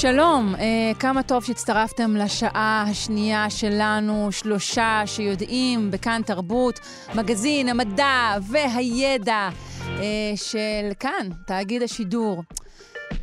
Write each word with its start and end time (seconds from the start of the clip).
שלום, 0.00 0.54
אה, 0.54 0.92
כמה 0.98 1.22
טוב 1.22 1.44
שהצטרפתם 1.44 2.16
לשעה 2.16 2.84
השנייה 2.90 3.50
שלנו, 3.50 4.32
שלושה 4.32 5.02
שיודעים 5.06 5.90
בכאן 5.90 6.20
תרבות, 6.26 6.80
מגזין 7.14 7.68
המדע 7.68 8.36
והידע 8.42 9.48
אה, 9.88 10.32
של 10.36 10.90
כאן, 11.00 11.28
תאגיד 11.46 11.82
השידור. 11.82 12.42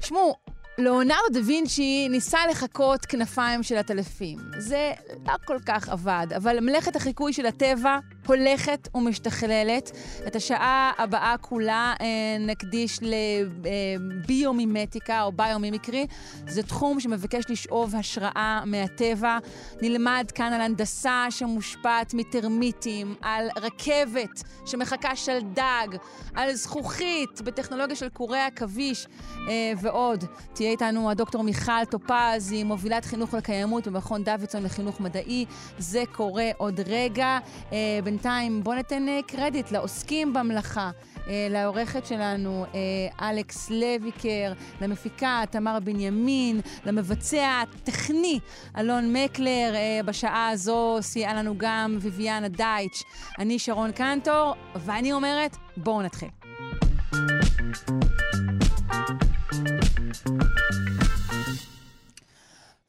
שמעו, 0.02 0.36
ליאונרדו 0.78 1.30
דה 1.34 1.40
וינצ'י 1.46 2.08
ניסה 2.10 2.40
לחקות 2.52 3.06
כנפיים 3.06 3.64
של 3.64 3.78
עטלפים. 3.78 4.38
זה 4.58 4.92
לא 5.28 5.34
כל 5.46 5.58
כך 5.66 5.90
עבד, 5.90 6.28
אבל 6.36 6.60
מלאכת 6.60 6.96
החיקוי 6.96 7.34
של 7.34 7.46
הטבע 7.46 7.98
הולכת 8.26 8.88
ומשתכללת. 8.96 9.92
את 10.28 10.36
השעה 10.36 10.92
הבאה 10.98 11.36
כולה 11.42 11.94
אה, 12.02 12.06
נקדיש 12.40 13.00
לביומימטיקה 13.02 15.24
או 15.24 15.32
ביומימיקרי. 15.32 16.08
זה 16.48 16.64
תחום 16.64 17.00
שמבקש 17.00 17.44
לשאוב 17.50 17.96
השראה 17.96 18.62
מהטבע. 18.66 19.38
נלמד 19.82 20.32
כאן 20.36 20.54
על 20.54 20.62
הנדסה 20.62 21.26
שמושפעת 21.30 22.14
מטרמיטים, 22.14 23.16
על 23.22 23.48
רכבת 23.58 24.44
שמחכה 24.66 25.16
שלדג, 25.16 25.88
על 26.36 26.54
זכוכית 26.54 27.42
בטכנולוגיה 27.42 27.96
של 27.96 28.10
קורי 28.10 28.40
עכביש 28.40 29.08
אה, 29.48 29.74
ועוד. 29.82 30.24
תהיה 30.54 30.72
איתנו 30.72 31.12
הדוקטור 31.12 31.44
מיכל 31.44 31.86
טופז, 31.90 32.52
היא 32.52 32.66
מובילת 32.66 33.06
חינוך 33.06 33.34
לקיימות 33.34 33.88
במכון 33.88 34.24
דוידסון 34.24 34.64
לחינוך 34.64 35.00
מדעי. 35.00 35.46
זה 35.78 36.04
קורה 36.12 36.50
עוד 36.58 36.80
רגע. 36.88 37.38
בינתיים 38.16 38.64
בואו 38.64 38.76
ניתן 38.76 39.10
אה, 39.10 39.20
קרדיט 39.28 39.72
לעוסקים 39.72 40.34
במלאכה. 40.34 40.92
אה, 41.28 41.48
לעורכת 41.50 42.06
שלנו, 42.06 42.66
אה, 42.74 43.30
אלכס 43.30 43.70
לויקר, 43.70 44.54
למפיקה, 44.82 45.44
תמר 45.50 45.78
בנימין, 45.84 46.62
למבצע 46.86 47.62
הטכני, 47.62 48.40
אלון 48.78 49.14
מקלר. 49.14 49.74
בשעה 50.06 50.50
הזו 50.50 50.98
סייעה 51.02 51.34
לנו 51.34 51.54
גם 51.58 51.98
ויviana 52.02 52.48
דייטש. 52.48 53.04
אני 53.40 53.60
שרון 53.60 53.92
קנטור, 53.92 54.54
ואני 54.76 55.14
אומרת, 55.14 55.58
בואו 55.78 56.02
נתחיל. 56.02 56.30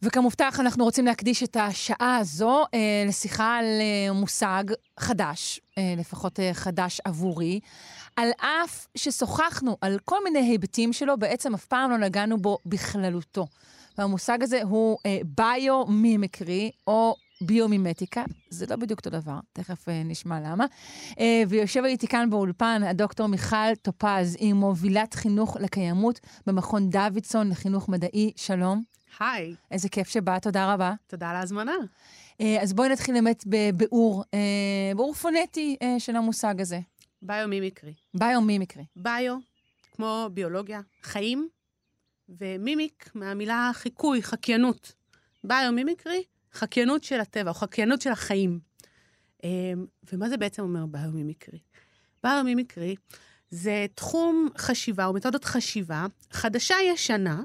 וכמובטח, 0.07 0.61
אנחנו 0.61 0.85
רוצים 0.85 1.07
להקדיש 1.07 1.43
את 1.43 1.57
השעה 1.57 2.17
הזו 2.17 2.65
אה, 2.75 3.05
לשיחה 3.09 3.57
על 3.57 3.65
אה, 3.65 4.13
מושג 4.13 4.65
חדש, 5.01 5.61
אה, 5.79 5.95
לפחות 5.97 6.41
אה, 6.41 6.51
חדש 6.55 7.01
עבורי, 7.05 7.61
על 8.17 8.29
אף 8.41 8.87
ששוחחנו 8.97 9.77
על 9.81 9.99
כל 10.05 10.25
מיני 10.25 10.39
היבטים 10.39 10.93
שלו, 10.93 11.19
בעצם 11.19 11.55
אף 11.55 11.65
פעם 11.65 11.91
לא 11.91 11.99
נגענו 11.99 12.39
בו 12.39 12.59
בכללותו. 12.67 13.47
והמושג 13.99 14.43
הזה 14.43 14.63
הוא 14.63 14.99
אה, 15.07 15.19
ביו-מימקרי, 15.25 16.71
או 16.87 17.15
ביומימטיקה, 17.41 18.25
זה 18.51 18.67
לא 18.71 18.77
בדיוק 18.77 18.99
אותו 18.99 19.11
דבר, 19.11 19.39
תכף 19.53 19.89
אה, 19.89 20.03
נשמע 20.05 20.41
למה. 20.41 20.67
אה, 21.21 21.43
ויושב 21.49 21.85
איתי 21.85 22.07
כאן 22.07 22.31
באולפן 22.31 22.83
הדוקטור 22.83 23.27
מיכל 23.27 23.75
טופז, 23.83 24.37
היא 24.41 24.55
מובילת 24.55 25.15
חינוך 25.15 25.57
לקיימות 25.61 26.21
במכון 26.47 26.91
דוידסון 26.91 27.49
לחינוך 27.49 27.89
מדעי. 27.89 28.33
שלום. 28.37 28.96
היי. 29.21 29.55
איזה 29.71 29.89
כיף 29.89 30.09
שבאת, 30.09 30.43
תודה 30.43 30.75
רבה. 30.75 30.95
תודה 31.07 31.31
על 31.31 31.37
ההזמנה. 31.37 31.75
אה, 32.41 32.63
אז 32.63 32.73
בואי 32.73 32.89
נתחיל 32.89 33.15
באמת 33.15 33.45
בביאור, 33.47 34.25
אה, 34.35 34.93
ביאור 34.97 35.15
פונטי 35.15 35.77
אה, 35.83 35.95
של 35.99 36.17
המושג 36.17 36.61
הזה. 36.61 36.81
ביומימיקרי. 37.23 37.95
ביומימיקרי. 38.15 38.85
ביו, 38.97 39.37
כמו 39.93 40.29
ביולוגיה, 40.33 40.81
חיים, 41.03 41.49
ומימיק 42.29 43.11
מהמילה 43.15 43.71
חיקוי, 43.75 44.23
חקיינות. 44.23 44.93
ביומימיקרי, 45.45 46.23
חקיינות 46.53 47.05
של 47.05 47.21
הטבע, 47.21 47.51
או 47.51 47.55
חקיינות 47.55 48.01
של 48.01 48.11
החיים. 48.11 48.59
ומה 50.13 50.29
זה 50.29 50.37
בעצם 50.37 50.63
אומר 50.63 50.87
ביומימיקרי? 50.87 51.59
ביומימיקרי 52.25 52.97
זה 53.51 53.87
תחום 53.95 54.49
חשיבה 54.59 55.07
או 55.07 55.13
מתודת 55.13 55.45
חשיבה 55.45 56.07
חדשה-ישנה, 56.31 57.43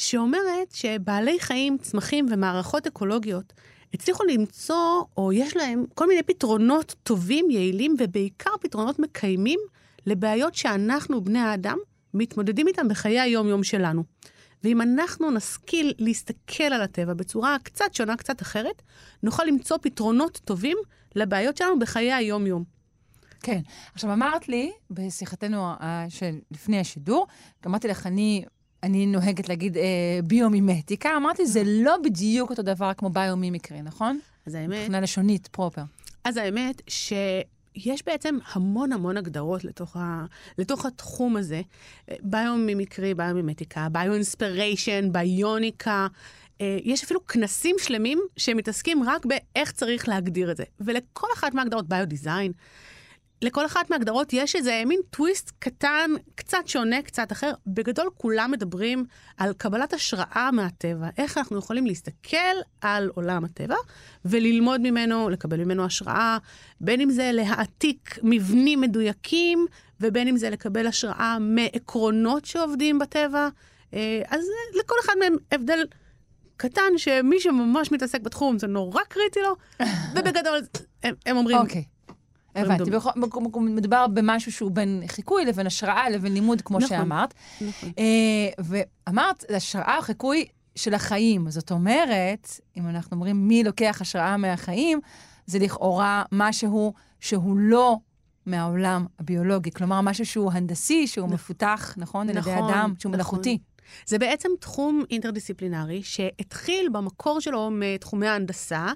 שאומרת 0.00 0.72
שבעלי 0.72 1.40
חיים, 1.40 1.78
צמחים 1.78 2.26
ומערכות 2.30 2.86
אקולוגיות 2.86 3.52
הצליחו 3.94 4.24
למצוא, 4.24 5.04
או 5.16 5.32
יש 5.32 5.56
להם, 5.56 5.84
כל 5.94 6.08
מיני 6.08 6.22
פתרונות 6.22 6.94
טובים, 7.02 7.50
יעילים, 7.50 7.94
ובעיקר 7.98 8.50
פתרונות 8.60 8.98
מקיימים 8.98 9.60
לבעיות 10.06 10.54
שאנחנו, 10.54 11.24
בני 11.24 11.38
האדם, 11.38 11.78
מתמודדים 12.14 12.68
איתם 12.68 12.88
בחיי 12.88 13.20
היום-יום 13.20 13.64
שלנו. 13.64 14.04
ואם 14.64 14.80
אנחנו 14.82 15.30
נשכיל 15.30 15.92
להסתכל 15.98 16.64
על 16.64 16.82
הטבע 16.82 17.14
בצורה 17.14 17.56
קצת 17.62 17.94
שונה, 17.94 18.16
קצת 18.16 18.42
אחרת, 18.42 18.82
נוכל 19.22 19.44
למצוא 19.44 19.76
פתרונות 19.82 20.40
טובים 20.44 20.76
לבעיות 21.16 21.56
שלנו 21.56 21.78
בחיי 21.78 22.12
היום-יום. 22.12 22.64
כן. 23.42 23.60
עכשיו, 23.94 24.12
אמרת 24.12 24.48
לי, 24.48 24.72
בשיחתנו 24.90 25.72
לפני 26.50 26.80
השידור, 26.80 27.26
אמרתי 27.66 27.88
לך, 27.88 28.06
אני 28.06 28.44
אני 28.82 29.06
נוהגת 29.06 29.48
להגיד 29.48 29.76
אה, 29.76 29.82
ביומימטיקה, 30.24 31.16
אמרתי, 31.16 31.46
זה 31.46 31.62
לא 31.64 31.96
בדיוק 32.04 32.50
אותו 32.50 32.62
דבר 32.62 32.92
כמו 32.96 33.10
ביומימיקרי, 33.10 33.82
נכון? 33.82 34.18
אז 34.46 34.54
האמת... 34.54 34.78
מבחינה 34.78 35.00
לשונית 35.00 35.48
פרופר. 35.48 35.82
אז 36.24 36.36
האמת 36.36 36.82
שיש 36.88 38.04
בעצם 38.06 38.38
המון 38.52 38.92
המון 38.92 39.16
הגדרות 39.16 39.64
לתוך, 39.64 39.96
ה, 39.96 40.24
לתוך 40.58 40.86
התחום 40.86 41.36
הזה. 41.36 41.62
ביומימיקרי, 42.22 43.14
ביומימטיקה, 43.14 43.88
ביואינספיריישן, 43.92 45.12
ביוניקה. 45.12 46.06
אה, 46.60 46.78
יש 46.84 47.04
אפילו 47.04 47.26
כנסים 47.26 47.76
שלמים 47.78 48.20
שמתעסקים 48.36 49.02
רק 49.02 49.26
באיך 49.26 49.72
צריך 49.72 50.08
להגדיר 50.08 50.50
את 50.50 50.56
זה. 50.56 50.64
ולכל 50.80 51.26
אחת 51.34 51.54
מההגדרות, 51.54 51.88
ביודיזיין, 51.88 52.52
לכל 53.42 53.66
אחת 53.66 53.90
מההגדרות 53.90 54.32
יש 54.32 54.56
איזה 54.56 54.82
מין 54.86 55.00
טוויסט 55.10 55.50
קטן, 55.58 56.10
קצת 56.34 56.58
שונה, 56.66 57.02
קצת 57.02 57.32
אחר. 57.32 57.52
בגדול 57.66 58.10
כולם 58.16 58.50
מדברים 58.50 59.04
על 59.36 59.52
קבלת 59.52 59.92
השראה 59.92 60.50
מהטבע, 60.52 61.08
איך 61.18 61.38
אנחנו 61.38 61.58
יכולים 61.58 61.86
להסתכל 61.86 62.36
על 62.80 63.10
עולם 63.14 63.44
הטבע 63.44 63.76
וללמוד 64.24 64.80
ממנו, 64.80 65.28
לקבל 65.28 65.64
ממנו 65.64 65.84
השראה, 65.84 66.38
בין 66.80 67.00
אם 67.00 67.10
זה 67.10 67.30
להעתיק 67.32 68.18
מבנים 68.22 68.80
מדויקים, 68.80 69.66
ובין 70.00 70.28
אם 70.28 70.36
זה 70.36 70.50
לקבל 70.50 70.86
השראה 70.86 71.38
מעקרונות 71.40 72.44
שעובדים 72.44 72.98
בטבע. 72.98 73.48
אה, 73.94 74.22
אז 74.28 74.44
לכל 74.78 74.94
אחד 75.04 75.12
מהם 75.20 75.36
הבדל 75.52 75.86
קטן, 76.56 76.92
שמי 76.96 77.40
שממש 77.40 77.92
מתעסק 77.92 78.20
בתחום 78.20 78.58
זה 78.58 78.66
נורא 78.66 79.02
קריטי 79.08 79.40
לו, 79.40 79.56
ובגדול 80.14 80.60
הם, 81.02 81.14
הם 81.26 81.36
אומרים... 81.36 81.58
Okay. 81.58 81.99
הבנתי, 82.54 82.90
מדובר 83.60 84.06
במשהו 84.06 84.52
שהוא 84.52 84.70
בין 84.70 85.02
חיקוי 85.06 85.44
לבין 85.44 85.66
השראה 85.66 86.10
לבין 86.10 86.34
לימוד, 86.34 86.60
כמו 86.60 86.78
נכון, 86.78 86.88
שאמרת. 86.88 87.34
נכון. 87.60 87.90
אה, 87.98 88.64
ואמרת, 89.08 89.44
השראה 89.56 89.96
או 89.96 90.02
חיקוי 90.02 90.44
של 90.76 90.94
החיים. 90.94 91.50
זאת 91.50 91.70
אומרת, 91.70 92.60
אם 92.76 92.88
אנחנו 92.88 93.14
אומרים 93.14 93.48
מי 93.48 93.64
לוקח 93.64 93.98
השראה 94.00 94.36
מהחיים, 94.36 95.00
זה 95.46 95.58
לכאורה 95.58 96.22
משהו 96.32 96.92
שהוא 97.20 97.56
לא 97.56 97.96
מהעולם 98.46 99.06
הביולוגי. 99.18 99.70
כלומר, 99.70 100.00
משהו 100.00 100.26
שהוא 100.26 100.52
הנדסי, 100.52 101.06
שהוא 101.06 101.24
נכון. 101.24 101.34
מפותח, 101.34 101.94
נכון? 101.96 102.26
נכון, 102.26 102.28
על 102.28 102.36
ידי 102.36 102.40
נכון, 102.40 102.70
אדם, 102.70 102.94
שהוא 102.98 103.10
נכון. 103.10 103.12
מלאכותי. 103.12 103.58
זה 104.06 104.18
בעצם 104.18 104.48
תחום 104.60 105.04
אינטרדיסציפלינרי 105.10 106.02
שהתחיל 106.02 106.88
במקור 106.92 107.40
שלו 107.40 107.70
מתחומי 107.72 108.26
ההנדסה, 108.26 108.86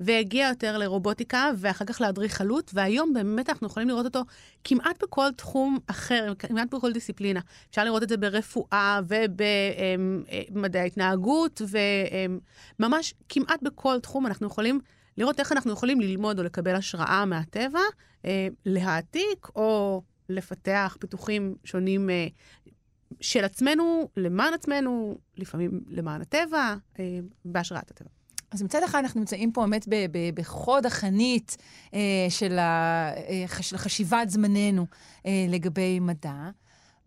והגיע 0.00 0.48
יותר 0.48 0.78
לרובוטיקה, 0.78 1.50
ואחר 1.56 1.84
כך 1.84 2.00
לאדריכלות, 2.00 2.70
והיום 2.74 3.12
באמת 3.12 3.48
אנחנו 3.48 3.66
יכולים 3.66 3.88
לראות 3.88 4.04
אותו 4.04 4.22
כמעט 4.64 5.02
בכל 5.02 5.32
תחום 5.36 5.78
אחר, 5.86 6.32
כמעט 6.38 6.74
בכל 6.74 6.92
דיסציפלינה. 6.92 7.40
אפשר 7.70 7.84
לראות 7.84 8.02
את 8.02 8.08
זה 8.08 8.16
ברפואה 8.16 9.00
ובמדעי 10.50 10.82
ההתנהגות, 10.82 11.62
וממש 12.78 13.14
כמעט 13.28 13.62
בכל 13.62 14.00
תחום 14.00 14.26
אנחנו 14.26 14.46
יכולים 14.46 14.80
לראות 15.18 15.40
איך 15.40 15.52
אנחנו 15.52 15.72
יכולים 15.72 16.00
ללמוד 16.00 16.38
או 16.38 16.44
לקבל 16.44 16.74
השראה 16.74 17.24
מהטבע, 17.24 17.80
אה, 18.24 18.48
להעתיק 18.66 19.48
או 19.56 20.02
לפתח 20.28 20.96
פיתוחים 21.00 21.54
שונים 21.64 22.10
אה, 22.10 22.26
של 23.20 23.44
עצמנו, 23.44 24.08
למען 24.16 24.54
עצמנו, 24.54 25.18
לפעמים 25.36 25.80
למען 25.88 26.20
הטבע, 26.20 26.74
אה, 26.98 27.04
בהשראת 27.44 27.90
הטבע. 27.90 28.10
אז 28.50 28.62
מצד 28.62 28.82
אחד 28.82 28.98
אנחנו 28.98 29.20
נמצאים 29.20 29.52
פה 29.52 29.66
באמת 29.66 29.88
בחוד 30.34 30.86
החנית 30.86 31.56
אה, 31.94 32.00
של, 32.28 32.58
ה- 32.58 33.10
אה, 33.16 33.44
של 33.62 33.76
חשיבת 33.76 34.30
זמננו 34.30 34.86
אה, 35.26 35.46
לגבי 35.48 36.00
מדע. 36.00 36.50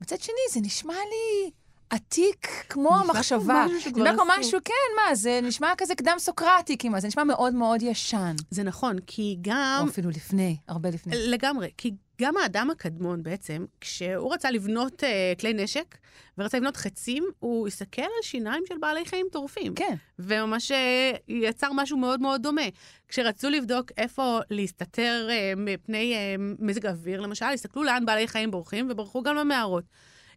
מצד 0.02 0.20
שני, 0.20 0.36
זה 0.52 0.60
נשמע 0.62 0.94
לי 0.94 1.52
עתיק 1.90 2.48
כמו 2.70 2.90
נשמע 2.90 3.14
המחשבה. 3.14 3.66
נשמע 3.78 4.14
כמו. 4.14 4.24
משהו, 4.40 4.60
כן, 4.66 4.74
מה, 5.10 5.16
זה 5.16 5.40
נשמע 5.44 5.68
כזה 5.78 5.96
קדם 5.96 6.16
סוקרטי 6.20 6.78
כמעט, 6.78 7.02
זה 7.02 7.08
נשמע 7.08 7.24
מאוד 7.24 7.54
מאוד 7.54 7.82
ישן. 7.82 8.36
זה 8.52 8.64
נכון, 8.64 8.96
כי 9.08 9.38
גם... 9.42 9.82
או 9.84 9.90
אפילו 9.90 10.10
לפני, 10.10 10.58
הרבה 10.68 10.90
לפני. 10.90 11.14
לגמרי, 11.28 11.70
כי 11.78 11.92
גם 12.22 12.38
האדם 12.38 12.70
הקדמון 12.70 13.24
בעצם, 13.24 13.66
כשהוא 13.82 14.34
רצה 14.34 14.52
לבנות 14.52 15.04
uh, 15.04 15.40
כלי 15.40 15.54
נשק 15.54 15.98
ורצה 16.38 16.58
לבנות 16.58 16.78
חצים, 16.78 17.24
הוא 17.40 17.68
הסתכל 17.68 18.02
על 18.02 18.22
שיניים 18.22 18.64
של 18.68 18.76
בעלי 18.82 19.06
חיים 19.06 19.28
טורפים. 19.32 19.76
כן. 19.76 19.96
וממש 20.20 20.72
אה, 20.72 21.12
יצר 21.28 21.68
משהו 21.74 21.98
מאוד 21.98 22.22
מאוד 22.22 22.44
דומה. 22.44 22.62
כשרצו 23.08 23.50
לבדוק 23.50 23.92
איפה 23.98 24.40
להסתתר 24.50 25.28
אה, 25.30 25.54
מפני 25.58 26.14
אה, 26.14 26.36
מזג 26.60 26.86
האוויר, 26.86 27.22
למשל, 27.22 27.46
הסתכלו 27.46 27.84
לאן 27.84 28.06
בעלי 28.06 28.28
חיים 28.28 28.52
בורחים, 28.52 28.88
וברחו 28.92 29.24
גם 29.24 29.36
למערות. 29.36 29.84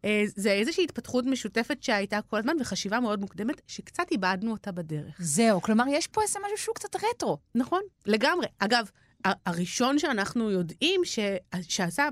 אה, 0.05 0.23
זה 0.27 0.53
איזושהי 0.53 0.85
התפתחות 0.85 1.27
משותפת 1.27 1.83
שהייתה 1.83 2.19
כל 2.23 2.39
הזמן, 2.39 2.57
וחשיבה 2.61 3.01
מאוד 3.01 3.21
מוקדמת, 3.21 3.61
שקצת 3.67 4.11
איבדנו 4.11 4.53
אותה 4.53 4.73
בדרך. 4.73 5.17
זהו, 5.19 5.63
כלומר, 5.63 5.85
יש 5.89 6.07
פה 6.07 6.23
איזה 6.23 6.39
משהו 6.45 6.57
שהוא 6.57 6.75
קצת 6.75 6.97
רטרו. 6.97 7.39
נכון, 7.55 7.81
לגמרי. 8.07 8.47
אגב, 8.59 8.91
הראשון 9.25 9.99
שאנחנו 9.99 10.51
יודעים 10.51 11.01
ש... 11.05 11.19
שעשה... 11.63 12.09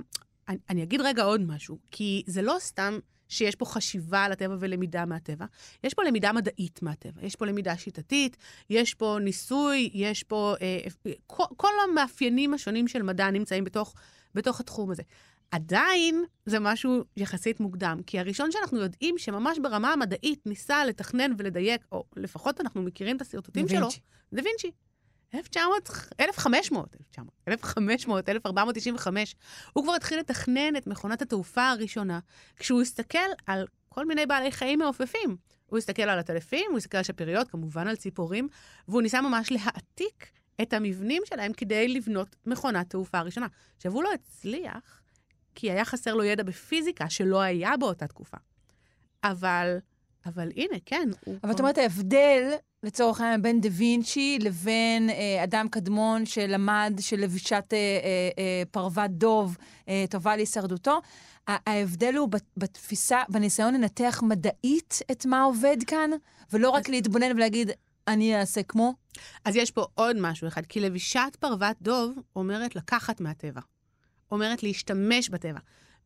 אני, 0.48 0.58
אני 0.70 0.82
אגיד 0.82 1.00
רגע 1.00 1.22
עוד 1.22 1.40
משהו, 1.40 1.78
כי 1.90 2.22
זה 2.26 2.42
לא 2.42 2.56
סתם 2.58 2.98
שיש 3.28 3.54
פה 3.54 3.64
חשיבה 3.64 4.24
על 4.24 4.32
הטבע 4.32 4.56
ולמידה 4.60 5.04
מהטבע, 5.04 5.46
יש 5.84 5.94
פה 5.94 6.02
למידה 6.04 6.32
מדעית 6.32 6.82
מהטבע, 6.82 7.26
יש 7.26 7.36
פה 7.36 7.46
למידה 7.46 7.76
שיטתית, 7.76 8.36
יש 8.70 8.94
פה 8.94 9.18
ניסוי, 9.20 9.90
יש 9.94 10.22
פה... 10.22 10.54
אה, 10.60 10.78
אה, 11.06 11.12
כל, 11.26 11.44
כל 11.56 11.72
המאפיינים 11.84 12.54
השונים 12.54 12.88
של 12.88 13.02
מדע 13.02 13.30
נמצאים 13.30 13.64
בתוך, 13.64 13.94
בתוך 14.34 14.60
התחום 14.60 14.90
הזה. 14.90 15.02
עדיין 15.50 16.24
זה 16.46 16.58
משהו 16.60 17.04
יחסית 17.16 17.60
מוקדם, 17.60 18.00
כי 18.06 18.18
הראשון 18.18 18.52
שאנחנו 18.52 18.78
יודעים 18.78 19.18
שממש 19.18 19.58
ברמה 19.58 19.92
המדעית 19.92 20.46
ניסה 20.46 20.84
לתכנן 20.84 21.32
ולדייק, 21.38 21.86
או 21.92 22.04
לפחות 22.16 22.60
אנחנו 22.60 22.82
מכירים 22.82 23.16
את 23.16 23.22
השרטוטים 23.22 23.68
שלו. 23.68 23.88
דה 24.32 24.42
וינצ'י. 24.44 24.70
1900, 25.34 25.88
1500, 26.20 26.96
1900, 26.96 27.32
1500, 27.48 28.28
1495, 28.28 29.34
הוא 29.72 29.84
כבר 29.84 29.94
התחיל 29.94 30.18
לתכנן 30.18 30.76
את 30.76 30.86
מכונת 30.86 31.22
התעופה 31.22 31.68
הראשונה, 31.68 32.18
כשהוא 32.56 32.82
הסתכל 32.82 33.28
על 33.46 33.66
כל 33.88 34.06
מיני 34.06 34.26
בעלי 34.26 34.52
חיים 34.52 34.78
מעופפים. 34.78 35.36
הוא 35.66 35.78
הסתכל 35.78 36.02
על 36.02 36.18
הטלפים, 36.18 36.66
הוא 36.70 36.78
הסתכל 36.78 36.98
על 36.98 37.04
שפיריות, 37.04 37.48
כמובן 37.48 37.88
על 37.88 37.96
ציפורים, 37.96 38.48
והוא 38.88 39.02
ניסה 39.02 39.20
ממש 39.20 39.52
להעתיק 39.52 40.30
את 40.62 40.72
המבנים 40.72 41.22
שלהם 41.24 41.52
כדי 41.52 41.88
לבנות 41.88 42.36
מכונת 42.46 42.90
תעופה 42.90 43.20
ראשונה. 43.20 43.46
עכשיו, 43.76 43.92
הוא 43.92 44.02
לא 44.02 44.10
הצליח, 44.12 45.00
כי 45.54 45.70
היה 45.70 45.84
חסר 45.84 46.14
לו 46.14 46.24
ידע 46.24 46.42
בפיזיקה 46.42 47.10
שלא 47.10 47.40
היה 47.40 47.76
באותה 47.76 48.06
תקופה. 48.06 48.36
אבל, 49.24 49.78
אבל 50.26 50.48
הנה, 50.56 50.76
כן. 50.86 51.08
אבל 51.42 51.52
את 51.52 51.60
אומרת, 51.60 51.78
ההבדל, 51.78 52.52
לצורך 52.82 53.20
העניין, 53.20 53.42
בין 53.42 53.60
דה 53.60 53.68
וינצ'י 53.72 54.38
לבין 54.40 55.10
אה, 55.10 55.44
אדם 55.44 55.68
קדמון 55.68 56.26
שלמד 56.26 56.94
שלבישת 57.00 57.64
אה, 57.72 57.76
אה, 57.78 57.98
אה, 58.38 58.62
פרוות 58.70 59.10
דוב 59.10 59.56
אה, 59.88 60.04
טובה 60.10 60.36
להישרדותו, 60.36 61.00
ההבדל 61.46 62.14
הוא 62.16 62.28
בת- 62.28 62.50
בתפיסה, 62.56 63.22
בניסיון 63.28 63.74
לנתח 63.74 64.20
מדעית 64.24 64.98
את 65.10 65.26
מה 65.26 65.42
עובד 65.42 65.76
כאן, 65.86 66.10
ולא 66.52 66.70
רק 66.70 66.88
להתבונן 66.88 67.36
ולהגיד, 67.36 67.70
אני 68.08 68.40
אעשה 68.40 68.62
כמו. 68.62 68.94
אז 69.44 69.56
יש 69.56 69.70
פה 69.70 69.86
עוד 69.94 70.16
משהו 70.20 70.48
אחד, 70.48 70.66
כי 70.66 70.80
לבישת 70.80 71.36
פרוות 71.40 71.76
דוב 71.82 72.12
אומרת 72.36 72.76
לקחת 72.76 73.20
מהטבע. 73.20 73.60
אומרת 74.30 74.62
להשתמש 74.62 75.28
בטבע. 75.28 75.58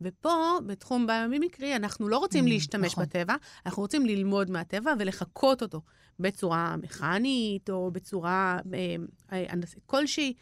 ופה, 0.03 0.59
בתחום 0.67 1.07
ביומימיקרי, 1.07 1.77
אנחנו 1.77 2.09
לא 2.09 2.19
רוצים 2.19 2.45
Mm, 2.45 2.49
להשתמש 2.49 2.93
נכון. 2.93 3.05
בטבע, 3.05 3.35
אנחנו 3.67 3.83
רוצים 3.83 4.07
ללמוד 4.07 4.51
מהטבע 4.51 4.93
ולחקות 4.99 5.63
אותו 5.63 5.81
בצורה 6.21 6.77
מכנית 6.77 7.71
או 7.71 7.91
בצורה 7.91 8.59
אה, 8.75 8.79
אה, 9.33 9.45
הנדסית 9.49 9.83
כלשהי. 9.87 10.35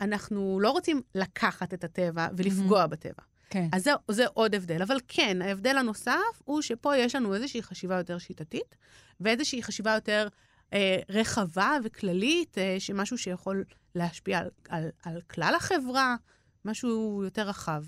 אנחנו 0.00 0.58
לא 0.60 0.70
רוצים 0.70 1.02
לקחת 1.14 1.74
את 1.74 1.84
הטבע 1.84 2.28
ולפגוע 2.36 2.86
בטבע. 2.86 3.22
כן. 3.50 3.68
אז 3.72 3.84
זה, 3.84 3.90
זה 4.10 4.24
עוד 4.26 4.54
הבדל. 4.54 4.82
אבל 4.82 4.96
כן, 5.08 5.42
ההבדל 5.42 5.76
הנוסף 5.78 6.42
הוא 6.44 6.62
שפה 6.62 6.96
יש 6.96 7.14
לנו 7.14 7.34
איזושהי 7.34 7.62
חשיבה 7.62 7.96
יותר 7.96 8.18
שיטתית, 8.18 8.76
ואיזושהי 9.20 9.62
חשיבה 9.62 9.94
יותר 9.94 10.28
אה, 10.72 10.98
רחבה 11.08 11.76
וכללית, 11.84 12.58
אה, 12.58 12.76
שמשהו 12.78 13.18
שיכול 13.18 13.64
להשפיע 13.94 14.38
על, 14.38 14.48
על, 14.68 14.88
על 15.02 15.20
כלל 15.20 15.54
החברה, 15.56 16.16
משהו 16.64 17.20
יותר 17.24 17.48
רחב. 17.48 17.84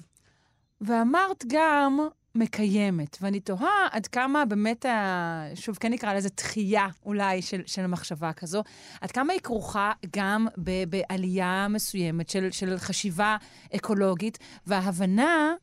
ואמרת 0.81 1.45
גם 1.47 1.99
מקיימת, 2.35 3.19
ואני 3.21 3.41
תוהה 3.41 3.89
עד 3.91 4.07
כמה 4.07 4.45
באמת, 4.45 4.87
ה... 4.87 5.45
שוב, 5.55 5.77
כן 5.77 5.93
נקרא 5.93 6.15
לזה 6.15 6.29
דחייה 6.37 6.87
אולי 7.05 7.43
של, 7.43 7.63
של 7.67 7.87
מחשבה 7.87 8.33
כזו, 8.33 8.63
עד 9.01 9.11
כמה 9.11 9.33
היא 9.33 9.41
כרוכה 9.41 9.93
גם 10.17 10.47
ב, 10.65 10.71
בעלייה 10.89 11.67
מסוימת 11.69 12.29
של, 12.29 12.51
של 12.51 12.79
חשיבה 12.79 13.37
אקולוגית, 13.77 14.39
וההבנה 14.67 15.55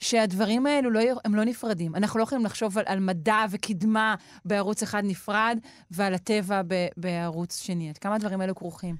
שהדברים 0.00 0.66
האלו 0.66 0.90
לא, 0.90 1.00
הם 1.24 1.34
לא 1.34 1.44
נפרדים. 1.44 1.94
אנחנו 1.94 2.18
לא 2.18 2.24
יכולים 2.24 2.44
לחשוב 2.44 2.78
על, 2.78 2.84
על 2.86 3.00
מדע 3.00 3.44
וקדמה 3.50 4.14
בערוץ 4.44 4.82
אחד 4.82 5.02
נפרד, 5.04 5.58
ועל 5.90 6.14
הטבע 6.14 6.62
ב, 6.66 6.86
בערוץ 6.96 7.62
שני. 7.62 7.88
עד 7.88 7.98
כמה 7.98 8.14
הדברים 8.14 8.40
האלו 8.40 8.54
כרוכים? 8.54 8.96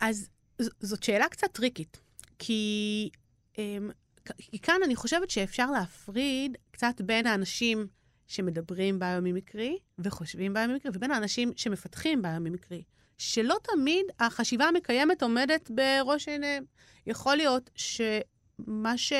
אז 0.00 0.28
ז- 0.62 0.70
זאת 0.80 1.02
שאלה 1.02 1.28
קצת 1.28 1.52
טריקית, 1.52 2.00
כי, 2.38 3.10
אמ, 3.58 3.90
כי 4.38 4.58
כאן 4.58 4.80
אני 4.84 4.96
חושבת 4.96 5.30
שאפשר 5.30 5.70
להפריד 5.70 6.56
קצת 6.70 7.00
בין 7.00 7.26
האנשים 7.26 7.86
שמדברים 8.26 8.98
ביומימיקרי 8.98 9.78
וחושבים 9.98 10.54
ביומימיקרי, 10.54 10.90
ובין 10.94 11.10
האנשים 11.10 11.52
שמפתחים 11.56 12.22
ביומימיקרי, 12.22 12.82
שלא 13.18 13.56
תמיד 13.62 14.06
החשיבה 14.20 14.64
המקיימת 14.64 15.22
עומדת 15.22 15.70
בראש 15.70 16.28
עיניהם. 16.28 16.64
יכול 17.06 17.36
להיות 17.36 17.70
שמה 17.74 18.98
ש... 18.98 19.12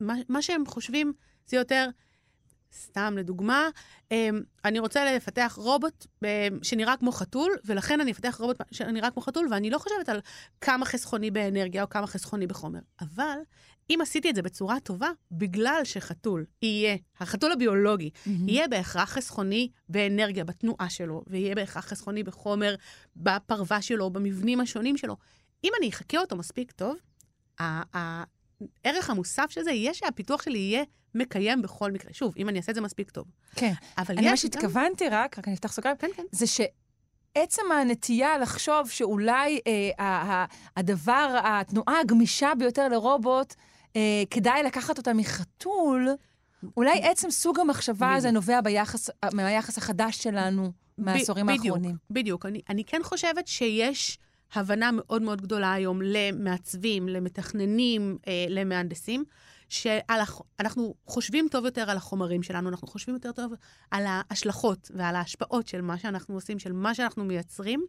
מה, 0.00 0.14
מה 0.28 0.42
שהם 0.42 0.66
חושבים 0.66 1.12
זה 1.46 1.56
יותר, 1.56 1.88
סתם 2.74 3.14
לדוגמה, 3.18 3.68
אמ, 4.10 4.42
אני 4.64 4.78
רוצה 4.78 5.14
לפתח 5.14 5.54
רובוט 5.56 6.06
אמ, 6.24 6.28
שנראה 6.62 6.96
כמו 6.96 7.12
חתול, 7.12 7.52
ולכן 7.64 8.00
אני 8.00 8.12
אפתח 8.12 8.36
רובוט 8.40 8.56
שנראה 8.70 9.10
כמו 9.10 9.22
חתול, 9.22 9.48
ואני 9.50 9.70
לא 9.70 9.78
חושבת 9.78 10.08
על 10.08 10.20
כמה 10.60 10.84
חסכוני 10.84 11.30
באנרגיה 11.30 11.82
או 11.82 11.88
כמה 11.88 12.06
חסכוני 12.06 12.46
בחומר. 12.46 12.80
אבל 13.00 13.38
אם 13.90 13.98
עשיתי 14.02 14.30
את 14.30 14.34
זה 14.34 14.42
בצורה 14.42 14.80
טובה, 14.80 15.08
בגלל 15.30 15.80
שחתול 15.84 16.44
יהיה, 16.62 16.96
החתול 17.20 17.52
הביולוגי, 17.52 18.10
יהיה 18.26 18.68
בהכרח 18.68 19.10
חסכוני 19.10 19.70
באנרגיה, 19.88 20.44
בתנועה 20.44 20.90
שלו, 20.90 21.22
ויהיה 21.26 21.54
בהכרח 21.54 21.84
חסכוני 21.86 22.22
בחומר, 22.22 22.74
בפרווה 23.16 23.82
שלו, 23.82 24.10
במבנים 24.10 24.60
השונים 24.60 24.96
שלו. 24.96 25.16
אם 25.64 25.72
אני 25.78 25.88
אחקה 25.88 26.18
אותו 26.18 26.36
מספיק 26.36 26.72
טוב, 26.72 26.96
הערך 27.58 29.10
המוסף 29.10 29.46
של 29.50 29.62
זה 29.62 29.70
יהיה 29.70 29.94
שהפיתוח 29.94 30.42
שלי 30.42 30.58
יהיה 30.58 30.84
מקיים 31.14 31.62
בכל 31.62 31.92
מקרה. 31.92 32.12
שוב, 32.12 32.34
אם 32.36 32.48
אני 32.48 32.58
אעשה 32.58 32.70
את 32.70 32.74
זה 32.74 32.80
מספיק 32.80 33.10
טוב. 33.10 33.24
כן. 33.54 33.72
אבל 33.98 34.14
אני, 34.18 34.26
מה 34.26 34.32
יש 34.32 34.46
גם... 34.46 34.52
שהתכוונתי 34.52 35.08
רק, 35.08 35.38
רק 35.38 35.48
אני 35.48 35.54
אפתח 35.54 35.72
סוגריים, 35.72 35.96
כן, 35.98 36.08
כן. 36.16 36.22
זה 36.32 36.46
שעצם 36.46 37.62
הנטייה 37.80 38.38
לחשוב 38.38 38.90
שאולי 38.90 39.60
אה, 39.66 39.90
ה- 40.04 40.32
ה- 40.32 40.46
הדבר, 40.76 41.40
התנועה 41.44 42.00
הגמישה 42.00 42.52
ביותר 42.58 42.88
לרובוט, 42.88 43.54
אה, 43.96 44.22
כדאי 44.30 44.62
לקחת 44.62 44.98
אותה 44.98 45.12
מחתול, 45.12 46.08
אולי 46.76 47.00
עצם 47.02 47.30
סוג 47.30 47.60
המחשבה 47.60 48.14
הזה 48.14 48.30
נובע 48.30 48.60
ביחס, 48.60 49.10
מהיחס 49.32 49.78
החדש 49.78 50.22
שלנו 50.22 50.72
מהעשורים 50.98 51.46
ב- 51.46 51.50
בדיוק, 51.50 51.66
האחרונים. 51.66 51.96
בדיוק. 52.10 52.46
אני, 52.46 52.60
אני 52.68 52.84
כן 52.84 53.00
חושבת 53.04 53.46
שיש 53.46 54.18
הבנה 54.54 54.90
מאוד 54.92 55.22
מאוד 55.22 55.42
גדולה 55.42 55.72
היום 55.72 56.02
למעצבים, 56.02 57.08
למתכננים, 57.08 58.18
אה, 58.28 58.46
למהנדסים, 58.48 59.24
שאנחנו 59.68 60.94
חושבים 61.06 61.48
טוב 61.50 61.64
יותר 61.64 61.90
על 61.90 61.96
החומרים 61.96 62.42
שלנו, 62.42 62.68
אנחנו 62.68 62.88
חושבים 62.88 63.14
יותר 63.14 63.32
טוב 63.32 63.52
על 63.90 64.04
ההשלכות 64.06 64.90
ועל 64.94 65.16
ההשפעות 65.16 65.68
של 65.68 65.80
מה 65.80 65.98
שאנחנו 65.98 66.34
עושים, 66.34 66.58
של 66.58 66.72
מה 66.72 66.94
שאנחנו 66.94 67.24
מייצרים, 67.24 67.84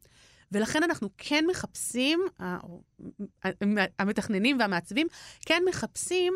ולכן 0.51 0.83
אנחנו 0.83 1.09
כן 1.17 1.45
מחפשים, 1.49 2.19
המתכננים 3.99 4.59
והמעצבים, 4.59 5.07
כן 5.45 5.63
מחפשים 5.69 6.33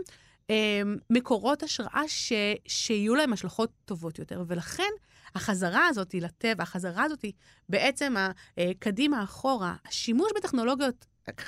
אה, 0.50 0.82
מקורות 1.10 1.64
השראה 1.64 2.02
ש, 2.08 2.34
שיהיו 2.68 3.16
להם 3.16 3.34
השלכות 3.34 3.72
טובות 3.86 4.20
יותר. 4.20 4.44
ולכן 4.48 4.92
החזרה 5.36 5.88
הזאת 5.88 6.14
לטבע, 6.14 6.64
החזרה 6.64 7.04
הזאת 7.04 7.26
בעצם 7.70 8.18
ה- 8.18 8.32
אה, 8.58 9.24
אחורה, 9.24 9.76
השימוש 9.88 10.32
בטכנולוגיות 10.36 11.06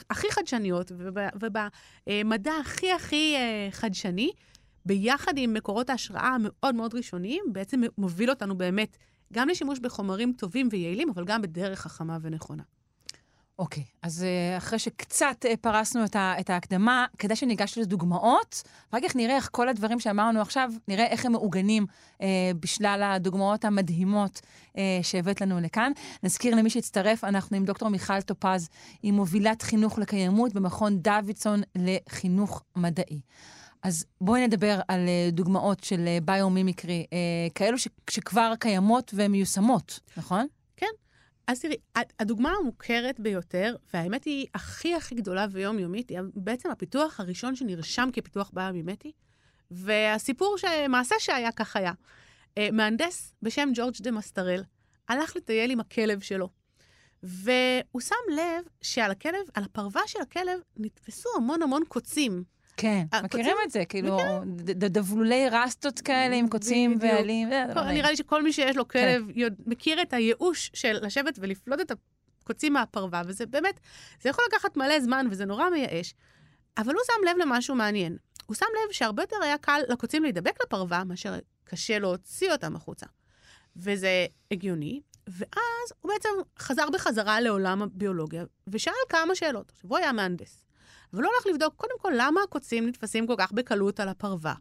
הכי 0.10 0.27
חדשניות 0.32 0.91
וב- 0.98 1.50
ובמדע 2.08 2.51
הכי 2.62 2.91
הכי 2.91 3.36
אה, 3.36 3.67
חדשני, 3.72 4.32
ביחד 4.86 5.34
עם 5.38 5.53
מקורות 5.53 5.89
ההשראה 5.89 6.27
המאוד 6.36 6.75
מאוד 6.75 6.96
ראשוניים, 6.96 7.44
בעצם 7.51 7.82
מוביל 7.98 8.29
אותנו 8.29 8.58
באמת 8.58 8.98
גם 9.34 9.50
לשימוש 9.50 9.79
בחומרים 9.79 10.34
טובים 10.34 10.67
ויעילים, 10.72 11.10
אבל 11.10 11.25
גם 11.25 11.41
בדרך 11.41 11.82
חכמה 11.82 12.17
ונכונה. 12.22 12.63
אוקיי, 13.60 13.84
אז 14.02 14.24
אה, 14.24 14.58
אחרי 14.58 14.80
שקצת 14.80 15.46
אה, 15.46 15.58
פרסנו 15.62 16.06
את, 16.06 16.16
ה, 16.16 16.36
את 16.40 16.50
ההקדמה, 16.50 17.06
כדאי 17.18 17.36
שניגש 17.36 17.78
לדוגמאות, 17.78 18.64
ואחר 18.94 19.08
כך 19.08 19.16
נראה 19.16 19.36
איך 19.36 19.50
כל 19.52 19.70
הדברים 19.70 20.00
שאמרנו 20.00 20.42
עכשיו, 20.42 20.72
נראה 20.88 21.06
איך 21.06 21.26
הם 21.26 21.32
מעוגנים 21.32 21.86
אה, 22.22 22.52
בשלל 22.60 23.02
הדוגמאות 23.04 23.66
המדהימות 23.66 24.42
אה, 24.78 25.00
שהבאת 25.02 25.42
לנו 25.42 25.60
לכאן. 25.60 25.92
נזכיר 26.24 26.56
למי 26.56 26.70
שהצטרף, 26.70 27.24
אנחנו 27.24 27.58
עם 27.58 27.66
דוקטור 27.66 27.90
מיכל 27.90 28.22
טופז, 28.22 28.70
היא 29.04 29.14
מובילת 29.14 29.62
חינוך 29.62 30.00
לקיימות 30.00 30.54
במכון 30.54 30.98
דוידסון 30.98 31.62
לחינוך 31.76 32.64
מדעי. 32.76 33.22
אז 33.84 34.06
בואי 34.22 34.48
נדבר 34.48 34.80
על 34.88 35.00
דוגמאות 35.32 35.84
של 35.84 36.08
אה, 36.08 36.18
ביומימיקרי, 36.26 37.06
כאלו 37.56 37.78
ש, 37.78 37.88
שכבר 38.10 38.54
קיימות 38.60 39.14
ומיושמות, 39.18 40.00
נכון? 40.18 40.48
אז 41.48 41.60
תראי, 41.60 41.75
הדוגמה 42.20 42.54
המוכרת 42.60 43.20
ביותר, 43.20 43.75
והאמת 43.94 44.24
היא 44.24 44.48
הכי 44.54 44.96
הכי 44.96 45.16
גדולה 45.16 45.46
ויומיומית, 45.52 46.10
היא 46.10 46.20
בעצם 46.34 46.72
הפיתוח 46.72 47.20
הראשון 47.20 47.56
שנרשם 47.56 48.10
כפיתוח 48.14 48.52
ביומימטי, 48.54 49.12
והסיפור, 49.72 50.56
מעשה 50.90 51.16
שהיה 51.20 51.52
כך 51.52 51.75
היה. 51.75 51.92
מהנדס 52.72 53.34
בשם 53.42 53.70
ג'ורג' 53.74 53.94
דה 54.02 54.12
מסטרל 54.12 54.64
הלך 55.10 55.36
לטייל 55.36 55.72
עם 55.72 55.80
הכלב 55.80 56.20
שלו, 56.20 56.50
והוא 57.24 58.02
שם 58.02 58.16
לב 58.36 58.66
שעל 58.82 59.12
הכלב, 59.12 59.46
על 59.54 59.64
הפרווה 59.64 60.02
של 60.08 60.22
הכלב, 60.22 60.60
נתפסו 60.78 61.30
המון 61.38 61.62
המון 61.62 61.84
קוצים. 61.88 62.44
כן, 62.77 63.05
מכירים 63.24 63.55
את 63.65 63.72
זה, 63.72 63.86
כאילו, 63.86 64.17
דבלולי 64.65 65.50
רסטות 65.51 66.00
כאלה 66.00 66.36
עם 66.36 66.50
קוצים 66.50 66.98
ועלים. 67.01 67.50
נראה 67.94 68.10
לי 68.12 68.17
שכל 68.17 68.44
מי 68.44 68.53
שיש 68.53 68.77
לו 68.77 68.88
כלב 68.88 69.24
מכיר 69.65 70.01
את 70.01 70.13
הייאוש 70.13 70.72
של 70.74 70.98
לשבת 71.01 71.36
ולפלוט 71.41 71.79
את 71.79 71.91
הקוצים 72.44 72.74
מהפרווה, 72.74 73.22
וזה 73.25 73.46
באמת, 73.46 73.79
זה 74.22 74.29
יכול 74.29 74.46
לקחת 74.48 74.77
מלא 74.77 75.00
זמן 75.00 75.27
וזה 75.32 75.46
נורא 75.46 75.70
מייאש. 75.70 76.13
אבל 76.77 76.94
הוא 76.94 77.01
שם 77.08 77.27
לב 77.29 77.38
למשהו 77.38 77.75
מעניין. 77.75 78.17
הוא 78.46 78.55
שם 78.55 78.65
לב 78.65 78.94
שהרבה 78.94 79.24
יותר 79.24 79.36
היה 79.44 79.58
קל 79.58 79.82
לקוצים 79.88 80.24
להידבק 80.24 80.63
לפרווה, 80.63 81.03
מאשר 81.03 81.36
קשה 81.63 82.00
להוציא 82.00 82.51
אותם 82.51 82.75
החוצה. 82.75 83.05
וזה 83.75 84.25
הגיוני, 84.51 85.01
ואז 85.27 85.94
הוא 86.01 86.12
בעצם 86.12 86.29
חזר 86.60 86.89
בחזרה 86.94 87.41
לעולם 87.41 87.82
הביולוגיה, 87.82 88.44
ושאל 88.67 88.94
כמה 89.10 89.36
שאלות. 89.36 89.72
עכשיו, 89.75 89.89
הוא 89.89 89.98
היה 89.98 90.12
מהנדס. 90.12 90.64
אבל 91.15 91.24
הוא 91.24 91.31
הולך 91.34 91.48
לבדוק 91.53 91.74
קודם 91.77 92.00
כל 92.00 92.13
למה 92.17 92.41
הקוצים 92.43 92.88
נתפסים 92.88 93.27
כל 93.27 93.36
כך 93.38 93.51
בקלות 93.51 94.00
על 94.00 94.10
הפרווה. 94.10 94.53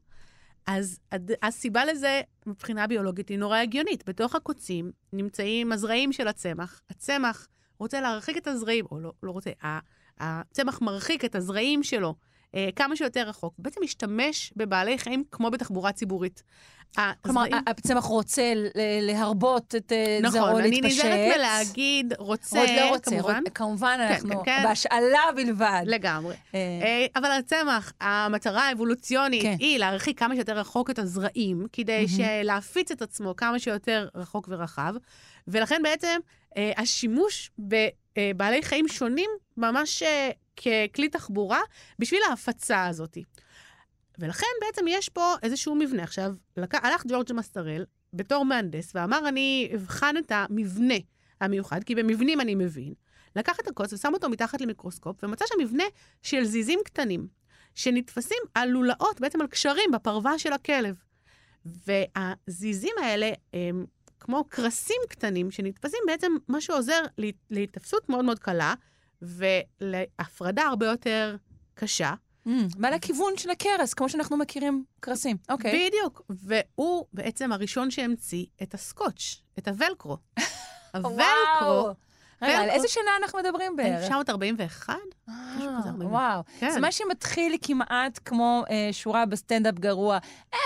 אז 0.67 1.01
הסיבה 1.43 1.85
לזה, 1.85 2.21
מבחינה 2.47 2.87
ביולוגית, 2.87 3.29
היא 3.29 3.39
נורא 3.39 3.59
הגיונית. 3.59 4.09
בתוך 4.09 4.35
הקוצים 4.35 4.93
נמצאים 5.13 5.73
הזרעים 5.73 6.13
של 6.13 6.29
הצמח. 6.29 6.83
הצמח 6.91 7.49
רוצה 7.79 8.01
להרחיק 8.01 8.37
את 8.37 8.47
הזרעים, 8.47 8.85
או 8.91 9.01
לא, 9.01 9.13
לא 9.23 9.31
רוצה, 9.31 9.51
הצמח 10.19 10.83
מרחיק 10.83 11.25
את 11.25 11.35
הזרעים 11.35 11.83
שלו 11.83 12.15
אה, 12.55 12.69
כמה 12.77 12.97
שיותר 12.97 13.29
רחוק. 13.29 13.55
בעצם 13.59 13.81
משתמש 13.85 14.53
בבעלי 14.57 14.99
חיים 14.99 15.25
כמו 15.31 15.51
בתחבורה 15.51 15.93
ציבורית. 15.93 16.43
כלומר. 17.23 17.45
הצמח 17.67 18.05
רוצה 18.05 18.53
להרבות 19.03 19.75
את 19.75 19.93
נכון, 20.23 20.41
זרעו 20.41 20.59
להתפשט. 20.59 20.99
נכון, 20.99 21.11
אני 21.11 21.29
נזהרת 21.29 21.37
מלהגיד 21.37 22.15
רוצה, 22.19 22.61
עוד 22.61 22.69
לא 22.77 22.89
רוצה, 22.89 23.11
כמובן. 23.11 23.43
רוצ... 23.45 23.53
כמובן, 23.55 23.97
כן, 23.99 24.13
אנחנו 24.13 24.45
כן, 24.45 24.45
כן. 24.45 24.63
בהשאלה 24.69 25.21
בלבד. 25.37 25.83
לגמרי. 25.87 26.35
אה. 26.55 26.59
אה... 26.83 27.07
אבל 27.17 27.31
הצמח, 27.31 27.93
המטרה 28.01 28.69
האבולוציונית 28.69 29.43
כן. 29.43 29.57
היא 29.59 29.79
להרחיק 29.79 30.19
כמה 30.19 30.35
שיותר 30.35 30.59
רחוק 30.59 30.91
את 30.91 30.99
הזרעים, 30.99 31.67
כדי 31.73 32.07
mm-hmm. 32.09 32.23
להפיץ 32.45 32.91
את 32.91 33.03
עצמו 33.03 33.37
כמה 33.37 33.59
שיותר 33.59 34.09
רחוק 34.15 34.49
ורחב, 34.51 34.95
ולכן 35.49 35.81
בעצם 35.83 36.21
אה, 36.57 36.73
השימוש 36.77 37.51
בבעלי 37.59 38.63
חיים 38.63 38.89
שונים 38.89 39.31
ממש 39.57 40.03
אה, 40.03 40.31
ככלי 40.57 41.09
תחבורה 41.09 41.61
בשביל 41.99 42.21
ההפצה 42.31 42.87
הזאת. 42.87 43.19
ולכן 44.19 44.47
בעצם 44.61 44.85
יש 44.89 45.09
פה 45.09 45.35
איזשהו 45.43 45.75
מבנה. 45.75 46.03
עכשיו, 46.03 46.33
לק... 46.57 46.75
הלך 46.75 47.03
ג'ורג' 47.09 47.33
מסטרל 47.33 47.85
בתור 48.13 48.45
מהנדס 48.45 48.93
ואמר, 48.95 49.29
אני 49.29 49.73
אבחן 49.75 50.17
את 50.17 50.33
המבנה 50.35 50.95
המיוחד, 51.41 51.85
כי 51.85 51.95
במבנים 51.95 52.41
אני 52.41 52.55
מבין. 52.55 52.95
לקח 53.37 53.61
את 53.61 53.69
הקוץ 53.69 53.93
ושם 53.93 54.15
אותו 54.15 54.29
מתחת 54.29 54.61
למיקרוסקופ, 54.61 55.25
ומצא 55.25 55.45
שם 55.49 55.55
מבנה 55.61 55.85
של 56.23 56.45
זיזים 56.45 56.81
קטנים, 56.85 57.27
שנתפסים 57.75 58.39
על 58.55 58.69
לולאות, 58.69 59.21
בעצם 59.21 59.41
על 59.41 59.47
קשרים 59.47 59.91
בפרווה 59.93 60.39
של 60.39 60.53
הכלב. 60.53 61.03
והזיזים 61.65 62.95
האלה 63.03 63.31
הם 63.53 63.87
כמו 64.21 64.45
קרסים 64.49 64.97
קטנים 65.09 65.51
שנתפסים 65.51 66.01
בעצם, 66.07 66.33
מה 66.49 66.61
שעוזר 66.61 67.01
להתפסות 67.51 68.09
מאוד 68.09 68.25
מאוד 68.25 68.39
קלה, 68.39 68.75
ולהפרדה 69.25 70.63
הרבה 70.63 70.87
יותר 70.87 71.37
קשה. 71.75 72.15
Mm, 72.47 72.51
מה 72.79 72.91
לכיוון 72.91 73.37
של 73.37 73.51
הכרס, 73.51 73.95
כמו 73.95 74.09
שאנחנו 74.09 74.37
מכירים 74.37 74.85
קרסים. 75.01 75.37
אוקיי. 75.49 75.89
בדיוק. 75.89 76.23
והוא 76.29 77.07
בעצם 77.13 77.53
הראשון 77.53 77.91
שהמציא 77.91 78.47
את 78.63 78.75
הסקוץ', 78.75 79.43
את 79.59 79.69
הוולקרו. 79.69 80.19
הוולקרו 80.95 81.95
רגע, 82.45 82.59
על 82.59 82.71
איזה 82.71 82.89
שנה 82.89 83.11
אנחנו 83.23 83.39
מדברים 83.39 83.77
בערך? 83.77 84.05
1941? 84.05 84.95
אה, 85.29 85.35
וואו. 86.01 86.43
כן. 86.59 86.71
זה 86.71 86.81
מה 86.81 86.93
שמתחיל 86.93 87.57
כמעט 87.63 88.21
כמו 88.25 88.65
אה, 88.71 88.89
שורה 88.93 89.27
בסטנדאפ 89.27 89.75
גרוע. 89.75 90.19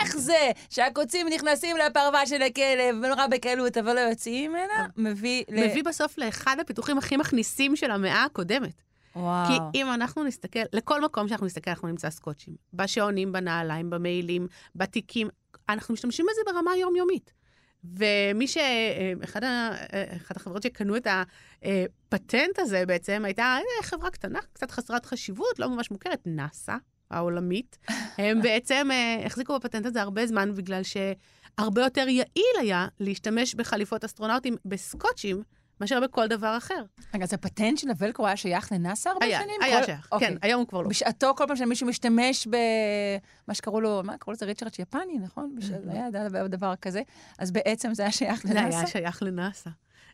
איך 0.02 0.16
זה 0.16 0.50
שהקוצים 0.70 1.28
נכנסים 1.28 1.76
לפרווה 1.76 2.26
של 2.26 2.42
הכלב 2.42 2.96
ונורא 3.02 3.26
בקלות, 3.26 3.76
אבל 3.76 3.94
לא 3.94 4.00
יוצאים 4.00 4.50
ממנה? 4.50 4.74
אה. 4.78 4.86
מביא 4.96 5.44
ל... 5.48 5.66
מביא 5.66 5.84
בסוף 5.84 6.18
לאחד 6.18 6.56
הפיתוחים 6.60 6.98
הכי 6.98 7.16
מכניסים 7.16 7.76
של 7.76 7.90
המאה 7.90 8.24
הקודמת. 8.24 8.82
וואו. 9.16 9.48
כי 9.48 9.80
אם 9.80 9.92
אנחנו 9.92 10.24
נסתכל, 10.24 10.60
לכל 10.72 11.00
מקום 11.00 11.28
שאנחנו 11.28 11.46
נסתכל, 11.46 11.70
אנחנו 11.70 11.88
נמצא 11.88 12.10
סקוצ'ים. 12.10 12.54
בשעונים, 12.74 13.32
בנעליים, 13.32 13.90
במעילים, 13.90 14.46
בתיקים. 14.76 15.28
אנחנו 15.68 15.94
משתמשים 15.94 16.26
בזה 16.30 16.52
ברמה 16.52 16.76
יומיומית. 16.76 17.37
ומי 17.84 18.48
ש... 18.48 18.58
אחד, 19.24 19.44
ה... 19.44 19.70
אחת 20.16 20.36
החברות 20.36 20.62
שקנו 20.62 20.96
את 20.96 21.06
הפטנט 21.06 22.58
הזה 22.58 22.86
בעצם 22.86 23.22
הייתה 23.24 23.42
אה, 23.42 23.82
חברה 23.82 24.10
קטנה, 24.10 24.38
קצת 24.52 24.70
חסרת 24.70 25.06
חשיבות, 25.06 25.58
לא 25.58 25.68
ממש 25.68 25.90
מוכרת, 25.90 26.20
נאסא 26.26 26.76
העולמית. 27.10 27.78
הם 28.18 28.42
בעצם 28.42 28.88
אה, 28.90 29.26
החזיקו 29.26 29.58
בפטנט 29.58 29.86
הזה 29.86 30.02
הרבה 30.02 30.26
זמן 30.26 30.54
בגלל 30.54 30.82
שהרבה 30.82 31.82
יותר 31.82 32.08
יעיל 32.08 32.56
היה 32.60 32.88
להשתמש 33.00 33.54
בחליפות 33.54 34.04
אסטרונאוטים 34.04 34.56
בסקוטשים. 34.64 35.42
מאשר 35.80 36.00
בכל 36.00 36.26
דבר 36.26 36.56
אחר. 36.56 36.84
רגע, 37.14 37.24
אז 37.24 37.34
הפטנט 37.34 37.78
של 37.78 37.88
הוולקרו 37.88 38.26
היה 38.26 38.36
שייך 38.36 38.72
לנאסא 38.72 39.08
הרבה 39.08 39.26
היה, 39.26 39.40
שנים? 39.40 39.62
היה 39.62 39.80
כל... 39.80 39.86
שייך, 39.86 40.08
אוקיי. 40.12 40.28
כן, 40.28 40.36
היום 40.42 40.60
הוא 40.60 40.68
כבר 40.68 40.82
לא. 40.82 40.88
בשעתו, 40.88 41.34
כל 41.36 41.44
פעם 41.48 41.56
שמישהו 41.56 41.86
משתמש 41.86 42.46
במה 42.46 43.54
שקראו 43.54 43.80
לו, 43.80 44.02
מה 44.04 44.18
קראו 44.18 44.32
לזה 44.32 44.46
ריצ'רד 44.46 44.70
יפני, 44.78 45.18
נכון? 45.18 45.54
בשל... 45.56 45.90
היה 45.90 46.10
דבר 46.48 46.76
כזה. 46.76 47.02
אז 47.38 47.50
בעצם 47.50 47.94
זה 47.94 48.02
היה 48.02 48.12
שייך 48.12 48.44
לנאסא? 48.44 48.70
זה 48.70 48.76
היה 48.76 48.86
שייך 48.86 49.22
לנאסא. 49.22 49.70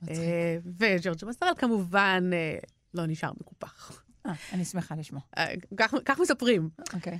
אה, 0.08 0.56
וג'ורג' 0.78 1.24
מסטרל 1.26 1.52
כמובן 1.58 2.30
אה, 2.32 2.58
לא 2.94 3.06
נשאר 3.06 3.32
מקופח. 3.40 4.02
אה, 4.26 4.32
אני 4.52 4.64
שמחה 4.64 4.94
לשמוע. 4.94 5.20
כך 6.04 6.20
מספרים. 6.20 6.68
אוקיי. 6.94 7.18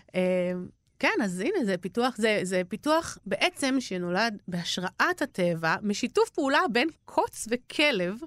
כן, 0.99 1.19
אז 1.23 1.41
הנה, 1.41 1.65
זה 1.65 1.77
פיתוח, 1.77 2.17
זה, 2.17 2.41
זה 2.43 2.63
פיתוח 2.69 3.19
בעצם 3.27 3.77
שנולד 3.81 4.43
בהשראת 4.49 5.23
הטבע, 5.23 5.77
משיתוף 5.83 6.31
פעולה 6.31 6.61
בין 6.73 6.89
קוץ 7.05 7.49
וכלב, 7.51 8.19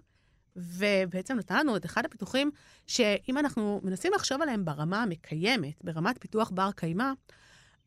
ובעצם 0.56 1.38
נתן 1.38 1.60
לנו 1.60 1.76
את 1.76 1.86
אחד 1.86 2.06
הפיתוחים 2.06 2.52
שאם 2.88 3.38
אנחנו 3.38 3.82
מנסים 3.84 4.14
לחשוב 4.14 4.42
עליהם 4.42 4.66
ברמה 4.66 5.04
המקיימת, 5.04 5.84
ברמת 5.84 6.18
פיתוח 6.20 6.52
בר 6.52 6.70
קיימא, 6.76 7.12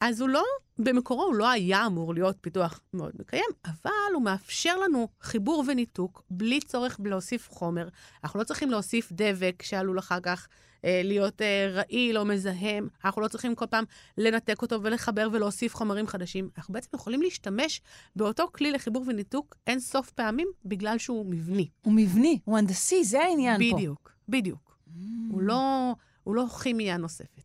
אז 0.00 0.20
הוא 0.20 0.28
לא, 0.28 0.44
במקורו 0.78 1.24
הוא 1.24 1.34
לא 1.34 1.50
היה 1.50 1.86
אמור 1.86 2.14
להיות 2.14 2.36
פיתוח 2.40 2.80
מאוד 2.94 3.12
מקיים, 3.18 3.50
אבל 3.66 4.14
הוא 4.14 4.22
מאפשר 4.22 4.78
לנו 4.78 5.08
חיבור 5.20 5.64
וניתוק 5.68 6.22
בלי 6.30 6.60
צורך 6.60 7.00
להוסיף 7.04 7.48
חומר. 7.50 7.88
אנחנו 8.24 8.40
לא 8.40 8.44
צריכים 8.44 8.70
להוסיף 8.70 9.12
דבק 9.12 9.62
שעלול 9.62 9.98
אחר 9.98 10.20
כך 10.20 10.48
להיות 10.84 11.42
אה, 11.42 11.66
רעיל 11.70 12.18
או 12.18 12.24
מזהם. 12.24 12.88
אנחנו 13.04 13.22
לא 13.22 13.28
צריכים 13.28 13.54
כל 13.54 13.66
פעם 13.66 13.84
לנתק 14.18 14.62
אותו 14.62 14.82
ולחבר 14.82 15.28
ולהוסיף 15.32 15.74
חומרים 15.74 16.06
חדשים. 16.06 16.48
אנחנו 16.56 16.74
בעצם 16.74 16.88
יכולים 16.94 17.22
להשתמש 17.22 17.80
באותו 18.16 18.44
כלי 18.52 18.70
לחיבור 18.70 19.04
וניתוק 19.06 19.56
אין 19.66 19.80
סוף 19.80 20.10
פעמים 20.10 20.48
בגלל 20.64 20.98
שהוא 20.98 21.26
מבני. 21.26 21.68
הוא 21.82 21.92
מבני, 21.92 22.38
הוא 22.44 22.58
הנדסי, 22.58 23.04
זה 23.04 23.22
העניין 23.22 23.56
בדיוק, 23.56 23.72
פה. 23.72 23.76
בדיוק, 23.78 24.12
בדיוק. 24.28 24.76
Mm. 24.88 25.00
הוא, 25.30 25.42
לא, 25.42 25.94
הוא 26.24 26.34
לא 26.34 26.46
כימיה 26.62 26.96
נוספת. 26.96 27.42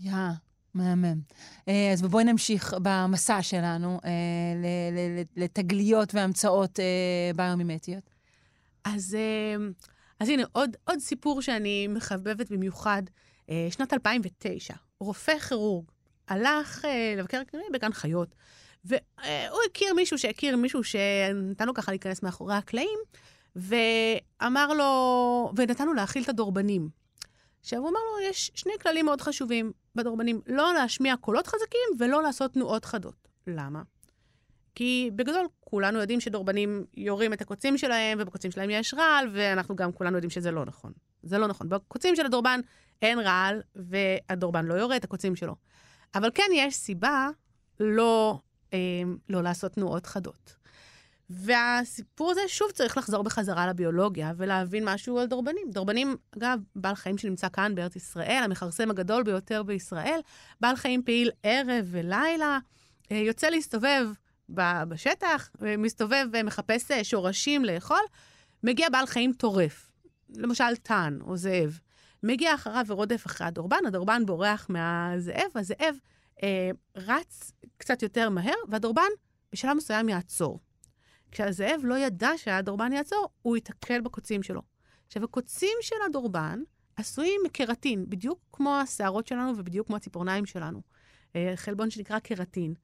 יא. 0.00 0.12
Yeah. 0.12 0.48
מהמם. 0.74 1.20
אה, 1.68 1.92
אז 1.92 2.02
בואי 2.02 2.24
נמשיך 2.24 2.74
במסע 2.82 3.42
שלנו 3.42 4.00
אה, 4.04 4.10
לתגליות 5.36 6.14
והמצאות 6.14 6.80
אה, 6.80 7.30
ביומימטיות. 7.36 8.10
אז, 8.84 9.16
אז 10.20 10.28
הנה, 10.28 10.42
עוד, 10.52 10.76
עוד 10.84 10.98
סיפור 10.98 11.42
שאני 11.42 11.86
מחבבת 11.86 12.50
במיוחד. 12.50 13.02
שנת 13.70 13.92
2009, 13.92 14.74
רופא 15.00 15.38
כירורג 15.38 15.84
הלך 16.28 16.84
לבקר 17.18 17.42
בגן 17.72 17.92
חיות, 17.92 18.34
והוא 18.84 19.60
הכיר 19.70 19.94
מישהו 19.94 20.18
שהכיר 20.18 20.56
מישהו 20.56 20.84
שנתן 20.84 21.66
לו 21.66 21.74
ככה 21.74 21.92
להיכנס 21.92 22.22
מאחורי 22.22 22.54
הקלעים, 22.54 22.98
ואמר 23.56 24.72
לו, 24.72 25.52
ונתנו 25.56 25.94
להאכיל 25.94 26.22
את 26.22 26.28
הדורבנים. 26.28 26.88
עכשיו, 27.60 27.78
הוא 27.78 27.88
אמר 27.88 28.00
לו, 28.12 28.28
יש 28.30 28.50
שני 28.54 28.72
כללים 28.82 29.04
מאוד 29.04 29.20
חשובים 29.20 29.72
בדורבנים, 29.94 30.40
לא 30.46 30.74
להשמיע 30.74 31.16
קולות 31.16 31.46
חזקים 31.46 31.88
ולא 31.98 32.22
לעשות 32.22 32.52
תנועות 32.52 32.84
חדות. 32.84 33.28
למה? 33.46 33.82
כי 34.78 35.10
בגדול, 35.16 35.46
כולנו 35.60 35.98
יודעים 35.98 36.20
שדורבנים 36.20 36.84
יורים 36.96 37.32
את 37.32 37.40
הקוצים 37.40 37.78
שלהם, 37.78 38.18
ובקוצים 38.20 38.50
שלהם 38.50 38.70
יש 38.70 38.94
רעל, 38.94 39.28
ואנחנו 39.32 39.76
גם 39.76 39.92
כולנו 39.92 40.16
יודעים 40.16 40.30
שזה 40.30 40.50
לא 40.50 40.64
נכון. 40.64 40.92
זה 41.22 41.38
לא 41.38 41.46
נכון. 41.46 41.68
בקוצים 41.68 42.16
של 42.16 42.26
הדורבן 42.26 42.60
אין 43.02 43.18
רעל, 43.18 43.62
והדורבן 43.76 44.64
לא 44.66 44.74
יורה 44.74 44.96
את 44.96 45.04
הקוצים 45.04 45.36
שלו. 45.36 45.54
אבל 46.14 46.30
כן 46.34 46.50
יש 46.54 46.74
סיבה 46.74 47.28
לא, 47.80 48.38
אה, 48.72 48.78
לא 49.28 49.42
לעשות 49.42 49.72
תנועות 49.72 50.06
חדות. 50.06 50.56
והסיפור 51.30 52.30
הזה 52.30 52.40
שוב 52.46 52.70
צריך 52.70 52.96
לחזור 52.96 53.24
בחזרה 53.24 53.66
לביולוגיה 53.66 54.32
ולהבין 54.36 54.84
משהו 54.88 55.18
על 55.18 55.26
דורבנים. 55.26 55.70
דורבנים, 55.70 56.16
אגב, 56.36 56.58
בעל 56.76 56.94
חיים 56.94 57.18
שנמצא 57.18 57.48
כאן 57.48 57.74
בארץ 57.74 57.96
ישראל, 57.96 58.40
המכרסם 58.44 58.90
הגדול 58.90 59.22
ביותר 59.22 59.62
בישראל, 59.62 60.20
בעל 60.60 60.76
חיים 60.76 61.02
פעיל 61.02 61.30
ערב 61.42 61.86
ולילה, 61.90 62.58
אה, 63.12 63.16
יוצא 63.16 63.48
להסתובב 63.48 64.08
בשטח, 64.50 65.50
מסתובב 65.78 66.26
ומחפש 66.32 66.90
אה, 66.90 67.04
שורשים 67.04 67.64
לאכול, 67.64 68.00
מגיע 68.62 68.88
בעל 68.88 69.06
חיים 69.06 69.32
טורף, 69.32 69.90
למשל 70.30 70.76
טן 70.82 71.18
או 71.26 71.36
זאב. 71.36 71.78
מגיע 72.22 72.54
אחריו 72.54 72.84
ורודף 72.88 73.26
אחרי 73.26 73.46
הדורבן, 73.46 73.86
הדורבן 73.86 74.26
בורח 74.26 74.66
מהזאב, 74.68 75.50
הזאב 75.54 75.96
אה, 76.42 76.70
רץ 76.96 77.52
קצת 77.76 78.02
יותר 78.02 78.30
מהר, 78.30 78.54
והדורבן 78.68 79.08
בשלב 79.52 79.76
מסוים 79.76 80.08
יעצור. 80.08 80.60
כשהזאב 81.30 81.80
לא 81.84 81.98
ידע 81.98 82.30
שהדורבן 82.36 82.92
יעצור, 82.92 83.28
הוא 83.42 83.56
ייתקל 83.56 84.00
בקוצים 84.00 84.42
שלו. 84.42 84.62
עכשיו, 85.06 85.24
הקוצים 85.24 85.76
של 85.80 85.96
הדורבן 86.06 86.62
עשויים 86.96 87.40
מקרטין, 87.44 88.04
בדיוק 88.08 88.38
כמו 88.52 88.76
השערות 88.76 89.26
שלנו 89.26 89.58
ובדיוק 89.58 89.86
כמו 89.86 89.96
הציפורניים 89.96 90.46
שלנו. 90.46 90.82
אה, 91.36 91.52
חלבון 91.56 91.90
שנקרא 91.90 92.18
קרטין. 92.18 92.74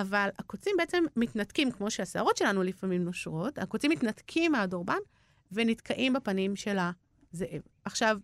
אבל 0.00 0.28
הקוצים 0.38 0.74
בעצם 0.78 1.04
מתנתקים, 1.16 1.70
כמו 1.70 1.90
שהשערות 1.90 2.36
שלנו 2.36 2.62
לפעמים 2.62 3.04
נושרות, 3.04 3.58
הקוצים 3.58 3.90
מתנתקים 3.90 4.52
מהדורבן 4.52 4.98
ונתקעים 5.52 6.12
בפנים 6.12 6.56
של 6.56 6.78
הזאב. 7.32 7.60
עכשיו, 7.84 8.18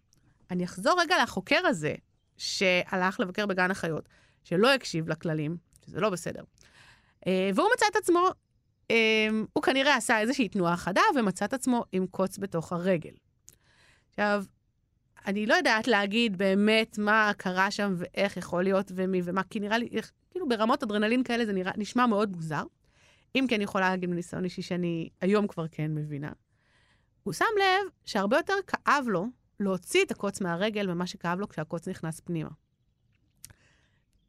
אני 0.50 0.64
אחזור 0.64 1.00
רגע 1.00 1.22
לחוקר 1.22 1.66
הזה, 1.66 1.94
שהלך 2.36 3.20
לבקר 3.20 3.46
בגן 3.46 3.70
החיות, 3.70 4.08
שלא 4.44 4.74
הקשיב 4.74 5.08
לכללים, 5.08 5.56
שזה 5.86 6.00
לא 6.00 6.10
בסדר. 6.10 6.42
אה, 7.26 7.50
והוא 7.54 7.68
מצא 7.74 7.86
את 7.90 7.96
עצמו, 7.96 8.28
אה, 8.90 9.28
הוא 9.52 9.62
כנראה 9.62 9.96
עשה 9.96 10.20
איזושהי 10.20 10.48
תנועה 10.48 10.76
חדה 10.76 11.02
ומצא 11.16 11.44
את 11.44 11.52
עצמו 11.52 11.84
עם 11.92 12.06
קוץ 12.06 12.38
בתוך 12.38 12.72
הרגל. 12.72 13.14
עכשיו, 14.10 14.44
אני 15.26 15.46
לא 15.46 15.54
יודעת 15.54 15.88
להגיד 15.88 16.38
באמת 16.38 16.98
מה 16.98 17.32
קרה 17.36 17.70
שם 17.70 17.94
ואיך 17.96 18.36
יכול 18.36 18.62
להיות 18.62 18.92
ומי 18.94 19.20
ומה, 19.24 19.42
כי 19.42 19.60
נראה 19.60 19.78
לי, 19.78 19.88
כאילו 20.42 20.58
ברמות 20.58 20.82
אדרנלין 20.82 21.22
כאלה 21.22 21.46
זה 21.46 21.52
נראה, 21.52 21.72
נשמע 21.76 22.06
מאוד 22.06 22.37
מוזר. 22.37 22.62
אם 23.34 23.44
כן, 23.49 23.54
אני 23.54 23.64
יכולה 23.64 23.90
להגיד 23.90 24.08
מניסיון 24.08 24.44
אישי 24.44 24.62
שאני 24.62 25.08
היום 25.20 25.46
כבר 25.46 25.68
כן 25.68 25.94
מבינה. 25.94 26.32
הוא 27.22 27.32
שם 27.32 27.44
לב 27.58 27.90
שהרבה 28.04 28.37
יותר 28.37 28.54
כאב 28.66 29.04
לו 29.08 29.26
להוציא 29.61 30.04
את 30.04 30.11
הקוץ 30.11 30.40
מהרגל 30.40 30.94
ממה 30.94 31.06
שכאב 31.06 31.38
לו 31.38 31.49
כשהקוץ 31.49 31.88
נכנס 31.88 32.20
פנימה. 32.20 32.50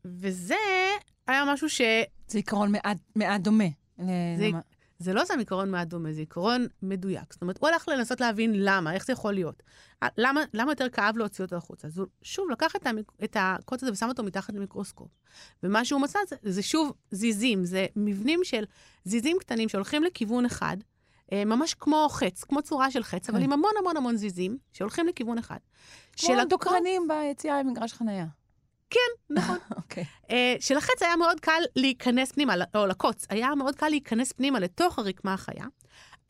וזה 0.05 0.55
היה 1.27 1.43
משהו 1.47 1.69
ש... 1.69 1.81
זה 2.27 2.37
עיקרון 2.37 2.71
מעט, 2.71 2.97
מעט 3.15 3.41
דומה. 3.41 3.67
זה, 3.97 4.49
זה 4.99 5.13
לא 5.13 5.25
סתם 5.25 5.39
עיקרון 5.39 5.71
מעט 5.71 5.87
דומה, 5.87 6.13
זה 6.13 6.19
עיקרון 6.19 6.67
מדויק. 6.81 7.33
זאת 7.33 7.41
אומרת, 7.41 7.57
הוא 7.61 7.69
הלך 7.69 7.87
לנסות 7.87 8.21
להבין 8.21 8.51
למה, 8.55 8.93
איך 8.93 9.05
זה 9.05 9.13
יכול 9.13 9.33
להיות. 9.33 9.63
למה, 10.17 10.41
למה 10.53 10.71
יותר 10.71 10.89
כאב 10.89 11.17
להוציא 11.17 11.45
אותו 11.45 11.55
החוצה? 11.55 11.87
אז 11.87 11.97
הוא 11.97 12.07
שוב 12.21 12.49
לקח 12.51 12.75
את, 12.75 12.87
המק... 12.87 13.11
את 13.23 13.37
הקוץ 13.39 13.83
הזה 13.83 13.91
ושם 13.91 14.09
אותו 14.09 14.23
מתחת 14.23 14.53
למיקרוסקופ. 14.53 15.07
ומה 15.63 15.85
שהוא 15.85 16.01
מצא 16.01 16.19
זה, 16.27 16.35
זה 16.43 16.61
שוב 16.63 16.93
זיזים, 17.11 17.65
זה 17.65 17.85
מבנים 17.95 18.39
של 18.43 18.63
זיזים 19.05 19.37
קטנים 19.39 19.69
שהולכים 19.69 20.03
לכיוון 20.03 20.45
אחד, 20.45 20.77
אה, 21.31 21.45
ממש 21.45 21.73
כמו 21.73 22.07
חץ, 22.11 22.43
כמו 22.43 22.61
צורה 22.61 22.91
של 22.91 23.03
חץ, 23.03 23.29
אבל 23.29 23.37
כן. 23.37 23.43
עם 23.43 23.53
המון 23.53 23.71
המון 23.79 23.97
המון 23.97 24.15
זיזים 24.15 24.57
שהולכים 24.73 25.07
לכיוון 25.07 25.37
אחד. 25.37 25.57
כמו 26.17 26.35
דוקרנים 26.49 27.07
ביציאה 27.07 27.59
למגרש 27.59 27.93
חנייה. 27.93 28.25
כן, 28.93 29.33
נכון. 29.35 29.57
אוקיי. 29.77 30.03
okay. 30.03 30.31
אה, 30.31 30.55
שלחץ 30.59 31.01
היה 31.01 31.15
מאוד 31.15 31.39
קל 31.39 31.61
להיכנס 31.75 32.31
פנימה, 32.31 32.53
או 32.75 32.87
לקוץ, 32.87 33.25
היה 33.29 33.55
מאוד 33.55 33.75
קל 33.75 33.89
להיכנס 33.89 34.31
פנימה 34.31 34.59
לתוך 34.59 34.99
הרקמה 34.99 35.33
החיה, 35.33 35.65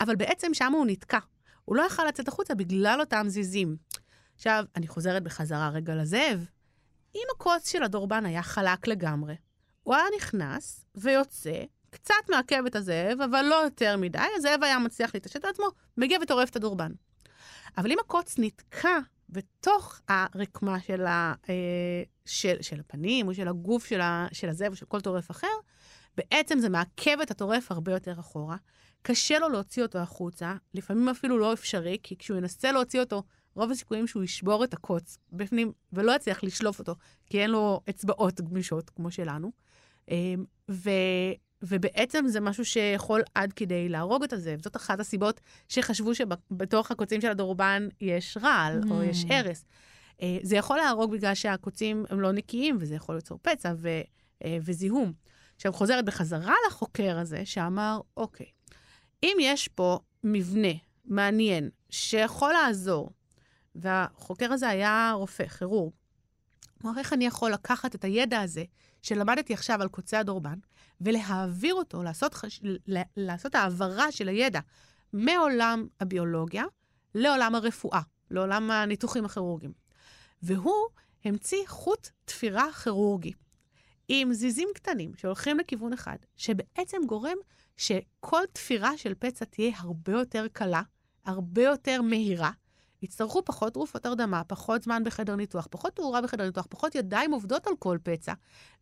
אבל 0.02 0.16
בעצם 0.16 0.54
שם 0.54 0.74
הוא 0.74 0.86
נתקע. 0.86 1.20
הוא 1.66 1.76
לא 1.76 1.82
יכל 1.84 2.06
לצאת 2.06 2.28
החוצה 2.28 2.56
בגלל 2.56 2.98
אותם 3.00 3.26
זיזים. 3.28 3.76
עכשיו, 4.36 4.66
אני 4.76 4.88
חוזרת 4.88 5.24
בחזרה 5.24 5.70
רגע 5.70 5.96
לזאב. 5.96 6.46
אם 7.16 7.24
הקוץ 7.36 7.72
של 7.72 7.84
הדורבן 7.84 8.26
היה 8.26 8.44
חלק 8.44 8.88
לגמרי, 8.88 9.36
הוא 9.84 9.96
היה 9.96 10.06
נכנס 10.18 10.86
ויוצא, 10.96 11.64
קצת 11.90 12.30
מעכב 12.30 12.64
את 12.68 12.76
הזאב, 12.76 13.22
אבל 13.22 13.42
לא 13.42 13.56
יותר 13.56 13.98
מדי, 13.98 14.26
הזאב 14.38 14.64
היה 14.64 14.80
מצליח 14.80 15.12
להתעשת 15.14 15.44
על 15.44 15.50
עצמו, 15.50 15.66
מגיע 15.98 16.20
וטורף 16.22 16.50
את 16.50 16.56
הדורבן. 16.56 16.92
אבל 17.78 17.92
אם 17.92 17.98
הקוץ 18.00 18.36
נתקע 18.38 19.00
בתוך 19.34 20.02
הרקמה 20.08 20.80
של, 20.80 21.06
ה, 21.06 21.34
אה, 21.50 22.04
של, 22.26 22.56
של 22.62 22.80
הפנים 22.80 23.28
או 23.28 23.34
של 23.34 23.48
הגוף 23.48 23.86
של, 23.86 24.02
ה, 24.02 24.28
של 24.32 24.50
הזאב 24.50 24.72
או 24.72 24.76
של 24.76 24.86
כל 24.86 25.02
טורף 25.02 25.32
אחר, 25.32 25.48
בעצם 26.18 26.60
זה 26.60 26.70
מעכב 26.70 27.18
את 27.24 27.32
הטורף 27.32 27.72
הרבה 27.72 27.92
יותר 27.92 28.20
אחורה. 28.20 28.58
קשה 29.02 29.40
לו 29.40 29.50
להוציא 29.50 29.84
אותו 29.84 30.00
החוצה, 30.00 30.56
לפעמים 30.74 31.10
אפילו 31.10 31.38
לא 31.38 31.54
אפשרי, 31.54 31.98
כי 32.04 32.18
כשהוא 32.18 32.38
ינסה 32.38 32.72
להוציא 32.72 33.00
אותו, 33.00 33.24
רוב 33.56 33.72
הסיכויים 33.72 34.08
שהוא 34.08 34.24
ישבור 34.24 34.64
את 34.64 34.74
הקוץ 34.74 35.18
בפנים 35.32 35.72
ולא 35.94 36.16
יצליח 36.16 36.44
לשלוף 36.44 36.80
אותו, 36.80 36.96
כי 37.26 37.42
אין 37.42 37.50
לו 37.50 37.82
אצבעות 37.90 38.42
גמישות 38.42 38.90
כמו 38.90 39.12
שלנו. 39.12 39.52
אה, 40.12 40.34
ו, 40.72 40.90
ובעצם 41.64 42.28
זה 42.28 42.40
משהו 42.40 42.66
שיכול 42.66 43.22
עד 43.36 43.54
כדי 43.54 43.90
להרוג 43.90 44.24
את 44.24 44.34
הזאב. 44.34 44.62
זאת 44.62 44.76
אחת 44.76 45.00
הסיבות 45.00 45.42
שחשבו 45.70 46.16
שבתוך 46.16 46.92
הקוצים 46.92 47.22
של 47.22 47.30
הדורבן 47.30 47.88
יש 48.02 48.38
רעל 48.42 48.82
mm. 48.84 48.92
או 48.92 49.04
יש 49.04 49.26
הרס. 49.30 49.66
אה, 50.22 50.38
זה 50.44 50.56
יכול 50.56 50.78
להרוג 50.78 51.12
בגלל 51.12 51.34
שהקוצים 51.34 52.06
הם 52.10 52.22
לא 52.22 52.32
נקיים, 52.32 52.78
וזה 52.80 52.96
יכול 52.96 53.16
ליצור 53.16 53.40
פצע 53.42 53.74
ו, 53.78 53.90
אה, 54.44 54.58
וזיהום. 54.62 55.14
עכשיו, 55.56 55.74
חוזרת 55.74 56.06
בחזרה 56.06 56.54
לחוקר 56.68 57.18
הזה, 57.18 57.46
שאמר, 57.46 58.00
אוקיי, 58.18 58.48
אם 59.24 59.38
יש 59.40 59.68
פה 59.68 60.00
מבנה 60.24 60.74
מעניין 61.06 61.70
שיכול 61.90 62.54
לעזור, 62.54 63.12
והחוקר 63.76 64.54
הזה 64.54 64.70
היה 64.70 65.12
רופא, 65.16 65.48
כירורג, 65.48 65.94
כלומר, 66.82 67.00
איך 67.00 67.14
אני 67.14 67.26
יכול 67.26 67.52
לקחת 67.52 67.96
את 67.96 68.04
הידע 68.04 68.42
הזה 68.42 68.64
שלמדתי 69.02 69.54
עכשיו 69.54 69.82
על 69.82 69.88
קוצי 69.88 70.18
הדורבן, 70.18 70.58
ולהעביר 71.02 71.74
אותו, 71.74 72.04
לעשות, 72.04 72.34
חש... 72.34 72.62
לעשות 73.18 73.56
העברה 73.56 74.12
של 74.12 74.28
הידע 74.28 74.60
מעולם 75.14 75.88
הביולוגיה 76.00 76.64
לעולם 77.16 77.56
הרפואה, 77.56 78.02
לעולם 78.32 78.72
הניתוחים 78.72 79.26
הכירורגיים. 79.26 79.74
והוא 80.42 80.88
המציא 81.26 81.68
חוט 81.68 82.10
תפירה 82.26 82.72
כירורגי 82.72 83.34
עם 84.08 84.34
זיזים 84.34 84.70
קטנים 84.76 85.12
שהולכים 85.16 85.60
לכיוון 85.60 85.94
אחד, 85.94 86.18
שבעצם 86.38 86.98
גורם 87.08 87.38
שכל 87.78 88.42
תפירה 88.54 88.98
של 88.98 89.14
פצע 89.20 89.46
תהיה 89.46 89.72
הרבה 89.78 90.12
יותר 90.12 90.48
קלה, 90.54 90.82
הרבה 91.26 91.64
יותר 91.64 92.02
מהירה, 92.02 92.52
יצטרכו 93.04 93.46
פחות 93.46 93.74
תרופות 93.74 94.06
הרדמה, 94.06 94.44
פחות 94.44 94.84
זמן 94.84 95.04
בחדר 95.04 95.36
ניתוח, 95.36 95.68
פחות 95.72 95.96
תאורה 95.96 96.22
בחדר 96.22 96.46
ניתוח, 96.46 96.68
פחות 96.70 96.96
ידיים 96.96 97.32
עובדות 97.32 97.68
על 97.68 97.74
כל 97.80 97.98
פצע, 98.04 98.34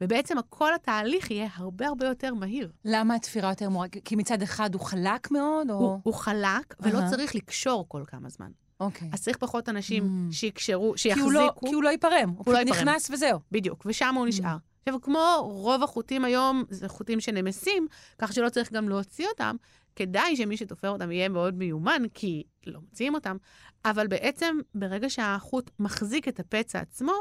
ובעצם 0.02 0.36
כל 0.50 0.74
התהליך 0.74 1.32
יהיה 1.32 1.48
הרבה 1.56 1.88
הרבה 1.88 2.08
יותר 2.08 2.34
מהיר. 2.34 2.72
למה 2.86 3.16
התפירה 3.16 3.50
יותר 3.50 3.70
מורג? 3.70 3.98
כי 4.06 4.16
מצד 4.16 4.42
אחד 4.42 4.74
הוא 4.74 4.82
חלק 4.82 5.32
מאוד, 5.32 5.70
או... 5.70 5.76
הוא, 5.76 6.00
הוא 6.04 6.14
חלק, 6.14 6.76
ולא 6.80 7.00
uh-huh. 7.00 7.10
צריך 7.10 7.36
לקשור 7.36 7.86
כל 7.88 8.04
כמה 8.08 8.30
זמן. 8.30 8.52
אוקיי. 8.80 9.08
Okay. 9.08 9.14
אז 9.14 9.22
צריך 9.22 9.38
פחות 9.38 9.70
אנשים 9.70 10.30
mm. 10.30 10.34
שיקשרו, 10.34 10.98
שיחזיקו. 10.98 11.30
כי 11.30 11.36
הוא 11.36 11.44
לא, 11.44 11.54
כי 11.66 11.74
הוא 11.74 11.84
לא 11.84 11.90
ייפרם, 11.90 12.30
הוא, 12.30 12.44
הוא 12.46 12.54
לא 12.54 12.60
פשוט 12.64 12.76
נכנס 12.76 13.10
וזהו. 13.10 13.40
בדיוק, 13.52 13.84
ושם 13.86 14.16
הוא 14.16 14.26
mm. 14.26 14.30
נשאר. 14.30 14.58
עכשיו, 14.82 15.02
כמו 15.02 15.20
רוב 15.42 15.84
החוטים 15.84 16.26
היום, 16.26 16.64
זה 16.70 16.88
חוטים 16.88 17.20
שנמסים, 17.20 17.88
כך 18.20 18.34
שלא 18.34 18.50
צריך 18.50 18.72
גם 18.72 18.90
להוציא 18.90 19.28
אותם, 19.28 19.56
כדאי 19.96 20.36
שמי 20.36 20.58
שתופר 20.58 20.90
אותם 20.90 21.12
יהיה 21.12 21.30
מאוד 21.30 21.54
מיומן, 21.54 22.02
כי 22.14 22.44
לא 22.68 22.80
מוציאים 22.82 23.16
אותם, 23.16 23.38
אבל 23.86 24.08
בעצם 24.08 24.58
ברגע 24.76 25.10
שהחוט 25.10 25.72
מחזיק 25.80 26.28
את 26.28 26.40
הפצע 26.40 26.80
עצמו, 26.80 27.14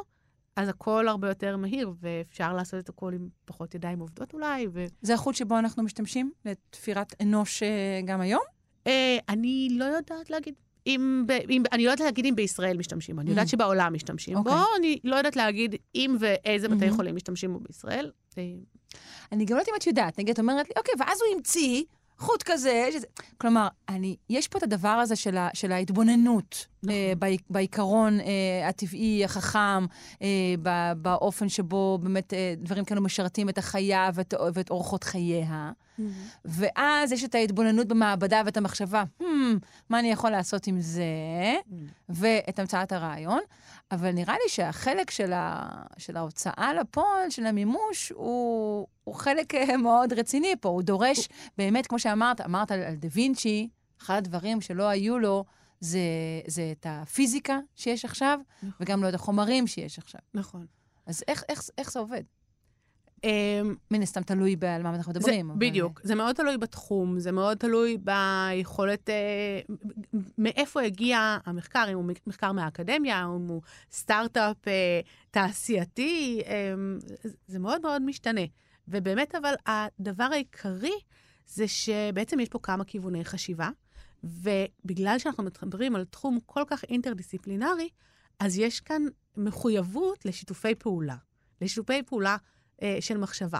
אז 0.57 0.69
הכל 0.69 1.09
הרבה 1.09 1.29
יותר 1.29 1.57
מהיר, 1.57 1.93
ואפשר 2.01 2.53
לעשות 2.53 2.81
את 2.81 2.89
הכל 2.89 3.13
עם 3.15 3.29
פחות 3.45 3.75
ידיים 3.75 4.01
עובדות 4.01 4.35
אולי. 4.35 4.67
ו... 4.73 4.85
זה 5.03 5.15
החוט 5.15 5.35
שבו 5.35 5.59
אנחנו 5.59 5.83
משתמשים 5.83 6.33
לתפירת 6.45 7.15
אנוש 7.23 7.63
אה, 7.63 8.01
גם 8.05 8.21
היום? 8.21 8.43
אה, 8.87 9.19
אני 9.29 9.69
לא 9.73 9.85
יודעת 9.85 10.31
להגיד. 10.31 10.55
אם, 10.87 11.27
אם, 11.51 11.63
אני 11.73 11.85
לא 11.85 11.91
יודעת 11.91 12.05
להגיד 12.05 12.27
אם 12.27 12.37
בישראל 12.37 12.77
משתמשים 12.77 13.17
בו, 13.17 13.23
אני 13.23 13.31
יודעת 13.31 13.47
mm. 13.47 13.51
שבעולם 13.51 13.95
משתמשים 13.95 14.37
okay. 14.37 14.43
בו, 14.43 14.51
אוקיי. 14.51 14.65
אני 14.79 14.99
לא 15.05 15.17
יודעת 15.17 15.37
להגיד 15.37 15.75
אם 15.95 16.17
ואיזה 16.21 16.67
mm-hmm. 16.67 16.71
בתי 16.71 16.91
חולים 16.91 17.17
משתמשים 17.17 17.53
בו 17.53 17.61
בישראל. 17.61 18.11
אני 19.33 19.45
גם 19.45 19.57
לא 19.57 19.61
יודעת 19.61 19.69
אם 19.69 19.75
את 19.79 19.87
יודעת, 19.87 20.19
נגיד, 20.19 20.33
את 20.33 20.39
אומרת 20.39 20.69
לי, 20.69 20.75
אוקיי, 20.77 20.95
ואז 20.99 21.19
הוא 21.21 21.37
המציא 21.37 21.85
חוט 22.21 22.43
כזה, 22.43 22.89
שזה... 22.93 23.07
כלומר, 23.39 23.69
אני, 23.89 24.17
יש 24.31 24.49
פה 24.49 24.59
את 24.59 24.63
הדבר 24.63 24.89
הזה 24.89 25.17
של, 25.17 25.37
ה, 25.37 25.49
של 25.55 25.73
ההתבוננות 25.73 26.67
נכון. 26.83 26.95
אה, 26.95 27.13
בעי- 27.19 27.39
בעיקרון 27.51 28.21
אה, 28.21 28.69
הטבעי, 28.69 29.25
החכם, 29.25 29.87
ב, 30.63 30.93
באופן 30.97 31.49
שבו 31.49 31.99
באמת 32.03 32.35
אה, 32.35 32.55
דברים 32.59 32.85
כאלו 32.85 33.03
משרתים 33.03 33.49
את 33.49 33.59
החיה 33.59 34.11
ואת, 34.15 34.35
ואת 34.55 34.71
אורחות 34.71 35.05
חייה. 35.05 35.73
ואז 36.45 37.13
יש 37.13 37.25
את 37.25 37.35
ההתבוננות 37.35 37.89
במעבדה 37.89 38.43
ואת 38.47 38.57
המחשבה, 38.57 39.05
hmm, 39.23 39.25
מה 39.91 39.99
אני 39.99 40.11
יכול 40.13 40.31
לעשות 40.31 40.67
עם 40.67 40.81
זה, 40.81 41.05
ואת 42.09 42.59
המצאת 42.59 42.93
הרעיון. 42.93 43.41
אבל 43.93 44.11
נראה 44.13 44.35
לי 44.35 44.49
שהחלק 44.49 45.11
של, 45.11 45.33
ה, 45.33 45.69
של 45.99 46.17
ההוצאה 46.17 46.75
לפועל, 46.75 47.31
של 47.31 47.47
המימוש, 47.47 48.13
הוא, 48.15 48.87
הוא 49.05 49.15
חלק 49.15 49.55
מאוד 49.83 50.13
רציני 50.13 50.55
פה. 50.61 50.69
הוא 50.69 50.83
דורש, 50.83 51.29
באמת, 51.59 51.87
כמו 51.87 51.99
שאמרת, 51.99 52.41
אמרת 52.41 52.71
על, 52.73 52.83
על 52.83 52.95
דה 52.95 53.09
וינצ'י, 53.13 53.69
אחד 54.03 54.17
הדברים 54.17 54.61
שלא 54.61 54.89
היו 54.89 55.19
לו, 55.19 55.45
זה, 55.81 55.99
זה 56.47 56.73
את 56.73 56.87
הפיזיקה 56.89 57.59
שיש 57.75 58.05
עכשיו, 58.05 58.39
נכון. 58.63 58.71
וגם 58.81 59.03
לא 59.03 59.09
את 59.09 59.15
החומרים 59.15 59.67
שיש 59.67 59.99
עכשיו. 59.99 60.21
נכון. 60.35 60.67
אז 61.07 61.23
איך, 61.29 61.45
איך, 61.49 61.63
איך 61.79 61.93
זה 61.93 61.99
עובד? 61.99 62.23
אמ, 63.25 63.75
מן 63.91 64.03
הסתם 64.03 64.23
תלוי 64.23 64.57
על 64.69 64.83
מה 64.83 64.95
אנחנו 64.95 65.13
מדברים. 65.13 65.47
זה, 65.47 65.53
אבל- 65.53 65.59
בדיוק. 65.69 66.01
זה 66.05 66.15
מאוד 66.15 66.37
תלוי 66.37 66.59
בתחום, 66.59 67.19
זה 67.19 67.33
מאוד 67.33 67.57
תלוי 67.59 67.97
ביכולת, 67.99 69.11
אה, 69.11 69.61
מאיפה 70.39 70.83
הגיע 70.83 71.39
המחקר, 71.47 71.85
אם 71.91 71.97
הוא 71.97 72.05
מחקר 72.27 72.53
מהאקדמיה, 72.53 73.25
אם 73.25 73.49
הוא 73.49 73.63
סטארט-אפ 73.93 74.69
אה, 74.69 75.01
תעשייתי, 75.31 76.43
אה, 76.47 76.75
זה 77.47 77.59
מאוד 77.59 77.83
מאוד 77.83 78.03
משתנה. 78.03 78.41
ובאמת, 78.89 79.35
אבל 79.35 79.55
הדבר 79.67 80.29
העיקרי 80.33 80.93
זה 81.47 81.69
שבעצם 81.69 82.41
יש 82.41 82.49
פה 82.49 82.59
כמה 82.63 82.85
כיווני 82.85 83.25
חשיבה, 83.25 83.69
ובגלל 84.25 85.19
שאנחנו 85.19 85.45
מדברים 85.63 85.97
על 85.97 86.05
תחום 86.05 86.39
כל 86.47 86.63
כך 86.67 86.85
אינטרדיסציפלינרי, 86.85 87.89
אז 88.39 88.59
יש 88.59 88.81
כאן 88.81 89.03
מחויבות 89.37 90.25
לשיתופי 90.25 90.75
פעולה, 90.75 91.17
לשיתופי 91.61 92.03
פעולה 92.03 92.37
אה, 92.83 92.97
של 93.01 93.19
מחשבה. 93.19 93.59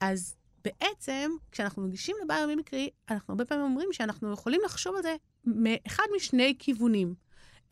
אז 0.00 0.36
בעצם, 0.64 1.30
כשאנחנו 1.52 1.82
מגישים 1.82 2.16
לביומימיקרי, 2.24 2.90
אנחנו 3.10 3.32
הרבה 3.32 3.44
פעמים 3.44 3.64
אומרים 3.64 3.88
שאנחנו 3.92 4.32
יכולים 4.32 4.60
לחשוב 4.64 4.96
על 4.96 5.02
זה 5.02 5.16
מאחד 5.44 6.04
משני 6.16 6.54
כיוונים. 6.58 7.14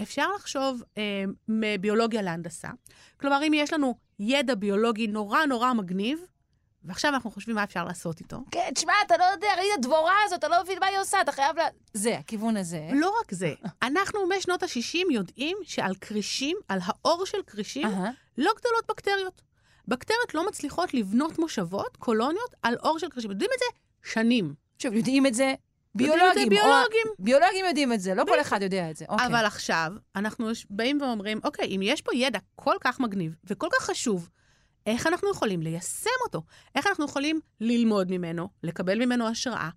אפשר 0.02 0.32
לחשוב 0.36 0.82
אה, 0.98 1.24
מביולוגיה 1.48 2.22
להנדסה. 2.22 2.68
כלומר, 3.16 3.40
אם 3.46 3.52
יש 3.54 3.72
לנו 3.72 3.94
ידע 4.18 4.54
ביולוגי 4.54 5.06
נורא 5.06 5.44
נורא 5.46 5.72
מגניב, 5.72 6.20
ועכשיו 6.84 7.14
אנחנו 7.14 7.30
חושבים 7.30 7.56
מה 7.56 7.64
אפשר 7.64 7.84
לעשות 7.84 8.20
איתו. 8.20 8.38
כן, 8.50 8.68
תשמע, 8.74 8.92
אתה 9.06 9.16
לא 9.16 9.24
יודע, 9.24 9.48
ראית 9.58 9.70
הדבורה 9.78 10.14
הזאת, 10.24 10.38
אתה 10.38 10.48
לא 10.48 10.62
מבין 10.62 10.78
מה 10.80 10.86
היא 10.86 10.98
עושה, 10.98 11.20
אתה 11.20 11.32
חייב 11.32 11.58
ל... 11.58 11.62
זה, 11.94 12.18
הכיוון 12.18 12.56
הזה. 12.56 12.88
לא 12.92 13.14
רק 13.20 13.34
זה, 13.34 13.54
אנחנו 13.82 14.20
משנות 14.38 14.62
ה-60 14.62 15.12
יודעים 15.12 15.56
שעל 15.62 15.94
כרישים, 16.00 16.56
על 16.68 16.78
האור 16.84 17.26
של 17.26 17.38
כרישים, 17.46 17.86
אהה. 17.86 18.10
לא 18.38 18.52
גדלות 18.58 18.86
בקטריות. 18.88 19.42
בקטריות 19.88 20.34
לא 20.34 20.46
מצליחות 20.48 20.94
לבנות 20.94 21.38
מושבות, 21.38 21.96
קולוניות, 21.96 22.54
על 22.62 22.76
אור 22.82 22.98
של 22.98 23.08
כרישים. 23.08 23.30
יודעים 23.30 23.50
את 23.54 23.58
זה 23.58 23.78
שנים. 24.12 24.54
שוב, 24.78 24.94
יודעים 24.94 25.26
את 25.26 25.34
זה 25.34 25.54
ביולוגים. 25.94 26.32
זה 26.34 26.40
או- 26.42 26.48
ביולוגים. 26.50 27.06
ביולוגים 27.18 27.64
יודעים 27.66 27.92
את 27.92 28.00
זה, 28.00 28.14
לא 28.14 28.24
כל 28.24 28.40
אחד 28.40 28.62
יודע 28.62 28.90
את 28.90 28.96
זה. 28.96 29.04
אוקיי. 29.08 29.26
אבל 29.26 29.44
עכשיו, 29.46 29.92
אנחנו 30.16 30.46
באים 30.70 31.00
ואומרים, 31.00 31.40
אוקיי, 31.44 31.76
אם 31.76 31.80
יש 31.82 32.02
פה 32.02 32.14
ידע 32.14 32.38
כל 32.56 32.76
כך 32.80 33.00
מגניב 33.00 33.34
וכל 33.44 33.68
כך 33.72 33.84
חשוב, 33.84 34.28
איך 34.86 35.06
אנחנו 35.06 35.30
יכולים 35.30 35.62
ליישם 35.62 36.10
אותו? 36.24 36.42
איך 36.74 36.86
אנחנו 36.86 37.04
יכולים 37.04 37.40
ללמוד 37.60 38.10
ממנו, 38.10 38.48
לקבל 38.62 39.04
ממנו 39.04 39.28
השראה, 39.28 39.70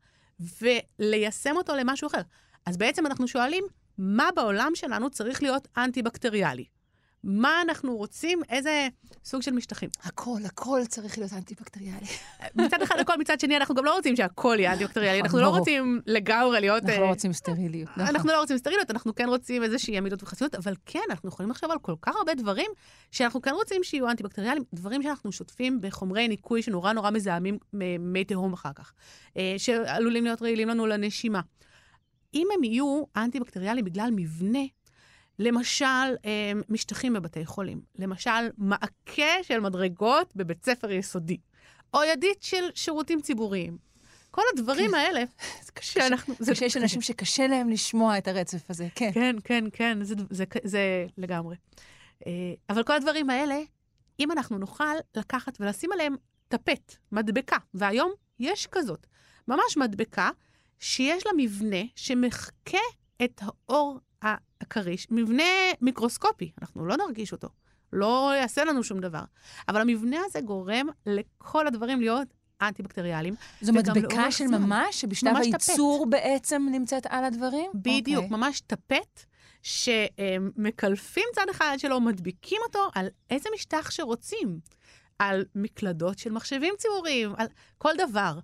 וליישם 0.62 1.58
אותו 1.58 1.76
למשהו 1.76 2.08
אחר? 2.08 2.22
אז 2.66 2.78
בעצם 2.78 3.06
אנחנו 3.06 3.28
שואלים, 3.28 3.64
מה 3.98 4.30
בעולם 4.36 4.72
שלנו 4.76 5.10
צריך 5.10 5.44
להיות 5.44 5.68
אנטי-בקטריאלי? 5.78 6.66
מה 7.24 7.62
אנחנו 7.62 7.98
רוצים, 7.98 8.42
איזה 8.50 8.88
סוג 9.26 9.42
של 9.42 9.52
משטחים? 9.52 9.90
הכל, 10.04 10.40
הכל 10.46 10.82
צריך 10.88 11.18
להיות 11.18 11.34
אנטי-בקטריאלי. 11.34 12.06
מצד 12.56 12.82
אחד 12.82 12.96
הכל, 13.00 13.14
מצד 13.20 13.40
שני, 13.40 13.58
אנחנו 13.58 13.76
גם 13.76 13.86
לא 13.86 13.96
רוצים 13.96 14.16
שהכל 14.16 14.56
יהיה 14.60 14.74
אנטי-בקטריאלי, 14.74 15.22
אנחנו 15.22 15.40
לא. 15.40 15.48
רוצים 15.48 16.02
לגמרי 16.06 16.60
להיות... 16.60 16.84
אנחנו 16.84 17.02
אה, 17.02 17.06
לא 17.06 17.10
רוצים 17.10 17.34
סטריליות. 17.34 17.90
נכון. 17.90 18.16
אנחנו 18.16 18.32
לא 18.32 18.40
רוצים 18.40 18.58
סטריליות, 18.58 18.92
אנחנו 18.92 19.16
כן 19.16 19.30
רוצים 19.30 19.64
איזושהי 19.64 19.98
עמידות 19.98 20.24
וחסינות, 20.24 20.56
אבל 20.56 20.74
כן, 20.86 21.00
אנחנו 21.10 21.30
יכולים 21.30 21.50
לחשוב 21.52 21.72
על 21.72 21.80
כל 21.80 21.96
כך 22.02 22.16
הרבה 22.16 22.36
דברים 22.36 22.72
שאנחנו 23.12 23.42
כן 23.42 23.54
רוצים 23.54 23.84
שיהיו 23.84 24.10
אנטי-בקטריאליים, 24.10 24.64
דברים 24.74 25.04
שאנחנו 25.04 25.32
שוטפים 25.32 25.82
בחומרי 25.82 26.28
ניקוי 26.28 26.62
שנורא 26.62 26.94
נורא 26.94 27.12
מזהמים 27.12 27.58
מי 28.00 28.24
תהום 28.24 28.54
אחר 28.54 28.74
כך, 28.76 28.94
אה, 29.38 29.56
שעלולים 29.58 30.24
להיות 30.24 30.42
רעילים 30.42 30.68
לנו 30.68 30.86
לנשימה. 30.88 31.42
אם 32.34 32.48
הם 32.54 32.64
יהיו 32.64 33.04
אנטי-בקטריאליים 33.18 33.86
בגלל 33.86 34.10
מבנה, 34.16 34.60
למשל, 35.40 36.16
אה, 36.26 36.52
משטחים 36.70 37.14
בבתי 37.14 37.46
חולים, 37.46 37.82
למשל, 37.96 38.50
מעקה 38.58 39.44
של 39.44 39.60
מדרגות 39.60 40.36
בבית 40.36 40.66
ספר 40.66 40.92
יסודי, 40.92 41.38
או 41.94 42.04
ידית 42.04 42.44
של 42.44 42.70
שירותים 42.76 43.22
ציבוריים. 43.22 43.78
כל 44.32 44.42
הדברים 44.54 44.94
האלה, 44.94 45.24
זה 45.66 45.72
קשה, 45.72 46.02
שאנחנו... 46.02 46.34
זה 46.40 46.52
קשה, 46.52 46.66
יש 46.66 46.78
אנשים 46.78 47.02
שקשה 47.02 47.48
להם 47.48 47.70
לשמוע 47.70 48.18
את 48.18 48.28
הרצף 48.28 48.70
הזה, 48.70 48.88
כן. 48.96 49.12
כן, 49.14 49.36
כן, 49.44 49.64
כן, 49.74 50.04
זה, 50.04 50.16
זה, 50.30 50.46
זה 50.64 51.06
לגמרי. 51.18 51.56
אה, 52.28 52.32
אבל 52.70 52.84
כל 52.84 52.94
הדברים 52.94 53.30
האלה, 53.30 53.60
אם 54.20 54.32
אנחנו 54.32 54.58
נוכל 54.58 54.96
לקחת 55.16 55.58
ולשים 55.60 55.92
עליהם 55.92 56.16
טפט, 56.48 56.96
מדבקה, 57.12 57.58
והיום 57.74 58.12
יש 58.40 58.68
כזאת, 58.68 59.08
ממש 59.48 59.78
מדבקה 59.78 60.30
שיש 60.80 61.26
לה 61.26 61.32
מבנה 61.38 61.84
שמחקה 61.96 62.78
את 63.24 63.42
האור 63.42 64.00
הכריש, 64.22 65.08
מבנה 65.12 65.44
מיקרוסקופי, 65.82 66.52
אנחנו 66.62 66.86
לא 66.86 66.98
נרגיש 66.98 67.32
אותו, 67.32 67.48
לא 67.94 68.32
יעשה 68.36 68.64
לנו 68.66 68.84
שום 68.84 69.00
דבר. 69.00 69.24
אבל 69.68 69.82
המבנה 69.82 70.18
הזה 70.26 70.42
גורם 70.42 70.88
לכל 71.06 71.68
הדברים 71.68 72.00
להיות 72.00 72.28
אנטי-בקטריאליים. 72.62 73.36
זו 73.62 73.74
מדבקה 73.74 74.32
של 74.32 74.48
זמן. 74.48 74.62
ממש, 74.62 75.02
שבשלב 75.02 75.34
ממש 75.34 75.46
הייצור 75.46 76.06
בעצם 76.10 76.68
נמצאת 76.72 77.06
על 77.10 77.24
הדברים? 77.24 77.72
בדיוק, 77.76 78.24
אוקיי. 78.24 78.38
ממש 78.38 78.62
טפט, 78.62 79.26
שמקלפים 79.62 81.24
צד 81.36 81.46
אחד 81.52 81.76
שלו, 81.78 82.02
מדביקים 82.02 82.62
אותו 82.68 82.90
על 82.96 83.08
איזה 83.30 83.50
משטח 83.56 83.92
שרוצים. 83.92 84.60
על 85.20 85.46
מקלדות 85.56 86.20
של 86.20 86.32
מחשבים 86.32 86.74
ציבוריים, 86.78 87.34
על 87.38 87.48
כל 87.78 87.94
דבר. 87.98 88.40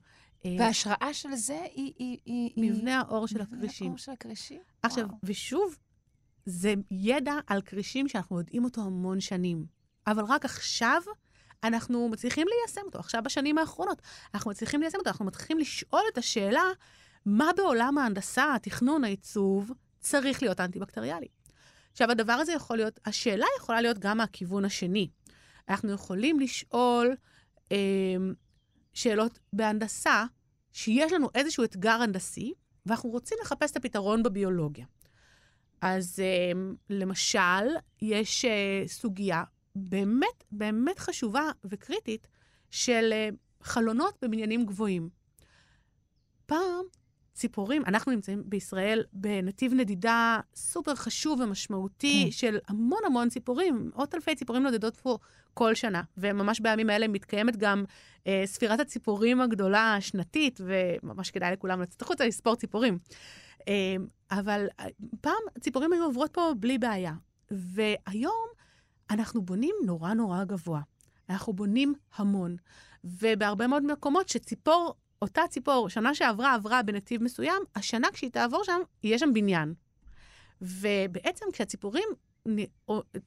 אה, 0.46 0.56
וההשראה 0.60 1.14
של 1.14 1.36
זה 1.36 1.62
היא... 1.74 1.94
היא- 2.00 2.18
היא- 2.26 2.52
מבנה 2.58 3.00
האור 3.00 3.28
של 3.28 3.42
מבנה 3.42 3.58
הכרישים. 3.58 3.88
האור 3.88 3.98
של 3.98 4.12
הכרישים? 4.12 4.62
עכשיו, 4.84 5.06
וואו. 5.08 5.18
ושוב, 5.24 5.78
זה 6.46 6.74
ידע 6.92 7.34
על 7.48 7.62
כרישים 7.62 8.08
שאנחנו 8.08 8.38
יודעים 8.40 8.64
אותו 8.64 8.82
המון 8.82 9.20
שנים. 9.20 9.66
אבל 10.08 10.24
רק 10.28 10.46
עכשיו 10.46 11.02
אנחנו 11.64 12.10
מצליחים 12.10 12.48
ליישם 12.48 12.82
אותו. 12.86 13.00
עכשיו, 13.00 13.22
בשנים 13.26 13.58
האחרונות, 13.58 14.02
אנחנו 14.34 14.52
מצליחים 14.52 14.82
ליישם 14.82 14.98
אותו. 14.98 15.10
אנחנו 15.10 15.26
מתחילים 15.26 15.60
לשאול 15.60 16.02
את 16.14 16.18
השאלה, 16.18 16.64
מה 17.26 17.50
בעולם 17.58 17.98
ההנדסה, 17.98 18.56
התכנון, 18.56 19.04
העיצוב, 19.04 19.72
צריך 20.00 20.42
להיות 20.42 20.60
אנטי-בקטריאלי? 20.60 21.28
עכשיו, 21.92 22.12
הדבר 22.12 22.34
הזה 22.34 22.54
יכול 22.54 22.78
להיות, 22.78 23.00
השאלה 23.06 23.46
יכולה 23.60 23.82
להיות 23.82 24.00
גם 24.00 24.18
מהכיוון 24.18 24.66
השני. 24.66 25.10
אנחנו 25.70 25.92
יכולים 25.92 26.40
לשאול 26.40 27.16
אה, 27.72 27.78
שאלות 28.94 29.40
בהנדסה, 29.54 30.26
שיש 30.72 31.14
לנו 31.14 31.30
איזשהו 31.36 31.64
אתגר 31.64 32.02
הנדסי, 32.02 32.54
ואנחנו 32.86 33.10
רוצים 33.10 33.38
לחפש 33.42 33.72
את 33.72 33.78
הפתרון 33.78 34.24
בביולוגיה. 34.24 34.86
אז 35.82 36.20
אה, 36.20 36.52
למשל, 36.90 37.68
יש 38.02 38.46
אה, 38.46 38.84
סוגיה 38.88 39.44
באמת, 39.76 40.44
באמת 40.52 41.00
חשובה 41.00 41.52
וקריטית 41.66 42.28
של 42.72 43.10
אה, 43.12 43.30
חלונות 43.62 44.18
בבניינים 44.22 44.66
גבוהים. 44.66 45.10
פעם, 46.46 46.86
ציפורים, 47.34 47.82
אנחנו 47.88 48.12
נמצאים 48.12 48.44
בישראל 48.46 49.04
בנתיב 49.14 49.74
נדידה 49.74 50.40
סופר 50.56 50.96
חשוב 50.96 51.40
ומשמעותי 51.40 52.24
כן. 52.26 52.32
של 52.32 52.58
המון 52.68 53.00
המון 53.06 53.30
ציפורים, 53.30 53.92
מאות 53.96 54.16
אלפי 54.16 54.36
ציפורים 54.36 54.64
נודדות 54.64 54.98
פה 54.98 55.18
כל 55.54 55.76
שנה, 55.76 56.02
וממש 56.18 56.60
בימים 56.60 56.90
האלה 56.90 57.08
מתקיימת 57.08 57.58
גם 57.58 57.84
אה, 58.28 58.44
ספירת 58.46 58.80
הציפורים 58.80 59.42
הגדולה 59.42 59.96
השנתית, 59.96 60.62
וממש 60.64 61.32
כדאי 61.32 61.54
לכולם 61.54 61.82
לצאת 61.82 62.02
החוצה 62.02 62.26
לספור 62.28 62.56
ציפורים. 62.56 63.00
אה, 63.68 63.96
אבל 64.32 64.68
אה, 64.80 64.86
פעם 65.22 65.42
ציפורים 65.60 65.94
היו 65.94 66.04
עוברות 66.04 66.32
פה 66.34 66.52
בלי 66.60 66.78
בעיה, 66.78 67.14
והיום 67.52 68.48
אנחנו 69.12 69.42
בונים 69.42 69.76
נורא 69.86 70.14
נורא 70.14 70.44
גבוה. 70.44 70.82
אנחנו 71.30 71.54
בונים 71.54 71.94
המון, 72.16 72.56
ובהרבה 73.04 73.68
מאוד 73.68 73.84
מקומות 73.84 74.30
שציפור, 74.30 74.96
אותה 75.24 75.42
ציפור, 75.50 75.90
שנה 75.90 76.16
שעברה 76.16 76.54
עברה 76.54 76.84
בנתיב 76.84 77.24
מסוים, 77.24 77.64
השנה 77.76 78.08
כשהיא 78.14 78.32
תעבור 78.32 78.64
שם, 78.64 78.80
יהיה 79.04 79.18
שם 79.18 79.34
בניין. 79.34 79.74
ובעצם 80.62 81.46
כשהציפורים 81.54 82.10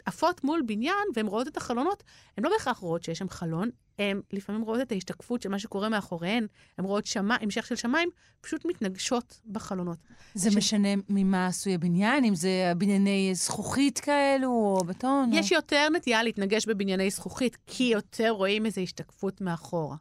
עפות 0.07 0.45
מול 0.45 0.63
בניין 0.67 1.07
והן 1.15 1.27
רואות 1.27 1.49
את 1.49 1.57
החלונות, 1.57 2.03
הן 2.37 2.45
לא 2.45 2.51
בהכרח 2.51 2.79
רואות 2.79 3.05
שיש 3.05 3.19
שם 3.19 3.29
חלון, 3.29 3.71
הן 3.99 4.21
לפעמים 4.33 4.63
רואות 4.63 4.81
את 4.81 4.93
ההשתקפות 4.93 5.43
של 5.43 5.49
מה 5.49 5.59
שקורה 5.59 5.89
מאחוריהן, 5.89 6.47
הן 6.79 6.85
רואות 6.85 7.07
שמה, 7.07 7.37
המשך 7.41 7.67
של 7.67 7.77
שמיים, 7.77 8.09
פשוט 8.41 8.65
מתנגשות 8.65 9.41
בחלונות. 9.47 9.99
זה 10.35 10.51
ש... 10.51 10.57
משנה 10.57 10.89
ממה 11.09 11.47
עשוי 11.47 11.75
הבניין? 11.75 12.25
אם 12.25 12.35
זה 12.35 12.73
בנייני 12.79 13.31
זכוכית 13.35 13.99
כאלו 13.99 14.49
או 14.49 14.85
בטון? 14.87 15.31
יש 15.33 15.53
או... 15.53 15.57
יותר 15.57 15.89
נטייה 15.97 16.23
להתנגש 16.23 16.67
בבנייני 16.67 17.11
זכוכית, 17.11 17.57
כי 17.67 17.85
יותר 17.85 18.31
רואים 18.31 18.67
איזו 18.67 18.81
השתקפות 18.81 19.41
מאחורה. 19.41 19.97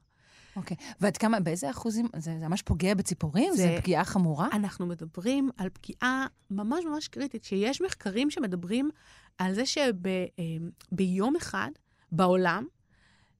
אוקיי. 0.55 0.77
Okay. 0.79 0.93
ועד 1.01 1.17
כמה, 1.17 1.39
באיזה 1.39 1.69
אחוזים, 1.69 2.07
זה, 2.15 2.37
זה 2.39 2.47
ממש 2.47 2.61
פוגע 2.61 2.93
בציפורים? 2.93 3.55
זה, 3.55 3.63
זה 3.63 3.77
פגיעה 3.81 4.05
חמורה? 4.05 4.47
אנחנו 4.53 4.85
מדברים 4.85 5.49
על 5.57 5.69
פגיעה 5.69 6.27
ממש 6.51 6.85
ממש 6.85 7.07
קריטית, 7.07 7.43
שיש 7.43 7.81
מחקרים 7.81 8.31
שמדברים 8.31 8.89
על 9.37 9.53
זה 9.53 9.63
שביום 9.65 11.35
אחד 11.35 11.71
בעולם 12.11 12.65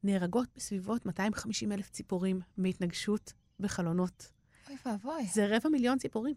נהרגות 0.04 0.48
בסביבות 0.56 1.06
250 1.06 1.72
אלף 1.72 1.90
ציפורים 1.90 2.40
מהתנגשות 2.58 3.34
בחלונות. 3.60 4.32
אוי 4.70 4.78
ואבוי. 4.86 5.26
זה 5.34 5.48
רבע 5.50 5.70
מיליון 5.70 5.98
ציפורים. 5.98 6.36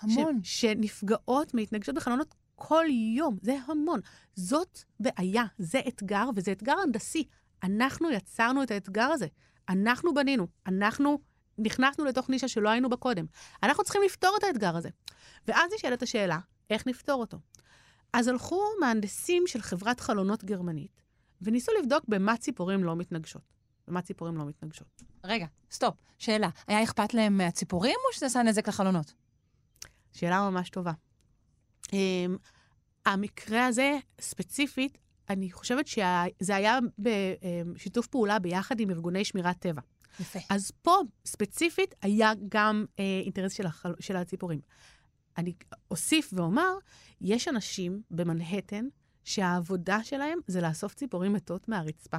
המון. 0.00 0.40
ש, 0.42 0.60
שנפגעות 0.60 1.54
מהתנגשות 1.54 1.94
בחלונות 1.94 2.34
כל 2.54 2.84
יום. 3.16 3.36
זה 3.42 3.56
המון. 3.66 4.00
זאת 4.34 4.78
בעיה, 5.00 5.44
זה 5.58 5.80
אתגר, 5.88 6.30
וזה 6.36 6.52
אתגר 6.52 6.74
הנדסי. 6.82 7.24
אנחנו 7.62 8.10
יצרנו 8.10 8.62
את 8.62 8.70
האתגר 8.70 9.02
הזה. 9.02 9.26
אנחנו 9.68 10.14
בנינו, 10.14 10.46
אנחנו 10.66 11.18
נכנסנו 11.58 12.04
לתוך 12.04 12.30
נישה 12.30 12.48
שלא 12.48 12.68
היינו 12.68 12.88
בה 12.88 12.96
קודם. 12.96 13.26
אנחנו 13.62 13.84
צריכים 13.84 14.02
לפתור 14.04 14.36
את 14.38 14.44
האתגר 14.44 14.76
הזה. 14.76 14.88
ואז 15.48 15.72
נשאלת 15.74 16.02
השאלה, 16.02 16.38
איך 16.70 16.86
נפתור 16.86 17.20
אותו? 17.20 17.38
אז 18.12 18.28
הלכו 18.28 18.62
מהנדסים 18.80 19.46
של 19.46 19.62
חברת 19.62 20.00
חלונות 20.00 20.44
גרמנית, 20.44 21.02
וניסו 21.42 21.72
לבדוק 21.82 22.04
במה 22.08 22.36
ציפורים 22.36 22.84
לא 22.84 22.96
מתנגשות. 22.96 23.42
במה 23.88 24.02
ציפורים 24.02 24.36
לא 24.36 24.44
מתנגשות. 24.44 25.02
רגע, 25.24 25.46
סטופ, 25.70 25.94
שאלה. 26.18 26.48
היה 26.66 26.82
אכפת 26.82 27.14
להם 27.14 27.38
מהציפורים 27.38 27.96
או 28.08 28.16
שזה 28.16 28.26
עשה 28.26 28.42
נזק 28.42 28.68
לחלונות? 28.68 29.12
שאלה 30.12 30.50
ממש 30.50 30.70
טובה. 30.70 30.92
Um, 31.86 31.90
המקרה 33.06 33.66
הזה, 33.66 33.98
ספציפית, 34.20 34.98
אני 35.30 35.50
חושבת 35.50 35.86
שזה 35.86 36.56
היה 36.56 36.78
בשיתוף 36.98 38.06
פעולה 38.06 38.38
ביחד 38.38 38.80
עם 38.80 38.90
ארגוני 38.90 39.24
שמירת 39.24 39.56
טבע. 39.58 39.80
יפה. 40.20 40.38
אז 40.50 40.70
פה, 40.82 40.96
ספציפית, 41.24 41.94
היה 42.02 42.32
גם 42.48 42.84
אה, 42.98 43.04
אינטרס 43.24 43.52
של, 43.52 43.66
החל... 43.66 43.94
של 44.00 44.16
הציפורים. 44.16 44.60
אני 45.36 45.52
אוסיף 45.90 46.30
ואומר, 46.32 46.72
יש 47.20 47.48
אנשים 47.48 48.02
במנהטן 48.10 48.88
שהעבודה 49.24 50.04
שלהם 50.04 50.38
זה 50.46 50.60
לאסוף 50.60 50.94
ציפורים 50.94 51.32
מתות 51.32 51.68
מהרצפה. 51.68 52.18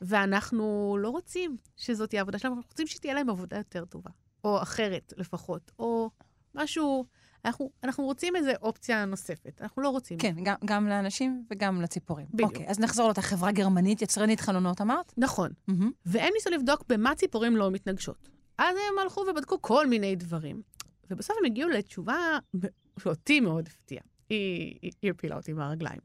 ואנחנו 0.00 0.96
לא 1.00 1.10
רוצים 1.10 1.56
שזאת 1.76 2.08
תהיה 2.08 2.22
עבודה 2.22 2.38
שלהם, 2.38 2.52
אנחנו 2.52 2.68
רוצים 2.70 2.86
שתהיה 2.86 3.14
להם 3.14 3.30
עבודה 3.30 3.56
יותר 3.56 3.84
טובה, 3.84 4.10
או 4.44 4.62
אחרת 4.62 5.12
לפחות, 5.16 5.72
או 5.78 6.10
משהו 6.54 7.04
אנחנו, 7.44 7.70
אנחנו 7.84 8.04
רוצים 8.04 8.36
איזו 8.36 8.50
אופציה 8.62 9.04
נוספת, 9.04 9.62
אנחנו 9.62 9.82
לא 9.82 9.88
רוצים. 9.88 10.18
כן, 10.18 10.34
גם, 10.42 10.54
גם 10.64 10.88
לאנשים 10.88 11.44
וגם 11.50 11.82
לציפורים. 11.82 12.26
בדיוק. 12.34 12.52
אוקיי, 12.52 12.68
אז 12.68 12.80
נחזור 12.80 13.06
לאותה 13.06 13.22
חברה 13.22 13.52
גרמנית, 13.52 14.02
יצרנית 14.02 14.40
חלונות, 14.40 14.80
אמרת? 14.80 15.12
נכון. 15.16 15.50
Mm-hmm. 15.70 15.84
והם 16.06 16.30
ניסו 16.34 16.50
לבדוק 16.50 16.84
במה 16.88 17.14
ציפורים 17.14 17.56
לא 17.56 17.70
מתנגשות. 17.70 18.28
אז 18.58 18.76
הם 18.76 18.98
הלכו 18.98 19.20
ובדקו 19.20 19.62
כל 19.62 19.86
מיני 19.86 20.16
דברים. 20.16 20.62
ובסוף 21.10 21.36
הם 21.40 21.44
הגיעו 21.44 21.68
לתשובה 21.68 22.38
שאותי 22.98 23.40
מאוד 23.40 23.68
הפתיעה. 23.68 24.04
היא, 24.30 24.78
היא, 24.82 24.92
היא 25.02 25.10
הפילה 25.10 25.36
אותי 25.36 25.52
מהרגליים. 25.52 26.00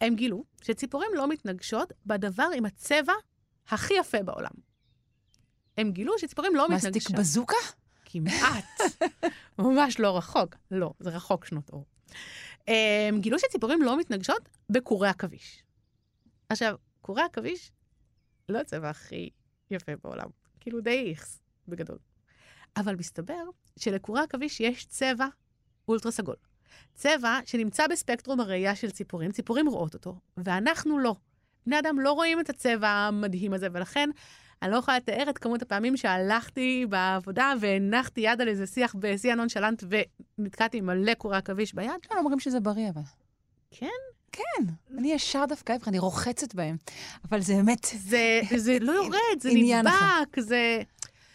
הם 0.00 0.14
גילו 0.14 0.44
שציפורים 0.62 1.10
לא 1.14 1.28
מתנגשות 1.28 1.92
בדבר 2.06 2.48
עם 2.56 2.64
הצבע 2.64 3.12
הכי 3.68 3.94
יפה 3.94 4.22
בעולם. 4.22 4.50
הם 5.78 5.90
גילו 5.90 6.18
שציפורים 6.18 6.54
לא 6.54 6.68
מתנגשות. 6.68 6.96
מסטיק 6.96 7.18
בזוקה? 7.18 7.56
כמעט. 8.12 8.64
ממש 9.58 10.00
לא 10.00 10.16
רחוק. 10.16 10.56
לא, 10.70 10.92
זה 11.00 11.10
רחוק 11.10 11.44
שנות 11.44 11.70
אור. 11.70 11.84
הם 13.08 13.20
גילו 13.20 13.38
שציפורים 13.38 13.82
לא 13.82 13.98
מתנגשות 13.98 14.48
בקורי 14.70 15.08
עכביש. 15.08 15.62
עכשיו, 16.48 16.76
קורי 17.00 17.22
עכביש, 17.22 17.72
לא 18.48 18.58
הצבע 18.58 18.90
הכי 18.90 19.30
יפה 19.70 19.92
בעולם. 20.04 20.28
כאילו 20.60 20.80
די 20.80 21.10
איכס, 21.10 21.42
בגדול. 21.68 21.98
אבל 22.76 22.96
מסתבר 22.96 23.42
שלקורי 23.78 24.20
עכביש 24.20 24.60
יש 24.60 24.84
צבע 24.84 25.26
אולטרה 25.88 26.12
סגול. 26.12 26.36
צבע 26.94 27.38
שנמצא 27.44 27.86
בספקטרום 27.86 28.40
הראייה 28.40 28.76
של 28.76 28.90
ציפורים, 28.90 29.32
ציפורים 29.32 29.66
רואות 29.66 29.94
אותו, 29.94 30.16
ואנחנו 30.36 30.98
לא. 30.98 31.14
בני 31.66 31.78
אדם 31.78 32.00
לא 32.00 32.12
רואים 32.12 32.40
את 32.40 32.50
הצבע 32.50 32.88
המדהים 32.88 33.52
הזה, 33.52 33.68
ולכן 33.72 34.10
אני 34.62 34.70
לא 34.70 34.76
יכולה 34.76 34.96
לתאר 34.96 35.30
את 35.30 35.38
כמות 35.38 35.62
הפעמים 35.62 35.96
שהלכתי 35.96 36.86
לעבודה 36.88 37.52
והנחתי 37.60 38.20
יד 38.20 38.40
על 38.40 38.48
איזה 38.48 38.66
שיח 38.66 38.94
בשיא 38.98 39.32
הנונשלנטי 39.32 39.84
ונתקעתי 40.38 40.78
עם 40.78 40.86
מלא 40.86 41.14
קורי 41.14 41.36
עכביש 41.36 41.74
ביד. 41.74 41.90
לא, 42.10 42.18
אומרים 42.18 42.40
שזה 42.40 42.60
בריא, 42.60 42.88
אבל. 42.88 43.02
כן? 43.70 43.86
כן, 44.32 44.64
אני 44.98 45.12
ישר 45.12 45.44
דווקא 45.48 45.72
ההפך, 45.72 45.88
אני 45.88 45.98
רוחצת 45.98 46.54
בהם. 46.54 46.76
אבל 47.28 47.40
זה 47.40 47.54
באמת... 47.54 47.86
זה, 47.96 48.40
זה 48.56 48.78
לא 48.80 48.92
יורד, 48.92 49.40
זה 49.40 49.50
נדבק, 49.54 50.40
זה... 50.40 50.82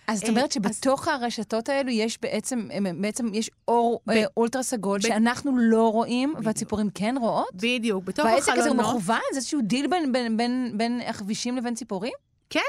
אז 0.08 0.20
זאת 0.20 0.30
אומרת 0.30 0.44
אה, 0.44 0.52
שבתוך 0.52 1.08
הרשתות 1.08 1.70
האלו 1.70 1.90
יש 1.90 2.22
בעצם, 2.22 2.68
בעצם 3.02 3.34
יש 3.34 3.52
אור 3.68 4.02
ב... 4.06 4.10
אה, 4.10 4.24
אולטרה 4.38 4.64
סגול 4.64 5.00
ב... 5.00 5.02
שאנחנו 5.02 5.58
לא 5.58 5.92
רואים, 5.92 6.30
בדיוק. 6.30 6.46
והציפורים 6.46 6.90
כן 6.96 7.16
רואות? 7.20 7.56
בדיוק, 7.56 8.04
בתוך 8.04 8.26
החלונות... 8.26 8.48
והעסק 8.48 8.60
הזה 8.60 8.70
הוא 8.70 8.78
מכוון? 8.78 9.20
זה 9.32 9.38
איזשהו 9.38 9.62
דיל 9.62 9.88
בין, 9.88 10.12
בין, 10.12 10.38
בין, 10.38 10.74
בין 10.78 11.02
העכבישים 11.08 11.58
לבין 11.58 11.76
ציפורים? 11.76 12.14
כן, 12.50 12.60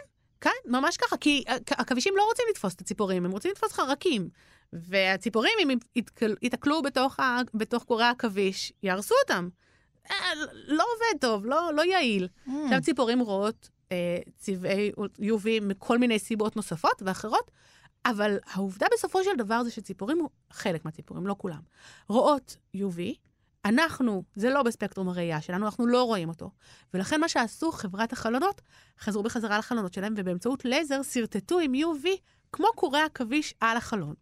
כן, 0.41 0.51
ממש 0.67 0.97
ככה, 0.97 1.17
כי 1.17 1.45
עכבישים 1.71 2.15
לא 2.17 2.23
רוצים 2.29 2.45
לתפוס 2.51 2.75
את 2.75 2.81
הציפורים, 2.81 3.25
הם 3.25 3.31
רוצים 3.31 3.51
לתפוס 3.51 3.73
חרקים. 3.73 4.29
והציפורים, 4.73 5.53
אם 5.63 5.79
ייתקלו 6.43 6.83
בתוך, 6.83 7.17
בתוך 7.55 7.85
קורי 7.85 8.05
העכביש, 8.05 8.73
יהרסו 8.83 9.15
אותם. 9.23 9.49
אה, 10.11 10.17
לא 10.67 10.85
עובד 10.95 11.21
טוב, 11.21 11.47
לא, 11.47 11.75
לא 11.75 11.83
יעיל. 11.83 12.29
Mm. 12.47 12.51
עכשיו 12.65 12.81
ציפורים 12.83 13.21
רואות 13.21 13.69
אה, 13.93 14.19
צבעי 14.37 14.93
UV 15.21 15.63
מכל 15.63 15.99
מיני 15.99 16.19
סיבות 16.19 16.57
נוספות 16.57 17.03
ואחרות, 17.03 17.51
אבל 18.07 18.39
העובדה 18.47 18.87
בסופו 18.95 19.25
של 19.25 19.37
דבר 19.39 19.65
זה 19.65 19.71
שציפורים, 19.71 20.27
חלק 20.51 20.85
מהציפורים, 20.85 21.27
לא 21.27 21.35
כולם, 21.39 21.61
רואות 22.09 22.57
UV, 22.77 23.01
אנחנו, 23.65 24.23
זה 24.35 24.51
לא 24.51 24.63
בספקטרום 24.63 25.09
הראייה 25.09 25.41
שלנו, 25.41 25.67
אנחנו 25.67 25.87
לא 25.87 26.03
רואים 26.03 26.29
אותו. 26.29 26.51
ולכן 26.95 27.21
מה 27.21 27.29
שעשו 27.29 27.73
חברת 27.73 28.13
החלונות, 28.13 28.61
חזרו 29.01 29.23
בחזרה 29.23 29.59
לחלונות 29.59 29.93
שלהם, 29.93 30.15
ובאמצעות 30.17 30.65
לייזר 30.65 31.03
שרטטו 31.03 31.59
עם 31.59 31.73
UV, 31.75 32.07
כמו 32.53 32.67
קורי 32.75 33.01
עכביש 33.01 33.55
על 33.61 33.77
החלון. 33.77 34.15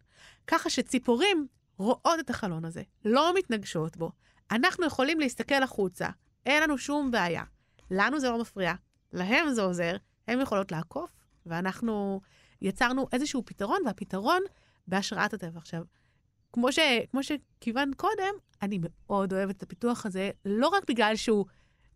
ככה 0.47 0.69
שציפורים 0.69 1.47
רואות 1.77 2.19
את 2.19 2.29
החלון 2.29 2.65
הזה, 2.65 2.81
לא 3.05 3.33
מתנגשות 3.35 3.97
בו. 3.97 4.11
אנחנו 4.51 4.85
יכולים 4.85 5.19
להסתכל 5.19 5.63
החוצה, 5.63 6.07
אין 6.45 6.63
לנו 6.63 6.77
שום 6.77 7.11
בעיה. 7.11 7.43
לנו 7.91 8.19
זה 8.19 8.29
לא 8.29 8.41
מפריע, 8.41 8.73
להם 9.13 9.49
זה 9.53 9.61
עוזר, 9.61 9.95
הן 10.27 10.41
יכולות 10.41 10.71
לעקוף, 10.71 11.11
ואנחנו 11.45 12.21
יצרנו 12.61 13.07
איזשהו 13.13 13.45
פתרון, 13.45 13.77
והפתרון 13.85 14.41
בהשראת 14.87 15.33
הטבע. 15.33 15.59
עכשיו, 15.59 15.83
כמו, 16.53 16.71
ש, 16.71 16.79
כמו 17.11 17.21
שכיוונת 17.23 17.95
קודם, 17.95 18.33
אני 18.61 18.79
מאוד 18.81 19.33
אוהבת 19.33 19.57
את 19.57 19.63
הפיתוח 19.63 20.05
הזה, 20.05 20.29
לא 20.45 20.67
רק 20.67 20.83
בגלל 20.87 21.15
שהוא 21.15 21.45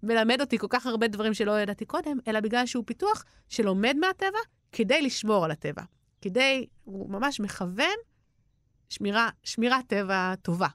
מלמד 0.03 0.41
אותי 0.41 0.57
כל 0.57 0.67
כך 0.69 0.85
הרבה 0.85 1.07
דברים 1.07 1.33
שלא 1.33 1.59
ידעתי 1.59 1.85
קודם, 1.85 2.17
אלא 2.27 2.39
בגלל 2.39 2.65
שהוא 2.65 2.83
פיתוח 2.87 3.25
שלומד 3.49 3.95
מהטבע 3.99 4.39
כדי 4.71 5.01
לשמור 5.01 5.45
על 5.45 5.51
הטבע. 5.51 5.83
כדי, 6.21 6.65
הוא 6.83 7.09
ממש 7.09 7.39
מכוון 7.39 7.95
שמירה, 8.89 9.29
שמירת 9.43 9.87
טבע 9.87 10.35
טובה. 10.41 10.67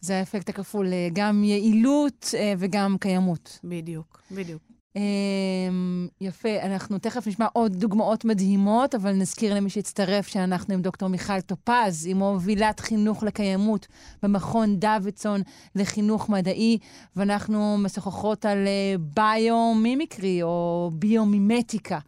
זה 0.00 0.18
האפקט 0.18 0.48
הכפול, 0.48 0.92
אה, 0.92 1.08
גם 1.12 1.44
יעילות 1.44 2.30
אה, 2.34 2.54
וגם 2.58 2.96
קיימות. 3.00 3.58
בדיוק, 3.64 4.22
בדיוק. 4.30 4.62
אמ, 4.96 6.08
יפה, 6.20 6.48
אנחנו 6.62 6.98
תכף 6.98 7.26
נשמע 7.26 7.46
עוד 7.52 7.76
דוגמאות 7.76 8.24
מדהימות, 8.24 8.94
אבל 8.94 9.12
נזכיר 9.12 9.54
למי 9.54 9.70
שהצטרף 9.70 10.26
שאנחנו 10.26 10.74
עם 10.74 10.82
דוקטור 10.82 11.08
מיכל 11.08 11.40
טופז, 11.40 12.06
עם 12.06 12.18
מובילת 12.18 12.80
חינוך 12.80 13.22
לקיימות 13.22 13.86
במכון 14.22 14.76
דוידסון 14.76 15.42
לחינוך 15.74 16.28
מדעי, 16.28 16.78
ואנחנו 17.16 17.76
משוחחות 17.78 18.44
על 18.44 18.66
אה, 18.66 18.94
ביומימיקרי 18.98 20.42
או 20.42 20.90
ביומימטיקה. 20.94 21.98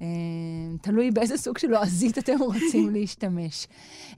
אמ, 0.00 0.06
תלוי 0.82 1.10
באיזה 1.10 1.36
סוג 1.36 1.58
של 1.58 1.68
לועזית 1.68 2.18
אתם 2.18 2.36
רוצים 2.40 2.90
להשתמש. 2.94 3.66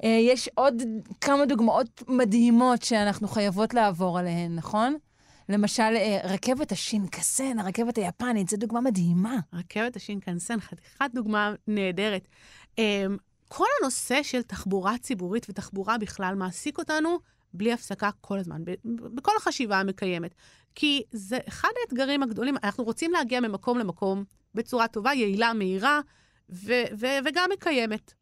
אה, 0.04 0.18
יש 0.22 0.48
עוד 0.54 0.82
כמה 1.20 1.46
דוגמאות 1.46 2.02
מדהימות 2.08 2.82
שאנחנו 2.82 3.28
חייבות 3.28 3.74
לעבור 3.74 4.18
עליהן, 4.18 4.54
נכון? 4.54 4.96
למשל, 5.48 5.82
אה, 5.82 6.20
רכבת 6.24 6.72
השינקסן, 6.72 7.59
הרכבת 7.59 7.98
היפנית, 7.98 8.48
זו 8.48 8.56
דוגמה 8.56 8.80
מדהימה. 8.80 9.38
רכבת 9.52 9.96
השינקנסן, 9.96 10.61
חתיכת 10.61 11.11
דוגמה 11.14 11.54
נהדרת. 11.66 12.28
אמ, 12.78 13.16
כל 13.48 13.66
הנושא 13.80 14.22
של 14.22 14.42
תחבורה 14.42 14.98
ציבורית 14.98 15.46
ותחבורה 15.48 15.98
בכלל 15.98 16.35
מעסיק 16.35 16.78
אותנו 16.78 17.18
בלי 17.52 17.72
הפסקה 17.72 18.11
כל 18.20 18.38
הזמן, 18.38 18.62
בכל 18.85 19.32
החשיבה 19.37 19.80
המקיימת. 19.80 20.35
כי 20.74 21.02
זה 21.12 21.38
אחד 21.48 21.68
האתגרים 21.82 22.22
הגדולים, 22.22 22.56
אנחנו 22.64 22.85
רוצים 22.85 23.12
להגיע 23.12 23.40
ממקום 23.40 23.78
למקום 23.78 24.24
בצורה 24.54 24.88
טובה, 24.88 25.14
יעילה, 25.14 25.52
מהירה, 25.52 26.00
ו- 26.50 26.85
ו- 26.98 27.18
וגם 27.24 27.50
מקיימת. 27.52 28.14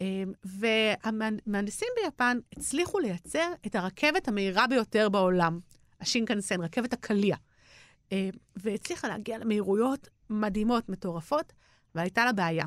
אמ, 0.00 0.32
והמהנדסים 0.44 1.88
ביפן 2.02 2.38
הצליחו 2.56 2.98
לייצר 2.98 3.52
את 3.66 3.74
הרכבת 3.74 4.28
המהירה 4.28 4.66
ביותר 4.66 5.08
בעולם, 5.08 5.60
השינקנסן, 6.00 6.60
רכבת 6.60 6.92
הקליע. 6.92 7.36
אמ, 8.12 8.30
והצליחה 8.56 9.08
להגיע 9.08 9.38
למהירויות 9.38 10.08
מדהימות, 10.30 10.88
מטורפות, 10.88 11.52
והייתה 11.94 12.24
לה 12.24 12.32
בעיה. 12.32 12.64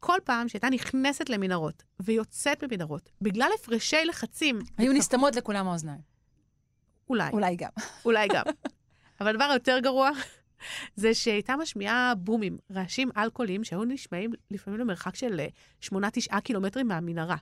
כל 0.00 0.18
פעם 0.24 0.48
שהייתה 0.48 0.70
נכנסת 0.70 1.30
למנהרות 1.30 1.82
ויוצאת 2.00 2.64
ממנהרות, 2.64 3.10
בגלל 3.20 3.50
הפרשי 3.54 4.04
לחצים... 4.04 4.58
היו 4.78 4.92
נסתמות 4.92 5.36
לכולם 5.36 5.68
האוזניים. 5.68 6.00
אולי. 7.10 7.30
אולי 7.32 7.56
גם. 7.56 7.70
אולי 8.04 8.28
גם. 8.28 8.44
אבל 9.20 9.30
הדבר 9.30 9.44
היותר 9.44 9.78
גרוע 9.78 10.10
זה 10.96 11.14
שהייתה 11.14 11.56
משמיעה 11.56 12.14
בומים, 12.18 12.58
רעשים 12.72 13.10
אלכוהולים 13.16 13.64
שהיו 13.64 13.84
נשמעים 13.84 14.30
לפעמים 14.50 14.80
למרחק 14.80 15.14
של 15.16 15.40
8-9 15.82 15.94
אה, 16.32 16.40
קילומטרים 16.40 16.88
מהמנהרה. 16.88 17.36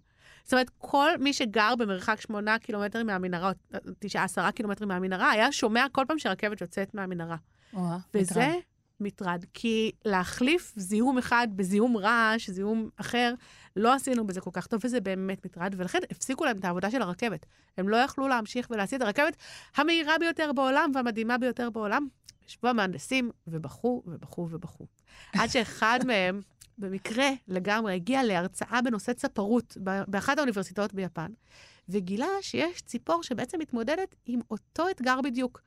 זאת 0.44 0.52
אומרת, 0.52 0.70
כל 0.78 1.10
מי 1.18 1.32
שגר 1.32 1.74
במרחק 1.78 2.20
8 2.20 2.58
קילומטרים 2.58 3.06
מהמנהרה, 3.06 3.52
או 3.74 3.78
9-10 4.48 4.50
קילומטרים 4.50 4.88
מהמנהרה, 4.88 5.30
היה 5.30 5.52
שומע 5.52 5.86
כל 5.92 6.04
פעם 6.08 6.18
שרכבת 6.18 6.60
יוצאת 6.60 6.94
מהמנהרה. 6.94 7.36
וזה 8.14 8.40
מטרד. 8.40 8.52
מטרד, 9.00 9.44
כי 9.54 9.92
להחליף 10.04 10.72
זיהום 10.76 11.18
אחד 11.18 11.48
בזיהום 11.50 11.96
רעש, 11.96 12.50
זיהום 12.50 12.88
אחר, 12.96 13.34
לא 13.76 13.94
עשינו 13.94 14.26
בזה 14.26 14.40
כל 14.40 14.50
כך 14.52 14.66
טוב, 14.66 14.80
וזה 14.84 15.00
באמת 15.00 15.46
מטרד, 15.46 15.74
ולכן 15.76 15.98
הפסיקו 16.10 16.44
להם 16.44 16.58
את 16.58 16.64
העבודה 16.64 16.90
של 16.90 17.02
הרכבת. 17.02 17.46
הם 17.78 17.88
לא 17.88 17.96
יכלו 17.96 18.28
להמשיך 18.28 18.66
ולהסיע 18.70 18.96
את 18.96 19.02
הרכבת 19.02 19.36
המהירה 19.76 20.18
ביותר 20.20 20.52
בעולם 20.52 20.90
והמדהימה 20.94 21.38
ביותר 21.38 21.70
בעולם, 21.70 22.06
ישבו 22.48 22.68
המהנדסים 22.68 23.30
ובכו 23.46 24.02
ובכו 24.06 24.48
ובכו. 24.50 24.86
עד 25.32 25.48
שאחד 25.48 25.98
מהם, 26.06 26.40
במקרה 26.78 27.28
לגמרי, 27.48 27.94
הגיע 27.94 28.22
להרצאה 28.22 28.82
בנושא 28.82 29.12
צפרות 29.12 29.76
באחת 30.08 30.38
האוניברסיטאות 30.38 30.94
ביפן, 30.94 31.32
וגילה 31.88 32.28
שיש 32.40 32.82
ציפור 32.82 33.22
שבעצם 33.22 33.58
מתמודדת 33.58 34.14
עם 34.26 34.40
אותו 34.50 34.90
אתגר 34.90 35.20
בדיוק. 35.20 35.60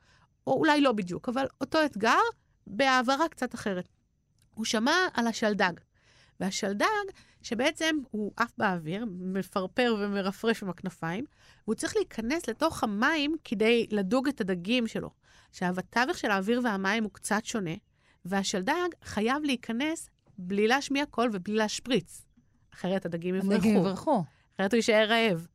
או 0.46 0.52
אולי 0.52 0.80
לא 0.80 0.92
בדיוק, 0.92 1.28
אבל 1.28 1.46
אותו 1.60 1.84
אתגר 1.84 2.20
בהעברה 2.66 3.28
קצת 3.28 3.54
אחרת. 3.54 3.88
הוא 4.54 4.64
שמע 4.64 4.96
על 5.14 5.26
השלדג. 5.26 5.72
והשלדג, 6.40 7.04
שבעצם 7.42 7.96
הוא 8.10 8.32
עף 8.36 8.52
באוויר, 8.58 9.04
מפרפר 9.08 9.96
ומרפרף 9.98 10.62
עם 10.62 10.70
הכנפיים, 10.70 11.24
והוא 11.64 11.74
צריך 11.74 11.96
להיכנס 11.96 12.48
לתוך 12.48 12.84
המים 12.84 13.36
כדי 13.44 13.86
לדוג 13.90 14.28
את 14.28 14.40
הדגים 14.40 14.86
שלו. 14.86 15.10
עכשיו, 15.50 15.74
התווך 15.78 16.18
של 16.18 16.30
האוויר 16.30 16.60
והמים 16.64 17.04
הוא 17.04 17.12
קצת 17.12 17.44
שונה, 17.44 17.74
והשלדג 18.24 18.88
חייב 19.04 19.42
להיכנס 19.44 20.10
בלי 20.38 20.68
להשמיע 20.68 21.06
קול 21.06 21.30
ובלי 21.32 21.54
להשפריץ. 21.54 22.24
אחרת 22.74 23.06
הדגים 23.06 23.34
יברחו. 23.34 23.54
הדגים 23.54 23.76
יברחו. 23.76 24.24
אחרת 24.56 24.72
הוא 24.72 24.76
יישאר 24.76 25.06
רעב. 25.08 25.46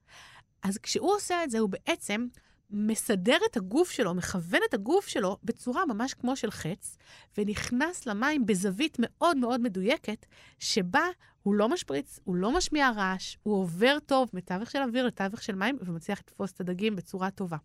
אז 0.64 0.78
כשהוא 0.78 1.12
עושה 1.16 1.44
את 1.44 1.50
זה, 1.50 1.60
הוא 1.60 1.70
בעצם 1.70 2.28
מסדר 2.70 3.38
את 3.52 3.58
הגוף 3.58 3.92
שלו, 3.92 4.14
מכוון 4.14 4.60
את 4.70 4.74
הגוף 4.74 5.08
שלו 5.08 5.38
בצורה 5.44 5.86
ממש 5.86 6.14
כמו 6.14 6.36
של 6.36 6.52
חץ, 6.52 6.98
ונכנס 7.38 8.06
למים 8.06 8.46
בזווית 8.46 8.98
מאוד 9.00 9.38
מאוד 9.38 9.62
מדויקת, 9.62 10.26
שבה 10.60 11.04
הוא 11.44 11.56
לא 11.56 11.70
משפריץ, 11.70 12.20
הוא 12.24 12.36
לא 12.36 12.58
משמיע 12.58 12.90
רעש, 12.96 13.38
הוא 13.44 13.56
עובר 13.56 13.98
טוב 14.06 14.30
מתווך 14.34 14.72
של 14.72 14.80
אוויר 14.82 15.06
לתווך 15.06 15.42
של 15.44 15.56
מים, 15.56 15.78
ומצליח 15.82 16.20
לתפוס 16.20 16.52
את 16.52 16.62
הדגים 16.62 16.96
בצורה 16.96 17.32
טובה. 17.32 17.58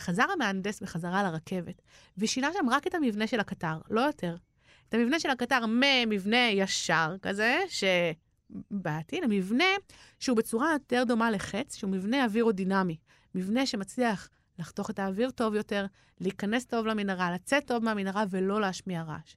חזר 0.00 0.24
המהנדס 0.32 0.80
בחזרה 0.80 1.22
לרכבת, 1.22 1.82
ושינה 2.18 2.50
שם 2.52 2.68
רק 2.70 2.86
את 2.86 2.94
המבנה 2.94 3.26
של 3.26 3.40
הקטר, 3.40 3.78
לא 3.90 4.00
יותר. 4.00 4.36
את 4.92 4.96
המבנה 4.96 5.20
של 5.20 5.30
הקטר 5.30 5.66
ממבנה 5.66 6.48
ישר 6.50 7.16
כזה, 7.22 7.60
שבעתי, 7.68 9.20
למבנה 9.20 9.64
שהוא 10.18 10.36
בצורה 10.36 10.72
יותר 10.72 11.04
דומה 11.06 11.30
לחץ, 11.30 11.76
שהוא 11.76 11.90
מבנה 11.90 12.24
אווירודינמי. 12.24 12.96
מבנה 13.34 13.66
שמצליח 13.66 14.28
לחתוך 14.58 14.90
את 14.90 14.98
האוויר 14.98 15.30
טוב 15.30 15.54
יותר, 15.54 15.86
להיכנס 16.20 16.66
טוב 16.66 16.86
למנהרה, 16.86 17.32
לצאת 17.32 17.66
טוב 17.66 17.84
מהמנהרה 17.84 18.24
ולא 18.30 18.60
להשמיע 18.60 19.02
רעש. 19.02 19.34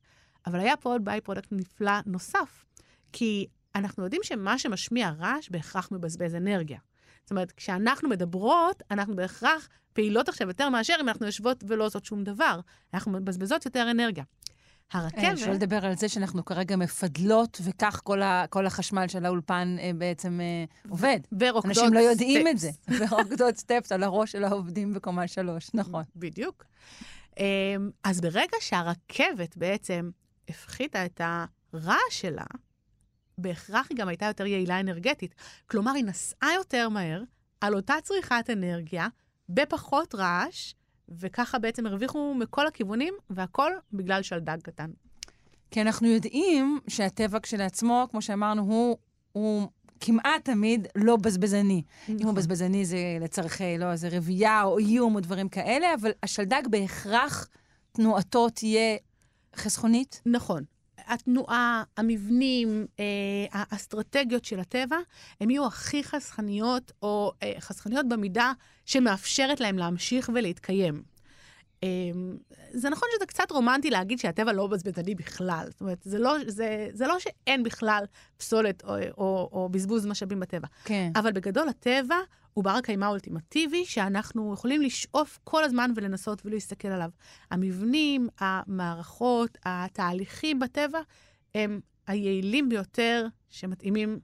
אבל 0.48 0.60
היה 0.60 0.78
פה 0.78 0.90
עוד 0.90 1.06
by-product 1.06 1.48
נפלא 1.52 1.92
נוסף, 2.06 2.66
כי 3.12 3.48
אנחנו 3.76 4.04
יודעים 4.04 4.22
שמה 4.24 4.60
שמשמיע 4.60 5.10
רעש 5.10 5.50
בהכרח 5.50 5.90
מבזבז 5.92 6.36
אנרגיה. 6.36 6.80
זאת 7.24 7.32
אומרת, 7.32 7.52
כשאנחנו 7.52 8.10
מדברות, 8.10 8.84
אנחנו 8.92 9.16
בהכרח 9.16 9.68
פעילות 9.94 10.30
עכשיו 10.30 10.48
יותר 10.48 10.70
מאשר 10.70 10.96
אם 11.02 11.10
אנחנו 11.10 11.26
יושבות 11.26 11.64
ולא 11.68 11.86
עושות 11.86 12.06
שום 12.06 12.24
דבר. 12.24 12.60
אנחנו 12.94 13.12
מבזבזות 13.12 13.66
יותר 13.66 13.92
אנרגיה. 13.92 14.24
הרכבת... 14.92 15.20
אין, 15.20 15.38
שלא 15.38 15.54
לדבר 15.54 15.86
על 15.86 15.96
זה 15.96 16.10
שאנחנו 16.10 16.46
כרגע 16.46 16.76
מפדלות, 16.76 17.62
וכך 17.64 18.02
כל, 18.04 18.22
ה, 18.22 18.46
כל 18.50 18.66
החשמל 18.66 19.08
של 19.08 19.26
האולפן 19.26 19.76
אה, 19.80 19.92
בעצם 19.96 20.40
אה, 20.42 20.90
עובד. 20.90 21.20
ורוקדות 21.40 21.74
סטפס. 21.74 21.84
אנשים 21.84 21.94
לא 21.94 22.00
יודעים 22.00 22.48
סטפס. 22.48 22.52
את 22.52 22.60
זה. 22.60 22.72
ורוקדות 23.06 23.58
סטפס 23.58 23.92
על 23.92 24.04
הראש 24.04 24.32
של 24.32 24.44
העובדים 24.44 24.94
בקומה 24.94 25.28
שלוש, 25.28 25.70
נכון. 25.74 26.04
בדיוק. 26.16 26.66
אה, 27.40 27.46
אז 28.04 28.22
ברגע 28.22 28.58
שהרכבת 28.60 29.58
בעצם 29.58 30.10
הפחיתה 30.50 31.06
את 31.06 31.22
הרעש 31.24 31.98
שלה, 32.10 32.46
בהכרח 33.38 33.88
היא 33.90 33.98
גם 33.98 34.08
הייתה 34.08 34.26
יותר 34.26 34.46
יעילה 34.46 34.80
אנרגטית. 34.80 35.36
כלומר, 35.68 35.92
היא 35.92 36.04
נסעה 36.04 36.54
יותר 36.54 36.90
מהר 36.90 37.24
על 37.62 37.76
אותה 37.76 37.94
צריכת 38.04 38.50
אנרגיה, 38.50 39.08
בפחות 39.50 40.16
רעש, 40.16 40.74
וככה 41.10 41.60
בעצם 41.60 41.86
הרוויחו 41.86 42.34
מכל 42.34 42.68
הכיוונים, 42.68 43.14
והכל 43.30 43.72
בגלל 43.94 44.22
שלדג 44.22 44.58
קטן. 44.64 44.92
כי 45.72 45.82
אנחנו 45.82 46.08
יודעים 46.08 46.80
שהטבע 46.88 47.40
כשלעצמו, 47.40 48.08
כמו 48.12 48.22
שאמרנו, 48.22 48.62
הוא, 48.62 48.98
הוא 49.32 49.68
כמעט 50.00 50.46
תמיד 50.46 50.88
לא 50.96 51.16
בזבזני. 51.16 51.84
נכון. 52.04 52.18
אם 52.22 52.28
הוא 52.28 52.36
בזבזני 52.36 52.86
זה 52.86 52.98
לצורכי, 53.22 53.78
לא, 53.78 53.92
איזה 53.92 54.10
רבייה 54.12 54.64
או 54.64 54.78
איום 54.78 55.16
או 55.16 55.20
דברים 55.20 55.50
כאלה, 55.50 55.94
אבל 56.02 56.12
השלדג 56.24 56.62
בהכרח 56.70 57.48
תנועתו 57.92 58.50
תהיה 58.50 58.98
חסכונית? 59.56 60.22
נכון. 60.26 60.64
התנועה, 61.08 61.84
המבנים, 61.98 62.86
אה, 63.00 63.06
האסטרטגיות 63.52 64.46
של 64.46 64.60
הטבע, 64.60 64.98
הן 65.42 65.50
יהיו 65.50 65.66
הכי 65.66 66.04
חסכניות, 66.04 66.92
או 67.02 67.32
אה, 67.44 67.54
חסכניות 67.60 68.10
במידה 68.10 68.52
שמאפשרת 68.86 69.60
להם 69.60 69.78
להמשיך 69.78 70.30
ולהתקיים. 70.34 71.04
אה, 71.84 71.90
זה 72.72 72.90
נכון 72.90 73.10
שזה 73.16 73.26
קצת 73.26 73.52
רומנטי 73.52 73.90
להגיד 73.90 74.20
שהטבע 74.20 74.54
לא 74.54 74.68
בזבזני 74.68 75.16
בכלל. 75.16 75.66
זאת 75.70 75.82
אומרת, 75.82 75.98
זה 76.04 76.20
לא, 76.20 76.36
זה, 76.48 76.88
זה 76.94 77.08
לא 77.08 77.20
שאין 77.20 77.64
בכלל 77.64 78.04
פסולת 78.38 78.84
או, 78.84 78.96
או, 79.18 79.50
או 79.52 79.70
בזבוז 79.70 80.06
משאבים 80.06 80.40
בטבע. 80.40 80.68
כן. 80.84 81.12
אבל 81.16 81.32
בגדול, 81.32 81.70
הטבע 81.70 82.16
הוא 82.54 82.64
בר 82.64 82.70
הקיימא 82.70 83.06
האולטימטיבי, 83.06 83.86
שאנחנו 83.86 84.54
יכולים 84.54 84.82
לשאוף 84.82 85.40
כל 85.44 85.64
הזמן 85.64 85.92
ולנסות 85.96 86.42
ולהסתכל 86.46 86.88
עליו. 86.88 87.10
המבנים, 87.52 88.28
המערכות, 88.40 89.58
התהליכים 89.66 90.60
בטבע, 90.60 91.00
הם 91.56 91.80
היעילים 92.08 92.70
ביותר 92.70 93.28
שמתאימים 93.50 94.20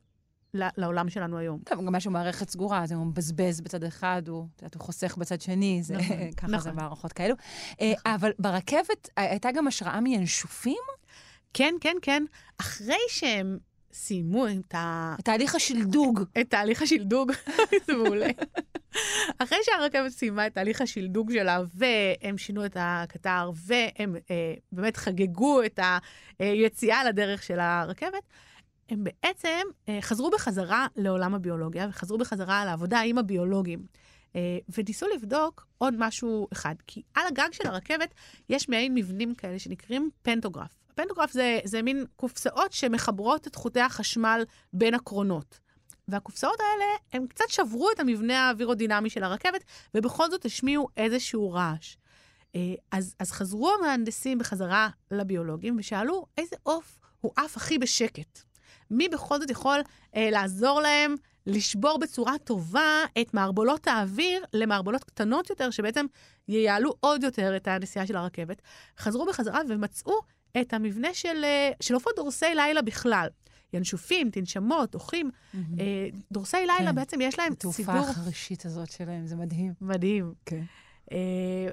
לעולם 0.53 1.09
שלנו 1.09 1.37
היום. 1.37 1.59
טוב, 1.65 1.85
גם 1.85 1.95
משהו 1.95 2.11
מערכת 2.11 2.49
סגורה, 2.49 2.85
זה 2.85 2.95
הוא 2.95 3.05
מבזבז 3.05 3.61
בצד 3.61 3.83
אחד, 3.83 4.27
הוא, 4.27 4.47
יודעת, 4.57 4.75
הוא 4.75 4.81
חוסך 4.81 5.17
בצד 5.17 5.41
שני, 5.41 5.79
זה, 5.83 5.97
נכון, 5.97 6.31
ככה 6.37 6.47
נכון. 6.47 6.59
זה 6.59 6.71
מערכות 6.71 7.13
כאלו. 7.13 7.35
אה, 7.81 7.93
נכון. 7.97 8.13
אבל 8.13 8.31
ברכבת 8.39 9.09
הייתה 9.17 9.51
גם 9.51 9.67
השראה 9.67 9.99
מינשופים? 9.99 10.81
כן, 11.53 11.73
כן, 11.81 11.95
כן. 12.01 12.23
אחרי 12.57 12.99
שהם 13.09 13.57
סיימו 13.93 14.47
את 14.47 14.75
ה... 14.75 15.15
את 15.19 15.25
תהליך 15.25 15.55
השלדוג. 15.55 16.23
את 16.41 16.49
תהליך 16.49 16.81
השלדוג, 16.81 17.31
זה 17.87 17.93
מעולה. 17.93 18.27
אחרי 19.37 19.57
שהרכבת 19.63 20.11
סיימה 20.11 20.47
את 20.47 20.53
תהליך 20.53 20.81
השלדוג 20.81 21.31
שלה, 21.31 21.59
והם 21.73 22.37
שינו 22.37 22.65
את 22.65 22.77
הקטר, 22.79 23.51
והם 23.55 24.15
אה, 24.31 24.53
באמת 24.71 24.97
חגגו 24.97 25.63
את 25.63 25.79
היציאה 26.39 27.03
לדרך 27.03 27.43
של 27.43 27.59
הרכבת, 27.59 28.23
הם 28.91 29.03
בעצם 29.03 29.67
אה, 29.89 29.97
חזרו 30.01 30.29
בחזרה 30.29 30.87
לעולם 30.95 31.33
הביולוגיה, 31.33 31.87
וחזרו 31.89 32.17
בחזרה 32.17 32.65
לעבודה 32.65 32.99
עם 32.99 33.17
הביולוגים. 33.17 33.85
אה, 34.35 34.57
וניסו 34.77 35.05
לבדוק 35.15 35.67
עוד 35.77 35.93
משהו 35.97 36.47
אחד, 36.53 36.75
כי 36.87 37.01
על 37.13 37.27
הגג 37.27 37.49
של 37.51 37.67
הרכבת 37.67 38.13
יש 38.49 38.69
מעין 38.69 38.93
מבנים 38.95 39.35
כאלה 39.35 39.59
שנקראים 39.59 40.09
פנטוגרף. 40.21 40.71
פנטוגרף 40.95 41.31
זה, 41.31 41.59
זה 41.63 41.81
מין 41.81 42.05
קופסאות 42.15 42.73
שמחברות 42.73 43.47
את 43.47 43.55
חוטי 43.55 43.79
החשמל 43.79 44.43
בין 44.73 44.93
הקרונות. 44.93 45.59
והקופסאות 46.07 46.59
האלה, 46.59 46.85
הם 47.13 47.27
קצת 47.27 47.45
שברו 47.49 47.91
את 47.91 47.99
המבנה 47.99 48.47
האווירודינמי 48.47 49.09
של 49.09 49.23
הרכבת, 49.23 49.63
ובכל 49.95 50.31
זאת 50.31 50.45
השמיעו 50.45 50.87
איזשהו 50.97 51.51
רעש. 51.51 51.95
אה, 52.55 52.59
אז, 52.91 53.15
אז 53.19 53.31
חזרו 53.31 53.71
המהנדסים 53.79 54.37
בחזרה 54.37 54.89
לביולוגים 55.11 55.75
ושאלו 55.79 56.25
איזה 56.37 56.55
עוף 56.63 56.99
הוא 57.21 57.31
עף 57.35 57.57
הכי 57.57 57.77
בשקט. 57.77 58.50
מי 58.91 59.09
בכל 59.09 59.39
זאת 59.39 59.49
יכול 59.49 59.79
אה, 60.15 60.29
לעזור 60.31 60.81
להם 60.81 61.15
לשבור 61.47 61.99
בצורה 61.99 62.37
טובה 62.43 63.03
את 63.21 63.33
מערבולות 63.33 63.87
האוויר 63.87 64.43
למערבולות 64.53 65.03
קטנות 65.03 65.49
יותר, 65.49 65.69
שבעצם 65.69 66.05
ייעלו 66.47 66.93
עוד 66.99 67.23
יותר 67.23 67.55
את 67.55 67.67
הנסיעה 67.67 68.07
של 68.07 68.15
הרכבת. 68.15 68.61
חזרו 68.99 69.25
בחזרה 69.25 69.59
ומצאו 69.69 70.13
את 70.61 70.73
המבנה 70.73 71.13
של, 71.13 71.43
אה, 71.43 71.71
של 71.79 71.93
עופות 71.93 72.13
דורסי 72.15 72.55
לילה 72.55 72.81
בכלל. 72.81 73.27
ינשופים, 73.73 74.29
תנשמות, 74.29 74.95
אוחים. 74.95 75.29
Mm-hmm. 75.29 75.57
דורסי 76.31 76.57
לילה 76.57 76.89
כן. 76.89 76.95
בעצם 76.95 77.21
יש 77.21 77.39
להם 77.39 77.53
התעופה 77.53 77.77
סידור... 77.77 77.97
החרישית 77.97 78.65
הזאת 78.65 78.91
שלהם, 78.91 79.27
זה 79.27 79.35
מדהים. 79.35 79.73
מדהים. 79.81 80.33
כן. 80.45 80.63
אה, 81.11 81.17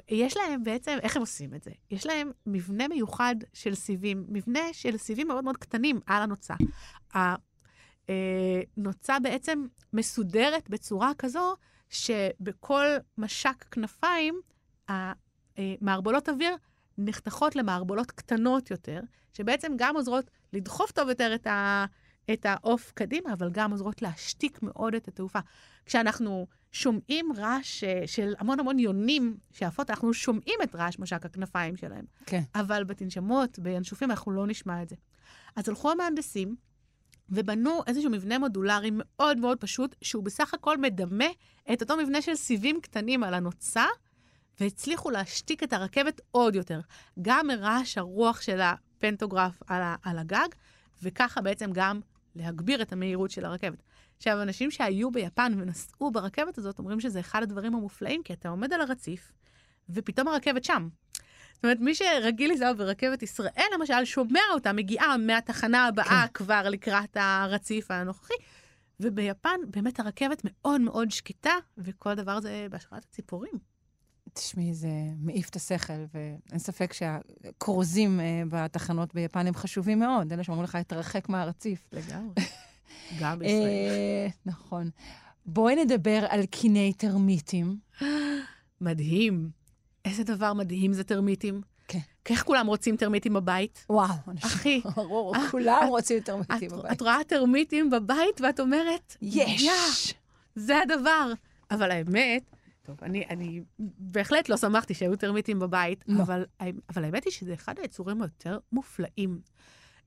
יש 0.09 0.37
להם 0.37 0.65
בעצם, 0.65 0.99
איך 1.03 1.17
הם 1.17 1.23
עושים 1.23 1.55
את 1.55 1.63
זה? 1.63 1.71
יש 1.91 2.07
להם 2.07 2.31
מבנה 2.47 2.89
מיוחד 2.89 3.37
של 3.53 3.75
סיבים, 3.75 4.25
מבנה 4.29 4.61
של 4.73 4.97
סיבים 4.97 5.29
מאוד 5.29 5.45
מאוד 5.45 5.57
קטנים 5.57 6.01
על 6.07 6.23
הנוצה. 6.23 6.55
הנוצה 8.09 9.19
בעצם 9.23 9.67
מסודרת 9.93 10.71
בצורה 10.71 11.13
כזו 11.19 11.55
שבכל 11.91 12.87
משק 13.19 13.65
כנפיים, 13.71 14.41
המערבולות 14.89 16.29
אוויר 16.29 16.57
נחתכות 16.99 17.57
למערבולות 17.57 18.11
קטנות 18.11 18.71
יותר, 18.71 19.01
שבעצם 19.33 19.73
גם 19.77 19.97
עוזרות 19.97 20.31
לדחוף 20.53 20.91
טוב 20.91 21.09
יותר 21.09 21.35
את, 21.35 21.47
את 22.33 22.47
העוף 22.47 22.93
קדימה, 22.95 23.33
אבל 23.33 23.51
גם 23.53 23.71
עוזרות 23.71 24.03
להשתיק 24.03 24.59
מאוד 24.63 24.95
את 24.95 25.09
התעופה. 25.09 25.39
כשאנחנו 25.87 26.47
שומעים 26.73 27.33
רעש 27.37 27.85
אה, 27.85 28.03
של 28.07 28.35
המון 28.39 28.61
המון 28.61 28.79
יונים 28.79 29.37
שעפות, 29.53 29.91
אנחנו 29.91 30.15
שומעים 30.15 30.59
את 30.63 30.75
רעש 30.75 30.99
משק 30.99 31.27
הכנפיים 31.27 31.77
שלהם. 31.77 32.05
כן. 32.27 32.43
אבל 32.55 32.85
בתנשמות, 32.85 33.59
בינשופים, 33.59 34.11
אנחנו 34.11 34.33
לא 34.33 34.47
נשמע 34.47 34.83
את 34.83 34.89
זה. 34.89 34.97
אז 35.57 35.69
הלכו 35.69 35.91
המהנדסים 35.91 36.57
ובנו 37.31 37.81
איזשהו 37.87 38.11
מבנה 38.11 38.39
מודולרי 38.39 38.91
מאוד 38.93 39.39
מאוד 39.39 39.61
פשוט, 39.61 39.95
שהוא 40.03 40.25
בסך 40.25 40.55
הכל 40.55 40.79
מדמה 40.79 41.25
את 41.73 41.83
אותו 41.83 41.97
מבנה 41.97 42.23
של 42.23 42.35
סיבים 42.35 42.81
קטנים 42.81 43.25
על 43.25 43.35
הנוצה, 43.35 43.85
והצליחו 44.61 45.11
להשתיק 45.11 45.63
את 45.63 45.73
הרכבת 45.73 46.21
עוד 46.31 46.55
יותר. 46.55 46.81
גם 47.23 47.47
מרעש 47.47 47.99
הרוח 47.99 48.41
של 48.41 48.61
הפנטוגרף 48.61 49.63
על, 49.67 49.83
על 50.03 50.19
הגג, 50.19 50.49
וככה 51.03 51.41
בעצם 51.41 51.71
גם 51.73 52.01
להגביר 52.35 52.83
את 52.83 52.93
המהירות 52.93 53.31
של 53.31 53.45
הרכבת. 53.45 53.83
עכשיו, 54.19 54.43
אנשים 54.43 54.71
שהיו 54.71 55.11
ביפן 55.11 55.53
ונסעו 55.57 56.11
ברכבת 56.11 56.59
הזאת, 56.59 56.79
אומרים 56.79 57.01
שזה 57.01 57.21
אחד 57.21 57.43
הדברים 57.43 57.75
המופלאים, 57.75 58.23
כי 58.23 58.33
אתה 58.33 58.49
עומד 58.49 58.73
על 58.73 58.81
הרציף, 58.81 59.33
ופתאום 59.91 60.29
הרכבת 60.29 60.65
שם. 60.65 60.89
זאת 61.53 61.65
אומרת, 61.65 61.81
מי 61.81 61.95
שרגיל 61.95 62.51
לנסוע 62.51 62.73
ברכבת 62.73 63.23
ישראל, 63.23 63.67
למשל, 63.75 64.05
שומע 64.05 64.41
אותה 64.53 64.73
מגיעה 64.73 65.17
מהתחנה 65.17 65.87
הבאה 65.87 66.27
כן. 66.27 66.33
כבר 66.35 66.63
לקראת 66.69 67.17
הרציף 67.21 67.91
הנוכחי. 67.91 68.35
וביפן 69.01 69.61
באמת 69.71 70.01
הרכבת 70.01 70.43
מאוד 70.45 70.81
מאוד 70.81 71.11
שקטה, 71.11 71.53
וכל 71.79 72.15
דבר 72.15 72.41
זה 72.41 72.67
בהשראת 72.71 73.05
הציפורים. 73.05 73.53
תשמעי, 74.33 74.75
זה 74.75 74.89
מעיף 75.19 75.49
את 75.49 75.57
השכל, 75.57 76.05
ואין 76.15 76.59
ספק 76.59 76.93
שהכרוזים 76.93 78.21
אה, 78.21 78.43
בתחנות 78.49 79.15
ביפן 79.15 79.47
הם 79.47 79.55
חשובים 79.55 79.99
מאוד. 79.99 80.33
אלה 80.33 80.45
שאומרים 80.45 80.65
לך, 80.65 80.75
התרחק 80.75 81.29
מהרציף. 81.29 81.89
לגמרי. 81.93 82.35
גם 83.21 83.39
בישראל. 83.39 83.65
אה, 83.67 84.29
נכון. 84.47 84.91
בואי 85.47 85.85
נדבר 85.85 86.25
על 86.29 86.47
קיני 86.47 86.93
טרמיטים. 86.93 87.79
מדהים. 88.81 89.51
איזה 90.05 90.25
דבר 90.25 90.53
מדהים 90.53 90.93
זה 90.93 91.05
טרמיטים. 91.05 91.61
כן. 91.89 91.99
איך 92.29 92.45
כולם 92.45 92.67
רוצים 92.67 92.97
טרמיטים 92.97 93.35
בבית? 93.35 93.87
וואו, 93.91 94.15
אנשים, 94.29 94.51
אחי. 94.51 94.81
ברור, 94.97 95.37
אה, 95.37 95.51
כולם 95.51 95.87
רוצים 95.89 96.21
טרמיטים 96.21 96.69
את, 96.69 96.73
בבית. 96.73 96.93
את 96.93 97.01
רואה 97.01 97.25
טרמיטים 97.27 97.91
בבית 97.91 98.41
ואת 98.41 98.61
אומרת, 98.61 99.17
יש! 99.23 99.63
"יא, 99.63 100.15
זה 100.55 100.79
הדבר. 100.79 101.33
אבל 101.71 101.91
האמת, 101.91 102.43
טוב, 102.83 102.97
אני, 103.03 103.25
אני 103.31 103.61
בהחלט 103.99 104.49
לא 104.49 104.57
שמחתי 104.57 104.95
שהיו 104.95 105.17
טרמיטים 105.17 105.59
בבית, 105.59 106.05
לא. 106.09 106.23
אבל, 106.23 106.45
אבל 106.91 107.05
האמת 107.05 107.25
היא 107.25 107.33
שזה 107.33 107.55
אחד 107.55 107.79
היצורים 107.79 108.23
היותר 108.23 108.59
מופלאים. 108.73 109.41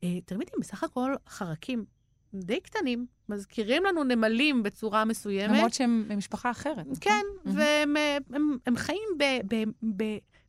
אה, 0.03 0.17
טרמיטים 0.25 0.59
בסך 0.61 0.84
הכל 0.84 1.13
חרקים 1.29 1.86
די 2.34 2.59
קטנים, 2.59 3.05
מזכירים 3.29 3.84
לנו 3.84 4.03
נמלים 4.03 4.63
בצורה 4.63 5.05
מסוימת. 5.05 5.57
למרות 5.57 5.73
שהם 5.73 6.05
ממשפחה 6.09 6.51
אחרת. 6.51 6.77
נכון? 6.77 6.95
כן, 7.01 7.25
מהמם. 7.45 7.57
והם 7.57 7.97
אה, 7.97 8.17
הם, 8.34 8.57
הם 8.65 8.75
חיים 8.75 9.09
ב, 9.17 9.23
ב, 9.53 9.63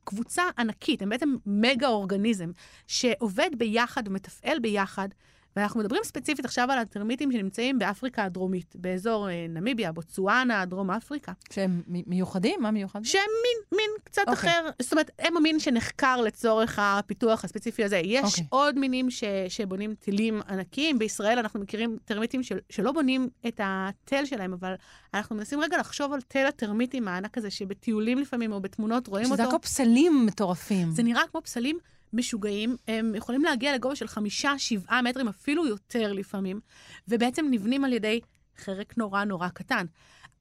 בקבוצה 0.05 0.43
ענקית, 0.59 1.03
הם 1.03 1.09
בעצם 1.09 1.37
מגה 1.47 1.89
אורגניזם 1.89 2.51
שעובד 2.87 3.51
ביחד 3.59 4.09
ומתפעל 4.09 4.59
ביחד. 4.59 5.09
ואנחנו 5.57 5.81
מדברים 5.81 6.03
ספציפית 6.05 6.45
עכשיו 6.45 6.71
על 6.71 6.79
הטרמיטים 6.79 7.33
שנמצאים 7.33 7.79
באפריקה 7.79 8.25
הדרומית, 8.25 8.77
באזור 8.77 9.29
אה, 9.29 9.47
נמיביה, 9.49 9.93
בוצואנה, 9.93 10.65
דרום 10.65 10.91
אפריקה, 10.91 11.33
שהם 11.51 11.83
מיוחדים? 11.87 12.63
מה 12.63 12.71
מיוחד? 12.71 13.01
שהם 13.05 13.21
מין, 13.21 13.79
מין 13.81 13.91
קצת 14.05 14.23
אוקיי. 14.29 14.51
אחר, 14.51 14.69
זאת 14.83 14.93
אומרת, 14.93 15.11
הם 15.19 15.37
המין 15.37 15.61
שנחקר 15.61 16.21
לצורך 16.21 16.79
הפיתוח 16.83 17.45
הספציפי 17.45 17.85
הזה. 17.85 18.01
יש 18.05 18.25
אוקיי. 18.25 18.45
עוד 18.51 18.79
מינים 18.79 19.11
ש, 19.11 19.25
שבונים 19.49 19.95
טילים 19.95 20.41
ענקיים, 20.49 20.99
בישראל 20.99 21.39
אנחנו 21.39 21.61
מכירים 21.61 21.97
טרמיטים 22.05 22.43
של, 22.43 22.59
שלא 22.71 22.93
בונים 22.93 23.29
את 23.49 23.61
התל 23.65 24.25
שלהם, 24.25 24.53
אבל 24.53 24.75
אנחנו 25.15 25.37
מנסים 25.37 25.61
רגע 25.61 25.79
לחשוב 25.79 26.13
על 26.13 26.21
תל 26.21 26.47
הטרמיטים 26.47 27.09
הענק 27.09 27.39
הזה, 27.39 27.51
שבטיולים 27.51 28.19
לפעמים 28.19 28.53
או 28.53 28.61
בתמונות 28.61 29.07
רואים 29.07 29.25
שזה 29.25 29.35
אותו. 29.35 29.49
הכל 29.49 29.59
פסלים 29.59 30.27
מטורפים. 30.27 30.91
זה 30.91 31.03
נראה 31.03 31.23
כמו 31.31 31.43
פסלים 31.43 31.79
משוגעים, 32.13 32.77
הם 32.89 33.15
יכולים 33.15 33.45
להגיע 33.45 33.75
לגובה 33.75 33.97
של 33.97 34.07
חמישה, 34.07 34.59
שבעה 34.59 35.03
מטרים, 35.03 35.29
אפילו 35.29 35.67
יותר 35.67 36.13
לפעמים, 36.13 36.61
ובעצם 37.09 37.47
נבנים 37.51 37.85
על 37.85 37.93
ידי 37.93 38.21
חרק 38.57 38.99
נורא 38.99 39.25
נורא 39.25 39.49
קטן. 39.49 39.87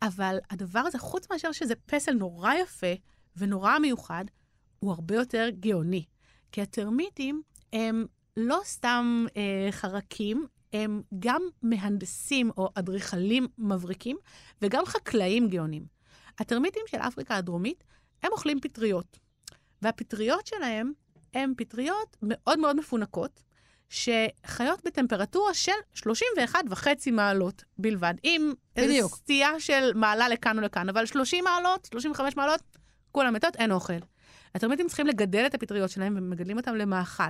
אבל 0.01 0.37
הדבר 0.49 0.79
הזה, 0.79 0.99
חוץ 0.99 1.31
מאשר 1.31 1.51
שזה 1.51 1.75
פסל 1.75 2.13
נורא 2.13 2.53
יפה 2.53 2.93
ונורא 3.37 3.79
מיוחד, 3.79 4.25
הוא 4.79 4.91
הרבה 4.91 5.15
יותר 5.15 5.49
גאוני. 5.59 6.05
כי 6.51 6.61
הטרמיטים 6.61 7.41
הם 7.73 8.05
לא 8.37 8.59
סתם 8.63 9.25
אה, 9.37 9.67
חרקים, 9.71 10.47
הם 10.73 11.01
גם 11.19 11.41
מהנדסים 11.61 12.51
או 12.57 12.69
אדריכלים 12.75 13.47
מבריקים, 13.57 14.17
וגם 14.61 14.85
חקלאים 14.85 15.49
גאונים. 15.49 15.85
הטרמיטים 16.39 16.83
של 16.87 16.97
אפריקה 16.97 17.35
הדרומית, 17.35 17.83
הם 18.23 18.31
אוכלים 18.31 18.59
פטריות. 18.59 19.19
והפטריות 19.81 20.47
שלהם 20.47 20.91
הן 21.33 21.53
פטריות 21.57 22.17
מאוד 22.21 22.59
מאוד 22.59 22.75
מפונקות, 22.75 23.43
שחיות 23.89 24.81
בטמפרטורה 24.85 25.53
של 25.53 25.71
31.5 25.95 26.85
מעלות 27.11 27.63
בלבד, 27.77 28.13
עם 28.23 28.53
איזו. 28.75 29.09
סטייה 29.09 29.59
של 29.59 29.91
מעלה 29.95 30.29
לכאן 30.29 30.57
או 30.57 30.63
לכאן, 30.63 30.89
אבל 30.89 31.05
30 31.05 31.43
מעלות, 31.43 31.85
35 31.91 32.37
מעלות, 32.37 32.61
כולם 33.11 33.33
מתות, 33.33 33.55
אין 33.55 33.71
אוכל. 33.71 33.93
הטרמיטים 34.55 34.87
צריכים 34.87 35.07
לגדל 35.07 35.43
את 35.45 35.53
הפטריות 35.53 35.89
שלהם 35.89 36.15
ומגדלים 36.17 36.57
אותם 36.57 36.75
למאכל. 36.75 37.23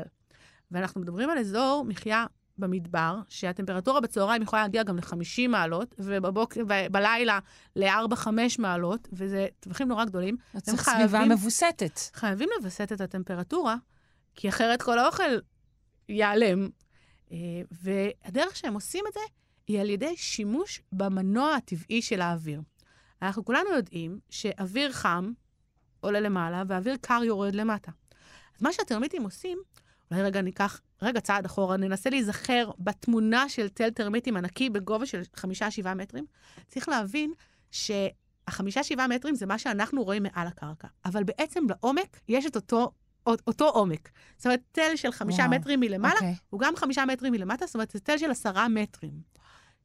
ואנחנו 0.71 1.01
מדברים 1.01 1.29
על 1.29 1.37
אזור 1.37 1.85
מחיה 1.87 2.25
במדבר, 2.57 3.19
שהטמפרטורה 3.29 3.99
בצהריים 4.01 4.41
יכולה 4.41 4.61
להגיע 4.61 4.83
גם 4.83 4.97
ל-50 4.97 5.47
מעלות, 5.49 5.95
ובבוקר, 5.99 6.61
ובלילה 6.61 7.39
ל-4-5 7.75 8.27
מעלות, 8.59 9.07
וזה 9.13 9.47
טווחים 9.59 9.87
נורא 9.87 10.05
גדולים. 10.05 10.35
צריך 10.61 10.81
חייבים- 10.81 11.07
סביבה 11.07 11.25
מבוסתת. 11.25 11.99
חייבים 12.13 12.49
לווסת 12.59 12.91
את 12.91 13.01
הטמפרטורה, 13.01 13.75
כי 14.35 14.49
אחרת 14.49 14.81
כל 14.81 14.99
האוכל 14.99 15.39
ייעלם. 16.09 16.69
אה, 17.31 17.37
והדרך 17.71 18.55
שהם 18.55 18.73
עושים 18.73 19.03
את 19.07 19.13
זה 19.13 19.19
היא 19.67 19.79
על 19.79 19.89
ידי 19.89 20.17
שימוש 20.17 20.81
במנוע 20.91 21.55
הטבעי 21.55 22.01
של 22.01 22.21
האוויר. 22.21 22.61
אנחנו 23.21 23.45
כולנו 23.45 23.69
יודעים 23.69 24.19
שאוויר 24.29 24.91
חם 24.91 25.31
עולה 25.99 26.19
למעלה 26.19 26.63
ואוויר 26.67 26.95
קר 27.01 27.21
יורד 27.23 27.55
למטה. 27.55 27.91
אז 28.55 28.61
מה 28.61 28.73
שהטרמיטים 28.73 29.23
עושים, 29.23 29.57
אולי 30.11 30.23
רגע 30.23 30.41
ניקח, 30.41 30.81
רגע 31.01 31.19
צעד 31.19 31.45
אחורה, 31.45 31.77
ננסה 31.77 32.09
להיזכר 32.09 32.71
בתמונה 32.79 33.49
של 33.49 33.69
תל 33.69 33.89
טרמיטים 33.89 34.37
ענקי 34.37 34.69
בגובה 34.69 35.05
של 35.05 35.21
חמישה-שבעה 35.35 35.93
מטרים. 35.93 36.25
צריך 36.67 36.89
להבין 36.89 37.33
שהחמישה-שבעה 37.71 39.07
מטרים 39.07 39.35
זה 39.35 39.45
מה 39.45 39.59
שאנחנו 39.59 40.03
רואים 40.03 40.23
מעל 40.23 40.47
הקרקע, 40.47 40.87
אבל 41.05 41.23
בעצם 41.23 41.63
לעומק 41.69 42.19
יש 42.27 42.45
את 42.45 42.55
אותו, 42.55 42.91
אותו 43.27 43.69
עומק. 43.69 44.09
זאת 44.37 44.45
אומרת, 44.45 44.61
תל 44.71 44.95
של 44.95 45.11
חמישה 45.11 45.43
וואו, 45.43 45.59
מטרים 45.59 45.79
מלמעלה, 45.79 46.13
אוקיי. 46.13 46.35
הוא 46.49 46.59
גם 46.59 46.75
חמישה 46.75 47.05
מטרים 47.05 47.33
מלמטה, 47.33 47.65
זאת 47.65 47.75
אומרת, 47.75 47.91
זה 47.91 47.99
תל 47.99 48.17
של 48.17 48.31
עשרה 48.31 48.67
מטרים, 48.67 49.11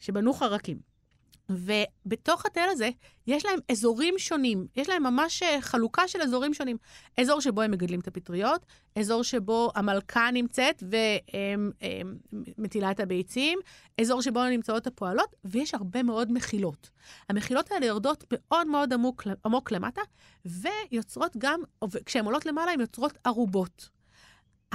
שבנו 0.01 0.32
חרקים. 0.32 0.95
ובתוך 1.49 2.47
התל 2.47 2.68
הזה 2.70 2.90
יש 3.26 3.44
להם 3.44 3.59
אזורים 3.72 4.14
שונים, 4.18 4.66
יש 4.76 4.88
להם 4.88 5.03
ממש 5.03 5.42
אה, 5.42 5.61
חלוקה 5.61 6.09
של 6.09 6.22
אזורים 6.22 6.55
שונים. 6.55 6.76
אזור 7.20 7.40
שבו 7.40 7.62
הם 7.62 7.70
מגדלים 7.70 8.01
את 8.01 8.09
הפטריות, 8.09 8.66
אזור 8.97 9.24
שבו 9.24 9.70
המלכה 9.74 10.28
נמצאת 10.32 10.82
ומטילה 12.57 12.90
את 12.90 13.01
הביצים, 13.01 13.59
אזור 14.01 14.22
שבו 14.22 14.44
נמצאות 14.44 14.86
הפועלות, 14.86 15.34
ויש 15.44 15.74
הרבה 15.74 16.03
מאוד 16.03 16.32
מחילות. 16.32 16.90
המחילות 17.28 17.72
האלה 17.72 17.86
יורדות 17.86 18.24
מאוד 18.32 18.66
מאוד 18.66 18.92
עמוק, 18.92 19.22
עמוק 19.44 19.72
למטה, 19.72 20.01
ויוצרות 20.44 21.36
גם, 21.38 21.61
כשהן 22.07 22.24
עולות 22.24 22.47
למעלה, 22.47 22.72
הן 22.72 22.80
יוצרות 22.80 23.18
ערובות. 23.24 23.95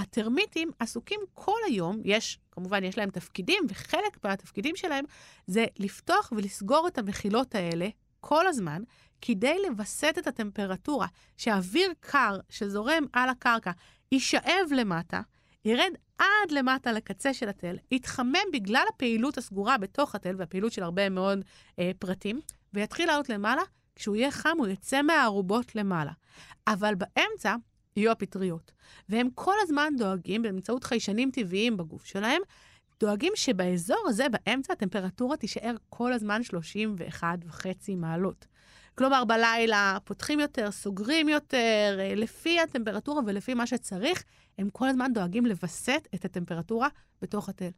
הטרמיטים 0.01 0.71
עסוקים 0.79 1.19
כל 1.33 1.57
היום, 1.67 2.01
יש, 2.03 2.39
כמובן, 2.51 2.83
יש 2.83 2.97
להם 2.97 3.09
תפקידים, 3.09 3.63
וחלק 3.69 4.23
מהתפקידים 4.23 4.75
שלהם 4.75 5.05
זה 5.47 5.65
לפתוח 5.79 6.33
ולסגור 6.35 6.87
את 6.87 6.97
המחילות 6.97 7.55
האלה 7.55 7.87
כל 8.19 8.47
הזמן, 8.47 8.83
כדי 9.21 9.55
לווסת 9.69 10.15
את 10.17 10.27
הטמפרטורה, 10.27 11.07
שהאוויר 11.37 11.91
קר 11.99 12.39
שזורם 12.49 13.03
על 13.13 13.29
הקרקע 13.29 13.71
יישאב 14.11 14.67
למטה, 14.71 15.21
ירד 15.65 15.91
עד 16.17 16.51
למטה 16.51 16.91
לקצה 16.91 17.33
של 17.33 17.49
התל, 17.49 17.75
יתחמם 17.91 18.35
בגלל 18.53 18.83
הפעילות 18.89 19.37
הסגורה 19.37 19.77
בתוך 19.77 20.15
התל 20.15 20.35
והפעילות 20.37 20.71
של 20.71 20.83
הרבה 20.83 21.09
מאוד 21.09 21.39
אה, 21.79 21.91
פרטים, 21.99 22.39
ויתחיל 22.73 23.07
לעלות 23.07 23.29
למעלה. 23.29 23.61
כשהוא 23.95 24.15
יהיה 24.15 24.31
חם, 24.31 24.55
הוא 24.57 24.67
יצא 24.67 25.01
מהארובות 25.01 25.75
למעלה. 25.75 26.11
אבל 26.67 26.95
באמצע 26.95 27.55
יהיו 27.95 28.11
הפטריות. 28.11 28.71
והם 29.09 29.27
כל 29.35 29.55
הזמן 29.61 29.93
דואגים, 29.97 30.41
באמצעות 30.41 30.83
חיישנים 30.83 31.31
טבעיים 31.31 31.77
בגוף 31.77 32.05
שלהם, 32.05 32.41
דואגים 32.99 33.33
שבאזור 33.35 34.05
הזה, 34.07 34.25
באמצע, 34.29 34.73
הטמפרטורה 34.73 35.37
תישאר 35.37 35.75
כל 35.89 36.13
הזמן 36.13 36.41
31.5 37.13 37.65
מעלות. 37.97 38.45
כלומר, 38.95 39.25
בלילה 39.25 39.97
פותחים 40.03 40.39
יותר, 40.39 40.71
סוגרים 40.71 41.29
יותר, 41.29 41.97
אה, 41.99 42.15
לפי 42.15 42.59
הטמפרטורה 42.59 43.21
ולפי 43.25 43.53
מה 43.53 43.67
שצריך, 43.67 44.23
הם 44.57 44.69
כל 44.69 44.87
הזמן 44.87 45.13
דואגים 45.13 45.45
לווסת 45.45 46.07
את 46.15 46.25
הטמפרטורה 46.25 46.87
בתוך 47.21 47.49
התל. 47.49 47.69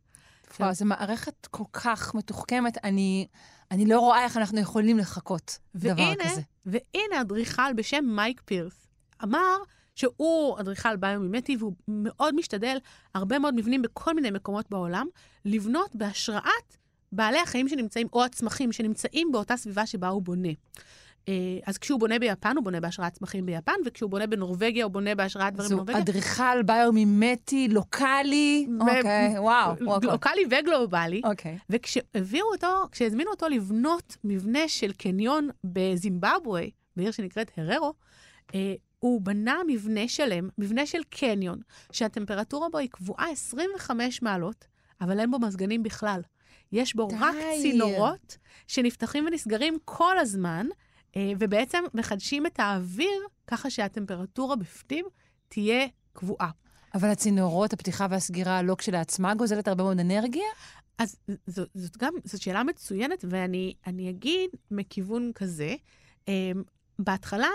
וואו, 0.60 0.74
זו 0.74 0.86
מערכת 0.86 1.48
כל 1.52 1.64
כך 1.74 2.16
מתוחכמת, 2.16 2.78
אני, 2.84 3.28
אני 3.72 3.86
לא 3.86 4.00
רואה 4.00 4.24
איך 4.24 4.38
אנחנו 4.38 4.60
יכולים 4.60 4.98
לחכות 4.98 5.60
דבר 5.76 6.16
כזה. 6.24 6.42
והנה 6.66 7.22
אדריכל 7.22 7.74
בשם 7.76 8.06
מייק 8.08 8.42
פירס 8.46 8.88
אמר 9.24 9.58
שהוא 9.96 10.60
אדריכל 10.60 10.96
ביומימטי, 10.96 11.56
והוא 11.60 11.74
מאוד 11.88 12.36
משתדל, 12.36 12.78
הרבה 13.14 13.40
מאוד 13.40 13.56
מבנים 13.56 13.82
בכל 13.82 14.14
מיני 14.14 14.32
מקומות 14.32 14.70
בעולם, 14.70 15.08
לבנות 15.46 15.96
בהשראת 15.96 16.78
בעלי 17.12 17.40
החיים 17.40 17.70
שנמצאים, 17.70 18.08
או 18.14 18.24
הצמחים 18.24 18.72
שנמצאים 18.72 19.32
באותה 19.32 19.58
סביבה 19.58 19.86
שבה 19.86 20.08
הוא 20.08 20.22
בונה. 20.22 20.50
אה, 21.28 21.34
אז 21.66 21.78
כשהוא 21.78 22.00
בונה 22.00 22.20
ביפן, 22.20 22.56
הוא 22.56 22.64
בונה 22.64 22.80
בהשראת 22.80 23.14
צמחים 23.14 23.46
ביפן, 23.46 23.72
וכשהוא 23.86 24.10
בונה 24.10 24.28
בנורבגיה, 24.28 24.84
הוא 24.84 24.92
בונה 24.92 25.16
בהשראת 25.16 25.54
דברים 25.54 25.70
בנורבגיה. 25.70 25.96
זו 25.96 26.02
אדריכל 26.02 26.64
ביומימטי, 26.66 27.68
לוקאלי, 27.68 28.68
אוקיי, 28.80 29.40
וואו. 29.40 29.74
לוקאלי 30.02 30.42
וגלובלי. 30.52 31.22
אוקיי. 31.24 31.58
וכשהביאו 31.70 32.46
אותו, 32.54 32.88
כשהזמינו 32.92 33.32
אותו 33.32 33.50
לבנות 33.50 34.18
מבנה 34.24 34.68
של 34.68 34.92
קניון 34.92 35.50
בזימבבואה, 35.64 36.66
בעיר 36.98 37.12
שנקראת 37.12 37.52
הררו, 37.58 37.94
אה, 38.56 38.74
הוא 39.04 39.22
בנה 39.22 39.56
מבנה 39.68 40.08
שלם, 40.08 40.50
מבנה 40.58 40.86
של 40.86 41.02
קניון, 41.10 41.60
שהטמפרטורה 41.92 42.70
בו 42.70 42.78
היא 42.78 42.90
קבועה 42.90 43.30
25 43.32 44.22
מעלות, 44.22 44.66
אבל 45.02 45.20
אין 45.20 45.32
בו 45.32 45.40
מזגנים 45.40 45.84
בכלל. 45.84 46.22
יש 46.72 46.96
בו 46.96 47.08
די. 47.08 47.16
רק 47.20 47.36
צינורות 47.62 48.38
שנפתחים 48.68 49.26
ונסגרים 49.26 49.78
כל 49.86 50.18
הזמן, 50.20 50.68
אה, 51.16 51.32
ובעצם 51.40 51.84
מחדשים 51.94 52.46
את 52.46 52.60
האוויר 52.60 53.22
ככה 53.48 53.70
שהטמפרטורה 53.70 54.56
בפנים 54.56 55.06
תהיה 55.48 55.88
קבועה. 56.14 56.50
אבל 56.94 57.10
הצינורות, 57.10 57.74
הפתיחה 57.74 58.08
והסגירה, 58.10 58.62
לא 58.62 58.76
כשלעצמה 58.76 59.36
גוזלת 59.36 59.68
הרבה 59.68 59.84
מאוד 59.84 60.00
אנרגיה? 60.00 60.48
אז 60.98 61.16
זאת, 61.48 61.70
זאת 61.74 61.98
גם, 61.98 62.14
זאת 62.24 62.42
שאלה 62.42 62.64
מצוינת, 62.64 63.26
ואני 63.30 64.10
אגיד 64.10 64.50
מכיוון 64.72 65.32
כזה. 65.36 65.76
um, 66.26 66.30
בהתחלה 67.00 67.50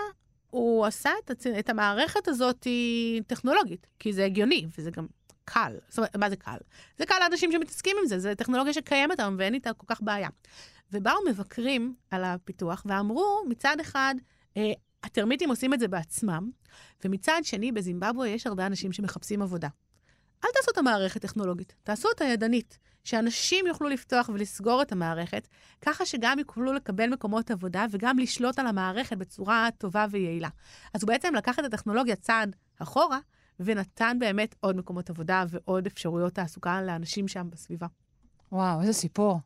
הוא 0.49 0.85
עשה 0.85 1.09
את, 1.25 1.29
הצ... 1.29 1.47
את 1.47 1.69
המערכת 1.69 2.27
הזאת 2.27 2.67
טכנולוגית, 3.27 3.87
כי 3.99 4.13
זה 4.13 4.25
הגיוני, 4.25 4.67
וזה 4.77 4.91
גם 4.91 5.07
קל. 5.45 5.77
זאת 5.89 5.97
אומרת, 5.97 6.15
מה 6.15 6.29
זה 6.29 6.35
קל? 6.35 6.57
זה 6.97 7.05
קל 7.05 7.15
לאנשים 7.19 7.51
שמתעסקים 7.51 7.97
עם 8.01 8.07
זה, 8.07 8.19
זו 8.19 8.29
טכנולוגיה 8.37 8.73
שקיימת 8.73 9.19
היום 9.19 9.35
ואין 9.39 9.53
איתה 9.53 9.73
כל 9.73 9.85
כך 9.87 10.01
בעיה. 10.01 10.29
ובאו 10.91 11.15
מבקרים 11.29 11.95
על 12.11 12.23
הפיתוח 12.23 12.83
ואמרו, 12.85 13.43
מצד 13.47 13.77
אחד, 13.81 14.15
אה, 14.57 14.71
הטרמיטים 15.03 15.49
עושים 15.49 15.73
את 15.73 15.79
זה 15.79 15.87
בעצמם, 15.87 16.49
ומצד 17.05 17.41
שני, 17.43 17.71
בזימבבואה 17.71 18.27
יש 18.27 18.47
הרבה 18.47 18.65
אנשים 18.65 18.91
שמחפשים 18.91 19.41
עבודה. 19.41 19.67
אל 20.45 20.49
תעשו 20.53 20.71
את 20.71 20.77
המערכת 20.77 21.21
טכנולוגית, 21.21 21.75
תעשו 21.83 22.07
אותה 22.07 22.25
ידנית, 22.25 22.79
שאנשים 23.09 23.67
יוכלו 23.67 23.89
לפתוח 23.89 24.29
ולסגור 24.29 24.81
את 24.81 24.91
המערכת, 24.91 25.47
ככה 25.81 26.05
שגם 26.05 26.39
יוכלו 26.39 26.73
לקבל 26.73 27.09
מקומות 27.09 27.51
עבודה 27.51 27.85
וגם 27.91 28.19
לשלוט 28.19 28.59
על 28.59 28.67
המערכת 28.67 29.17
בצורה 29.17 29.69
טובה 29.77 30.05
ויעילה. 30.11 30.49
אז 30.93 31.03
הוא 31.03 31.07
בעצם 31.07 31.35
לקח 31.35 31.59
את 31.59 31.63
הטכנולוגיה 31.63 32.15
צעד 32.15 32.55
אחורה, 32.79 33.19
ונתן 33.59 34.17
באמת 34.19 34.55
עוד 34.59 34.77
מקומות 34.77 35.09
עבודה 35.09 35.45
ועוד 35.49 35.85
אפשרויות 35.85 36.33
תעסוקה 36.33 36.81
לאנשים 36.81 37.27
שם 37.27 37.47
בסביבה. 37.49 37.87
וואו, 38.51 38.81
איזה 38.81 38.93
סיפור. 38.93 39.39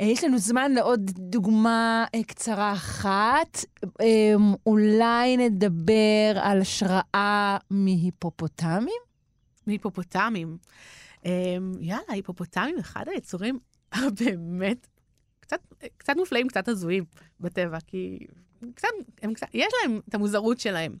אה, 0.00 0.06
יש 0.06 0.24
לנו 0.24 0.38
זמן 0.38 0.72
לעוד 0.72 1.10
דוגמה 1.10 2.04
אה, 2.14 2.22
קצרה 2.22 2.72
אחת. 2.72 3.64
אמ, 4.02 4.54
אולי 4.66 5.36
נדבר 5.36 6.38
על 6.40 6.60
השראה 6.60 7.56
מהיפופוטמים? 7.70 9.02
מהיפופוטמים. 9.66 10.56
אמ, 11.26 11.72
יאללה, 11.80 12.02
היפופוטמים, 12.08 12.78
אחד 12.78 13.04
היצורים 13.08 13.58
הבאמת 13.92 14.86
קצת, 15.40 15.60
קצת 15.96 16.16
מופלאים, 16.16 16.48
קצת 16.48 16.68
הזויים 16.68 17.04
בטבע, 17.40 17.78
כי 17.86 18.26
קצת, 18.74 18.88
הם 19.22 19.34
קצת, 19.34 19.46
יש 19.54 19.72
להם 19.82 20.00
את 20.08 20.14
המוזרות 20.14 20.60
שלהם. 20.60 20.96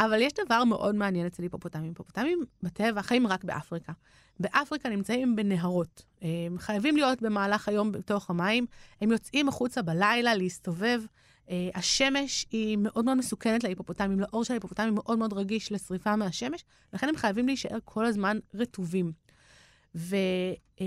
אבל 0.00 0.22
יש 0.22 0.32
דבר 0.46 0.64
מאוד 0.64 0.94
מעניין 0.94 1.26
אצל 1.26 1.42
היפופוטמים. 1.42 1.88
היפופוטמים 1.88 2.40
בטבע 2.62 3.02
חיים 3.02 3.26
רק 3.26 3.44
באפריקה. 3.44 3.92
באפריקה 4.40 4.88
נמצאים 4.88 5.36
בנהרות. 5.36 6.02
הם 6.22 6.58
חייבים 6.58 6.96
להיות 6.96 7.22
במהלך 7.22 7.68
היום 7.68 7.92
בתוך 7.92 8.30
המים. 8.30 8.66
הם 9.00 9.12
יוצאים 9.12 9.48
החוצה 9.48 9.82
בלילה 9.82 10.34
להסתובב. 10.34 11.02
אה, 11.50 11.68
השמש 11.74 12.46
היא 12.50 12.78
מאוד 12.78 13.04
מאוד 13.04 13.16
מסוכנת 13.16 13.64
להיפופוטמים, 13.64 14.20
לאור 14.20 14.44
של 14.44 14.52
ההיפופוטמים 14.52 14.94
מאוד 14.94 15.18
מאוד 15.18 15.32
רגיש 15.32 15.72
לשריפה 15.72 16.16
מהשמש, 16.16 16.64
לכן 16.92 17.08
הם 17.08 17.16
חייבים 17.16 17.46
להישאר 17.46 17.78
כל 17.84 18.06
הזמן 18.06 18.38
רטובים. 18.54 19.12
ו, 19.94 20.16
אה, 20.80 20.86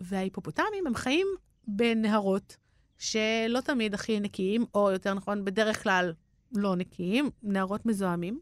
וההיפופוטמים 0.00 0.86
הם 0.86 0.94
חיים 0.94 1.26
בנהרות 1.66 2.56
שלא 2.98 3.60
תמיד 3.64 3.94
הכי 3.94 4.20
נקיים, 4.20 4.64
או 4.74 4.90
יותר 4.90 5.14
נכון, 5.14 5.44
בדרך 5.44 5.82
כלל 5.82 6.12
לא 6.52 6.76
נקיים, 6.76 7.30
נהרות 7.42 7.86
מזוהמים. 7.86 8.40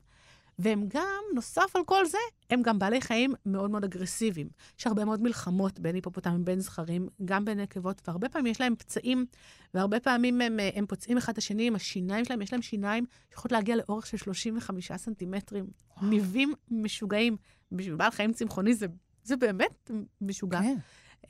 והם 0.59 0.85
גם, 0.89 1.23
נוסף 1.35 1.77
על 1.77 1.85
כל 1.85 2.07
זה, 2.07 2.19
הם 2.51 2.63
גם 2.63 2.79
בעלי 2.79 3.01
חיים 3.01 3.35
מאוד 3.47 3.71
מאוד 3.71 3.85
אגרסיביים. 3.85 4.49
יש 4.79 4.87
הרבה 4.87 5.05
מאוד 5.05 5.23
מלחמות 5.23 5.81
בין 5.81 5.95
היפופוטמים, 5.95 6.45
בין 6.45 6.61
זכרים, 6.61 7.09
גם 7.25 7.45
בין 7.45 7.61
נקבות, 7.61 8.03
והרבה 8.07 8.29
פעמים 8.29 8.47
יש 8.47 8.61
להם 8.61 8.77
פצעים, 8.77 9.27
והרבה 9.75 10.01
פעמים 10.01 10.41
הם, 10.41 10.59
הם 10.75 10.87
פוצעים 10.87 11.19
אחד 11.19 11.33
את 11.33 11.39
השני 11.39 11.67
עם 11.67 11.75
השיניים 11.75 12.25
שלהם, 12.25 12.43
יש 12.43 12.53
להם 12.53 12.63
שיניים 12.63 13.05
שיכולות 13.31 13.53
להגיע 13.53 13.77
לאורך 13.77 14.07
של 14.07 14.17
35 14.17 14.93
סנטימטרים. 14.93 15.67
ניבים 16.03 16.55
משוגעים. 16.71 17.37
בשביל 17.73 17.95
בעל 17.95 18.11
חיים 18.11 18.33
צמחוני 18.33 18.75
זה, 18.75 18.87
זה 19.27 19.37
באמת 19.37 19.91
משוגע. 20.21 20.61
כן. 20.61 20.77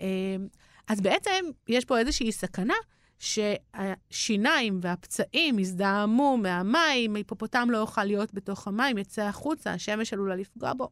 אמ, 0.00 0.48
אז 0.88 1.00
בעצם 1.00 1.44
יש 1.68 1.84
פה 1.84 1.98
איזושהי 1.98 2.32
סכנה 2.32 2.74
שהשיניים 3.18 4.78
והפצעים 4.82 5.58
יזדהמו 5.58 6.36
מהמים, 6.36 7.16
היפופוטם 7.16 7.68
לא 7.70 7.78
יוכל 7.78 8.04
להיות 8.04 8.34
בתוך 8.34 8.68
המים, 8.68 8.98
יצא 8.98 9.22
החוצה, 9.22 9.72
השמש 9.72 10.12
עלולה 10.12 10.36
לפגוע 10.36 10.72
בו. 10.72 10.88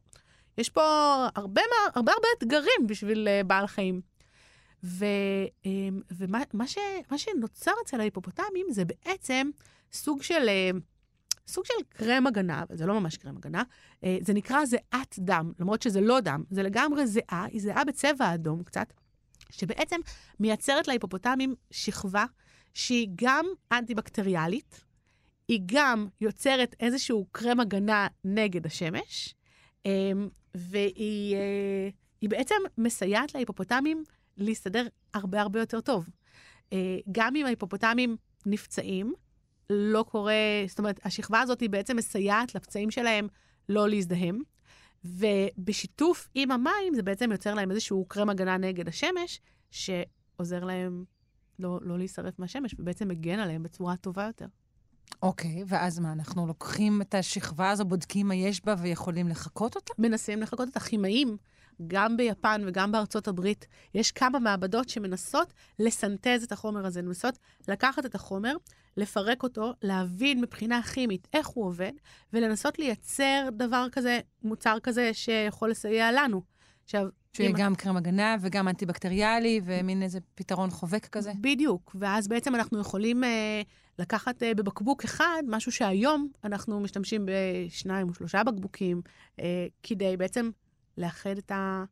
יש 0.57 0.69
פה 0.69 0.81
הרבה 1.35 1.61
הרבה, 1.93 2.11
הרבה 2.11 2.27
אתגרים 2.37 2.87
בשביל 2.87 3.27
uh, 3.27 3.47
בעל 3.47 3.67
חיים. 3.67 4.01
ו, 4.83 5.05
um, 5.63 5.67
ומה 6.11 6.39
מה 6.53 6.67
ש, 6.67 6.77
מה 7.11 7.17
שנוצר 7.17 7.71
אצל 7.83 7.99
ההיפופוטמים 7.99 8.67
זה 8.69 8.83
בעצם 8.85 9.49
סוג 9.93 10.21
של, 10.21 10.49
uh, 10.73 10.79
סוג 11.47 11.65
של 11.65 11.73
קרם 11.89 12.27
הגנה, 12.27 12.63
אבל 12.67 12.77
זה 12.77 12.85
לא 12.85 12.99
ממש 12.99 13.17
קרם 13.17 13.37
הגנה, 13.37 13.63
uh, 13.95 14.05
זה 14.21 14.33
נקרא 14.33 14.65
זיעת 14.65 15.15
דם, 15.19 15.51
למרות 15.59 15.81
שזה 15.81 16.01
לא 16.01 16.19
דם, 16.19 16.43
זה 16.49 16.63
לגמרי 16.63 17.07
זיעה, 17.07 17.45
היא 17.45 17.61
זיעה 17.61 17.85
בצבע 17.85 18.33
אדום 18.33 18.63
קצת. 18.63 18.93
שבעצם 19.51 19.99
מייצרת 20.39 20.87
להיפופוטמים 20.87 21.55
שכבה 21.71 22.25
שהיא 22.73 23.07
גם 23.15 23.45
אנטי-בקטריאלית, 23.71 24.85
היא 25.47 25.61
גם 25.65 26.07
יוצרת 26.21 26.75
איזשהו 26.79 27.25
קרם 27.31 27.59
הגנה 27.59 28.07
נגד 28.23 28.65
השמש, 28.65 29.35
אמ, 29.85 30.29
והיא 30.55 31.35
אה, 31.35 31.89
בעצם 32.29 32.55
מסייעת 32.77 33.35
להיפופוטמים 33.35 34.03
להסתדר 34.37 34.87
הרבה 35.13 35.41
הרבה 35.41 35.59
יותר 35.59 35.81
טוב. 35.81 36.09
אה, 36.73 36.97
גם 37.11 37.35
אם 37.35 37.45
ההיפופוטמים 37.45 38.17
נפצעים, 38.45 39.13
לא 39.69 40.05
קורה, 40.09 40.33
זאת 40.67 40.79
אומרת, 40.79 40.99
השכבה 41.03 41.41
הזאת 41.41 41.59
היא 41.59 41.69
בעצם 41.69 41.97
מסייעת 41.97 42.55
לפצעים 42.55 42.91
שלהם 42.91 43.27
לא 43.69 43.89
להזדהם. 43.89 44.39
ובשיתוף 45.05 46.29
עם 46.35 46.51
המים 46.51 46.95
זה 46.95 47.03
בעצם 47.03 47.31
יוצר 47.31 47.53
להם 47.53 47.71
איזשהו 47.71 48.05
קרם 48.07 48.29
הגנה 48.29 48.57
נגד 48.57 48.87
השמש, 48.87 49.41
שעוזר 49.71 50.63
להם 50.63 51.03
לא, 51.59 51.79
לא 51.81 51.97
להישרף 51.97 52.39
מהשמש, 52.39 52.75
ובעצם 52.79 53.07
מגן 53.07 53.39
עליהם 53.39 53.63
בצורה 53.63 53.95
טובה 53.95 54.23
יותר. 54.23 54.45
אוקיי, 55.21 55.63
ואז 55.67 55.99
מה, 55.99 56.11
אנחנו 56.11 56.47
לוקחים 56.47 57.01
את 57.01 57.15
השכבה 57.15 57.69
הזו, 57.69 57.85
בודקים 57.85 58.27
מה 58.27 58.35
יש 58.35 58.65
בה 58.65 58.75
ויכולים 58.81 59.27
לחקות 59.27 59.75
אותה? 59.75 59.93
מנסים 59.97 60.41
לחקות 60.41 60.69
את 60.69 60.77
הכימאים, 60.77 61.37
גם 61.87 62.17
ביפן 62.17 62.61
וגם 62.67 62.91
בארצות 62.91 63.27
הברית. 63.27 63.67
יש 63.93 64.11
כמה 64.11 64.39
מעבדות 64.39 64.89
שמנסות 64.89 65.53
לסנטז 65.79 66.43
את 66.43 66.51
החומר 66.51 66.85
הזה, 66.85 67.01
מנסות 67.01 67.37
לקחת 67.67 68.05
את 68.05 68.15
החומר, 68.15 68.55
לפרק 68.97 69.43
אותו, 69.43 69.73
להבין 69.81 70.41
מבחינה 70.41 70.81
כימית 70.81 71.27
איך 71.33 71.47
הוא 71.47 71.65
עובד, 71.65 71.91
ולנסות 72.33 72.79
לייצר 72.79 73.49
דבר 73.57 73.87
כזה, 73.91 74.19
מוצר 74.43 74.77
כזה 74.83 75.13
שיכול 75.13 75.69
לסייע 75.69 76.11
לנו. 76.11 76.41
עכשיו, 76.83 77.07
שיהיה 77.33 77.49
אם- 77.49 77.55
גם 77.55 77.75
קרם 77.75 77.97
הגנה 77.97 78.35
וגם 78.41 78.67
אנטי-בקטריאלי 78.67 79.61
ומין 79.63 80.03
איזה 80.03 80.19
פתרון 80.35 80.69
חובק 80.69 81.05
כזה. 81.05 81.31
בדיוק, 81.41 81.95
ואז 81.99 82.27
בעצם 82.27 82.55
אנחנו 82.55 82.79
יכולים 82.79 83.23
אה, 83.23 83.61
לקחת 83.99 84.43
אה, 84.43 84.53
בבקבוק 84.53 85.03
אחד 85.03 85.43
משהו 85.47 85.71
שהיום 85.71 86.29
אנחנו 86.43 86.79
משתמשים 86.79 87.25
בשניים 87.25 88.09
או 88.09 88.13
שלושה 88.13 88.43
בקבוקים, 88.43 89.01
אה, 89.39 89.67
כדי 89.83 90.17
בעצם 90.17 90.49
לאחד 90.97 91.37
את, 91.37 91.51
ה... 91.51 91.83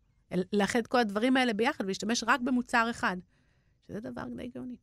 לאחד 0.54 0.88
כל 0.88 1.00
הדברים 1.00 1.38
האלה 1.38 1.54
ביחד 1.54 1.84
ולהשתמש 1.84 2.24
רק 2.28 2.42
במוצר 2.42 2.88
אחד, 2.90 3.18
שזה 3.88 4.00
דבר 4.00 4.24
די 4.38 4.48
גאוני. 4.56 4.76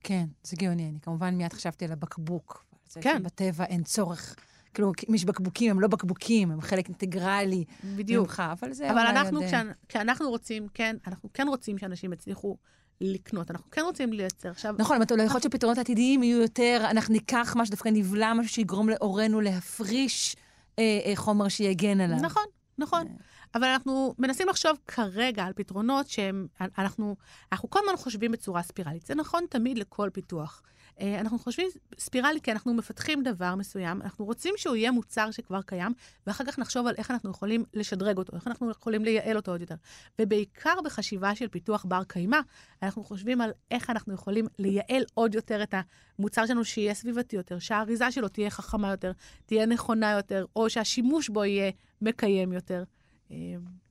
כן, 0.00 0.26
זה 0.42 0.56
גאוני. 0.56 0.88
אני 0.88 1.00
כמובן 1.02 1.34
מיד 1.34 1.52
חשבתי 1.52 1.84
על 1.84 1.92
הבקבוק. 1.92 2.64
כן. 3.00 3.18
שבטבע 3.18 3.64
אין 3.64 3.82
צורך. 3.82 4.36
כאילו, 4.74 4.92
אם 5.08 5.14
יש 5.14 5.24
בקבוקים, 5.24 5.70
הם 5.70 5.80
לא 5.80 5.88
בקבוקים, 5.88 6.50
הם 6.50 6.60
חלק 6.60 6.88
אינטגרלי 6.88 7.64
בדיוק. 7.84 8.26
ממך, 8.26 8.42
אבל 8.52 8.72
זה 8.72 8.90
אבל 8.90 8.98
אנחנו, 8.98 9.36
עוד, 9.36 9.42
אה, 9.42 9.48
כשאנ... 9.48 9.70
כשאנחנו 9.88 10.30
רוצים, 10.30 10.68
כן, 10.74 10.96
אנחנו 11.06 11.32
כן 11.32 11.48
רוצים 11.48 11.78
שאנשים 11.78 12.12
יצליחו 12.12 12.56
לקנות, 13.00 13.50
אנחנו 13.50 13.70
כן 13.70 13.80
רוצים 13.84 14.12
לייצר. 14.12 14.50
עכשיו, 14.50 14.74
נכון, 14.78 14.96
אבל 14.96 15.20
יכול 15.20 15.34
להיות 15.34 15.42
שפתרונות 15.42 15.78
עתידיים 15.78 16.22
יהיו 16.22 16.40
יותר, 16.40 16.86
אנחנו 16.90 17.12
ניקח 17.14 17.54
משהו, 17.56 17.70
דווקא 17.70 17.88
נבלע 17.88 18.34
משהו 18.34 18.52
שיגרום 18.52 18.88
להורינו 18.88 19.40
להפריש 19.40 20.36
אה, 20.78 21.00
אה, 21.04 21.12
חומר 21.16 21.48
שיגן 21.48 22.00
עליו. 22.00 22.18
נכון, 22.18 22.44
נכון. 22.78 23.06
אבל 23.54 23.64
אנחנו 23.64 24.14
מנסים 24.18 24.48
לחשוב 24.48 24.78
כרגע 24.86 25.44
על 25.44 25.52
פתרונות 25.52 26.08
שהם, 26.08 26.46
אנחנו, 26.60 27.16
אנחנו 27.52 27.70
כל 27.70 27.78
הזמן 27.82 27.96
חושבים 27.96 28.32
בצורה 28.32 28.62
ספירלית. 28.62 29.06
זה 29.06 29.14
נכון 29.14 29.44
תמיד 29.50 29.78
לכל 29.78 30.10
פיתוח. 30.12 30.62
אה, 31.00 31.20
אנחנו 31.20 31.38
חושבים 31.38 31.68
ספירלית 31.98 32.44
כי 32.44 32.52
אנחנו 32.52 32.74
מפתחים 32.74 33.22
דבר 33.22 33.54
מסוים, 33.54 34.02
אנחנו 34.02 34.24
רוצים 34.24 34.54
שהוא 34.56 34.76
יהיה 34.76 34.90
מוצר 34.90 35.30
שכבר 35.30 35.62
קיים, 35.62 35.92
ואחר 36.26 36.44
כך 36.44 36.58
נחשוב 36.58 36.86
על 36.86 36.94
איך 36.98 37.10
אנחנו 37.10 37.30
יכולים 37.30 37.64
לשדרג 37.74 38.18
אותו, 38.18 38.36
איך 38.36 38.46
אנחנו 38.46 38.70
יכולים 38.70 39.04
לייעל 39.04 39.36
אותו 39.36 39.50
עוד 39.50 39.60
יותר. 39.60 39.74
ובעיקר 40.20 40.74
בחשיבה 40.84 41.34
של 41.34 41.48
פיתוח 41.48 41.84
בר 41.84 42.04
קיימא, 42.04 42.38
אנחנו 42.82 43.04
חושבים 43.04 43.40
על 43.40 43.50
איך 43.70 43.90
אנחנו 43.90 44.14
יכולים 44.14 44.46
לייעל 44.58 45.02
עוד 45.14 45.34
יותר 45.34 45.62
את 45.62 45.74
המוצר 46.18 46.46
שלנו, 46.46 46.64
שיהיה 46.64 46.94
סביבתי 46.94 47.36
יותר, 47.36 47.58
שהאריזה 47.58 48.10
שלו 48.10 48.28
תהיה 48.28 48.50
חכמה 48.50 48.90
יותר, 48.90 49.12
תהיה 49.46 49.66
נכונה 49.66 50.12
יותר, 50.12 50.44
או 50.56 50.70
שהשימוש 50.70 51.28
בו 51.28 51.44
יהיה 51.44 51.70
מקיים 52.02 52.52
יותר. 52.52 52.84
אה, 53.30 53.36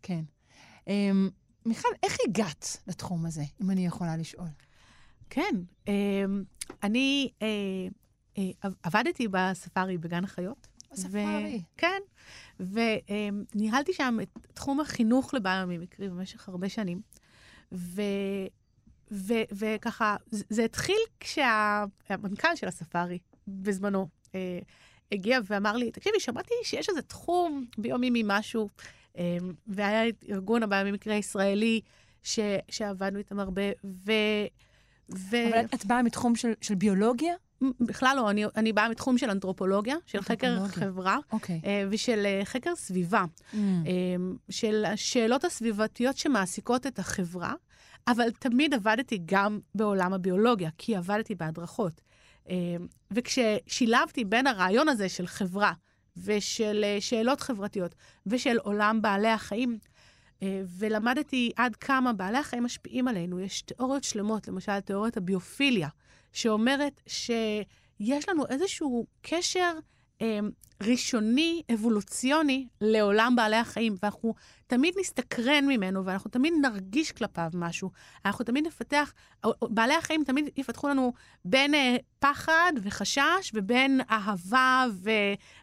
כן. 0.02 0.24
אמ, 0.88 1.30
מיכל, 1.66 1.88
איך 2.04 2.18
הגעת 2.28 2.78
לתחום 2.88 3.26
הזה, 3.26 3.44
אם 3.62 3.72
אני 3.72 3.86
יכולה 3.86 4.18
לשאול? 4.18 4.48
כן, 5.30 5.56
אה, 5.88 5.94
אני 6.84 7.30
אה, 7.42 7.48
אה, 8.38 8.44
עב- 8.62 8.76
עבדתי 8.84 9.28
בספארי 9.32 9.98
בגן 9.98 10.24
החיות. 10.24 10.68
בספארי. 10.92 11.62
ו- 11.64 11.78
כן, 11.78 12.02
וניהלתי 12.60 13.94
שם 13.94 14.18
את 14.22 14.30
תחום 14.54 14.80
החינוך 14.80 15.34
לביומימיקרי 15.34 16.10
במשך 16.10 16.50
הרבה 16.50 16.70
שנים. 16.70 17.02
ו... 17.72 18.02
ו- 19.12 19.44
וככה, 19.52 20.16
זה, 20.32 20.64
התחיל 20.66 20.98
כשהמנכ"ל 21.20 22.56
של 22.56 22.68
הספארי 22.68 23.20
בזמנו 23.48 24.08
אה, 24.36 24.60
הגיע 25.12 25.40
ואמר 25.46 25.78
לי, 25.78 25.92
תקשיבי, 25.92 26.20
שמעתי 26.20 26.54
שיש 26.64 26.90
איזה 26.90 27.02
תחום 27.02 27.66
ביומימי 27.78 28.24
משהו, 28.26 28.70
אה, 28.70 28.76
והיה 29.68 30.10
את 30.10 30.26
ארגון 30.30 30.64
הביומימיקרי 30.64 31.14
הישראלי 31.14 31.82
ש- 32.24 32.40
שעבדנו 32.70 33.18
איתם 33.18 33.40
הרבה, 33.40 33.62
ו... 33.84 34.12
ו- 35.16 35.50
אבל 35.50 35.66
את 35.74 35.86
באה 35.86 36.02
מתחום 36.02 36.36
של, 36.36 36.52
של 36.62 36.76
ביולוגיה? 36.76 37.34
בכלל 37.80 38.14
לא, 38.18 38.30
אני, 38.30 38.46
אני 38.56 38.74
באה 38.74 38.90
מתחום 38.90 39.18
של 39.18 39.30
אנתרופולוגיה, 39.30 39.96
של 40.06 40.22
חקר. 40.22 40.68
חברה 40.68 41.18
אוקיי. 41.32 41.62
אה, 41.66 41.84
ושל 41.92 42.24
אה, 42.26 42.42
חקר 42.46 42.76
סביבה, 42.76 43.26
Mm. 43.54 43.56
אה, 43.56 43.62
של 44.50 44.86
השאלות 44.86 45.46
הסביבתיות 45.46 46.18
שמעסיקות 46.18 46.88
את 46.88 47.00
החברה, 47.00 47.54
אבל 48.08 48.32
תמיד 48.40 48.74
עבדתי 48.74 49.22
גם 49.26 49.60
בעולם 49.76 50.14
הביולוגיה, 50.14 50.70
כי 50.78 50.96
עבדתי 50.96 51.36
בהדרכות. 51.36 52.02
אה, 52.50 52.56
וכששילבתי 53.12 54.26
בין 54.26 54.48
הרעיון 54.48 54.90
הזה 54.90 55.10
של 55.10 55.28
חברה 55.28 55.74
ושל 56.24 56.82
אה, 56.84 56.98
שאלות 57.02 57.42
חברתיות 57.42 57.96
ושל 58.26 58.58
עולם 58.58 59.02
בעלי 59.02 59.28
החיים, 59.28 59.78
אה, 60.44 60.62
ולמדתי 60.78 61.52
עד 61.56 61.76
כמה 61.76 62.14
בעלי 62.14 62.38
החיים 62.38 62.64
משפיעים 62.64 63.08
עלינו. 63.08 63.40
יש 63.40 63.62
תיאוריות 63.62 64.04
שלמות, 64.04 64.48
למשל 64.48 64.80
תיאוריית 64.80 65.18
הביופיליה, 65.18 65.90
שאומרת 66.34 67.02
שיש 67.08 68.30
לנו 68.30 68.44
איזשהו 68.50 69.06
קשר 69.22 69.74
ראשוני, 70.84 71.62
אבולוציוני, 71.74 72.68
לעולם 72.82 73.34
בעלי 73.36 73.56
החיים, 73.56 73.96
ואנחנו 74.04 74.34
תמיד 74.68 74.94
נסתקרן 75.00 75.66
ממנו, 75.68 76.06
ואנחנו 76.06 76.30
תמיד 76.32 76.54
נרגיש 76.62 77.12
כלפיו 77.12 77.50
משהו. 77.54 77.92
אנחנו 78.26 78.46
תמיד 78.46 78.68
נפתח, 78.68 79.14
בעלי 79.62 79.94
החיים 79.94 80.24
תמיד 80.24 80.50
יפתחו 80.58 80.88
לנו 80.88 81.14
בין 81.46 81.74
אה, 81.74 81.96
פחד 82.20 82.74
וחשש, 82.84 83.52
ובין 83.54 84.02
אהבה 84.12 84.86
ו, 85.04 85.10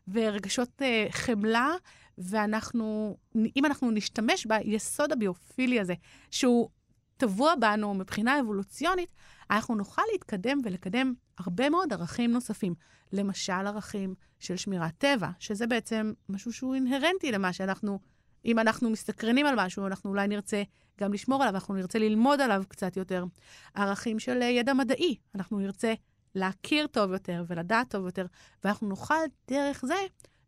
ורגשות 0.08 0.82
אה, 0.82 1.06
חמלה, 1.10 1.70
ואנחנו, 2.18 3.16
אם 3.56 3.64
אנחנו 3.64 3.90
נשתמש 3.90 4.46
ביסוד 4.46 5.12
הביופילי 5.12 5.80
הזה, 5.80 5.94
שהוא 6.30 6.68
טבוע 7.16 7.54
בנו 7.60 7.94
מבחינה 7.94 8.40
אבולוציונית, 8.40 9.12
אנחנו 9.50 9.74
נוכל 9.74 10.02
להתקדם 10.12 10.60
ולקדם 10.64 11.14
הרבה 11.38 11.70
מאוד 11.70 11.92
ערכים 11.92 12.32
נוספים. 12.32 12.74
למשל, 13.12 13.52
ערכים 13.52 14.14
של 14.38 14.56
שמירת 14.56 14.92
טבע, 14.98 15.28
שזה 15.38 15.66
בעצם 15.66 16.12
משהו 16.28 16.52
שהוא 16.52 16.74
אינהרנטי 16.74 17.32
למה 17.32 17.52
שאנחנו, 17.52 17.98
אם 18.44 18.58
אנחנו 18.58 18.90
מסתקרנים 18.90 19.46
על 19.46 19.54
משהו, 19.56 19.86
אנחנו 19.86 20.10
אולי 20.10 20.28
נרצה 20.28 20.62
גם 21.00 21.12
לשמור 21.12 21.42
עליו, 21.42 21.54
אנחנו 21.54 21.74
נרצה 21.74 21.98
ללמוד 21.98 22.40
עליו 22.40 22.62
קצת 22.68 22.96
יותר. 22.96 23.24
ערכים 23.74 24.18
של 24.18 24.42
ידע 24.42 24.72
מדעי, 24.72 25.16
אנחנו 25.34 25.58
נרצה 25.58 25.94
להכיר 26.34 26.86
טוב 26.86 27.12
יותר 27.12 27.44
ולדעת 27.48 27.90
טוב 27.90 28.06
יותר, 28.06 28.26
ואנחנו 28.64 28.88
נוכל 28.88 29.14
דרך 29.48 29.84
זה 29.86 29.94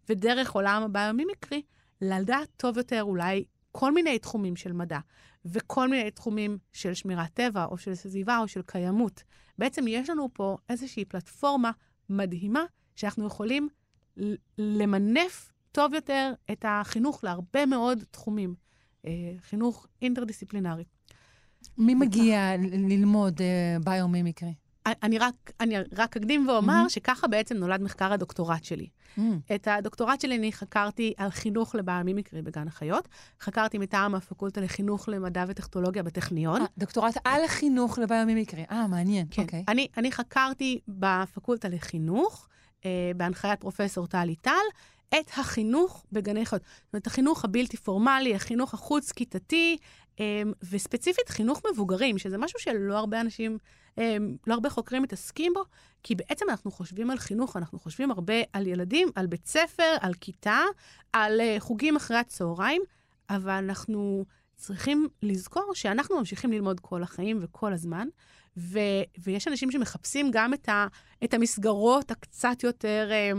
ודרך 0.08 0.50
עולם 0.50 0.82
הביומימיקרי 0.82 1.62
לדעת 2.00 2.48
טוב 2.56 2.78
יותר 2.78 3.02
אולי 3.02 3.44
כל 3.78 3.92
מיני 3.92 4.18
תחומים 4.18 4.56
של 4.56 4.72
מדע, 4.72 4.98
וכל 5.44 5.88
מיני 5.88 6.10
תחומים 6.10 6.58
של 6.72 6.94
שמירת 6.94 7.34
טבע, 7.34 7.64
או 7.64 7.78
של 7.78 7.94
סביבה, 7.94 8.38
או 8.38 8.48
של 8.48 8.62
קיימות. 8.62 9.22
בעצם 9.58 9.84
יש 9.88 10.10
לנו 10.10 10.28
פה 10.32 10.56
איזושהי 10.68 11.04
פלטפורמה 11.04 11.70
מדהימה, 12.10 12.64
שאנחנו 12.94 13.26
יכולים 13.26 13.68
למנף 14.58 15.52
טוב 15.72 15.94
יותר 15.94 16.32
את 16.52 16.64
החינוך 16.68 17.24
להרבה 17.24 17.66
מאוד 17.66 18.04
תחומים. 18.10 18.54
אה, 19.06 19.12
חינוך 19.40 19.86
אינטרדיסציפלינרי. 20.02 20.84
מי 21.78 21.94
מגיע 21.94 22.56
ללמוד 22.72 23.40
אה, 23.40 23.76
ביומימיקרי? 23.84 24.54
אני 25.02 25.18
רק, 25.18 25.34
אני 25.60 25.74
רק 25.78 26.16
אקדים 26.16 26.48
ואומר 26.48 26.74
מהמם. 26.74 26.88
שככה 26.88 27.26
בעצם 27.26 27.56
נולד 27.56 27.82
מחקר 27.82 28.12
הדוקטורט 28.12 28.64
שלי. 28.64 28.86
Mm. 29.18 29.20
את 29.54 29.68
הדוקטורט 29.68 30.20
שלי 30.20 30.36
אני 30.36 30.52
חקרתי 30.52 31.14
על 31.16 31.30
חינוך 31.30 31.74
לביומימיקרי 31.74 32.42
בגן 32.42 32.68
החיות. 32.68 33.08
חקרתי 33.40 33.78
מטעם 33.78 34.14
הפקולטה 34.14 34.60
לחינוך 34.60 35.08
למדע 35.08 35.44
וטכנולוגיה 35.48 36.02
בטכניון. 36.02 36.60
אה, 36.60 36.66
דוקטורט 36.78 37.16
על 37.24 37.44
החינוך 37.44 37.98
לביומימיקרי. 37.98 38.64
אה, 38.70 38.86
מעניין. 38.86 39.26
כן. 39.30 39.42
אוקיי. 39.42 39.64
אני, 39.68 39.88
אני 39.96 40.12
חקרתי 40.12 40.80
בפקולטה 40.88 41.68
לחינוך, 41.68 42.48
אה, 42.84 43.10
בהנחיית 43.16 43.60
פרופסור 43.60 44.06
טלי 44.06 44.34
טל, 44.34 44.50
את 45.08 45.30
החינוך 45.36 46.04
בגני 46.12 46.46
חיות. 46.46 46.62
זאת 46.62 46.94
אומרת, 46.94 47.06
החינוך 47.06 47.44
הבלתי 47.44 47.76
פורמלי, 47.76 48.34
החינוך 48.34 48.74
החוץ-כיתתי, 48.74 49.76
וספציפית 50.70 51.28
חינוך 51.28 51.62
מבוגרים, 51.72 52.18
שזה 52.18 52.38
משהו 52.38 52.60
שלא 52.60 52.98
הרבה 52.98 53.20
אנשים, 53.20 53.58
אה, 53.98 54.16
לא 54.46 54.54
הרבה 54.54 54.70
חוקרים 54.70 55.02
מתעסקים 55.02 55.52
בו, 55.54 55.64
כי 56.02 56.14
בעצם 56.14 56.46
אנחנו 56.50 56.70
חושבים 56.70 57.10
על 57.10 57.18
חינוך, 57.18 57.56
אנחנו 57.56 57.78
חושבים 57.78 58.10
הרבה 58.10 58.34
על 58.52 58.66
ילדים, 58.66 59.08
על 59.14 59.26
בית 59.26 59.46
ספר, 59.46 59.96
על 60.00 60.14
כיתה, 60.14 60.60
על 61.12 61.40
אה, 61.40 61.56
חוגים 61.58 61.96
אחרי 61.96 62.16
הצהריים, 62.16 62.82
אבל 63.30 63.52
אנחנו 63.52 64.24
צריכים 64.56 65.08
לזכור 65.22 65.70
שאנחנו 65.74 66.18
ממשיכים 66.18 66.52
ללמוד 66.52 66.80
כל 66.80 67.02
החיים 67.02 67.38
וכל 67.42 67.72
הזמן, 67.72 68.08
ו, 68.56 68.78
ויש 69.18 69.48
אנשים 69.48 69.70
שמחפשים 69.70 70.30
גם 70.32 70.54
את, 70.54 70.68
ה, 70.68 70.86
את 71.24 71.34
המסגרות 71.34 72.10
הקצת 72.10 72.62
יותר, 72.62 73.08
אה, 73.10 73.30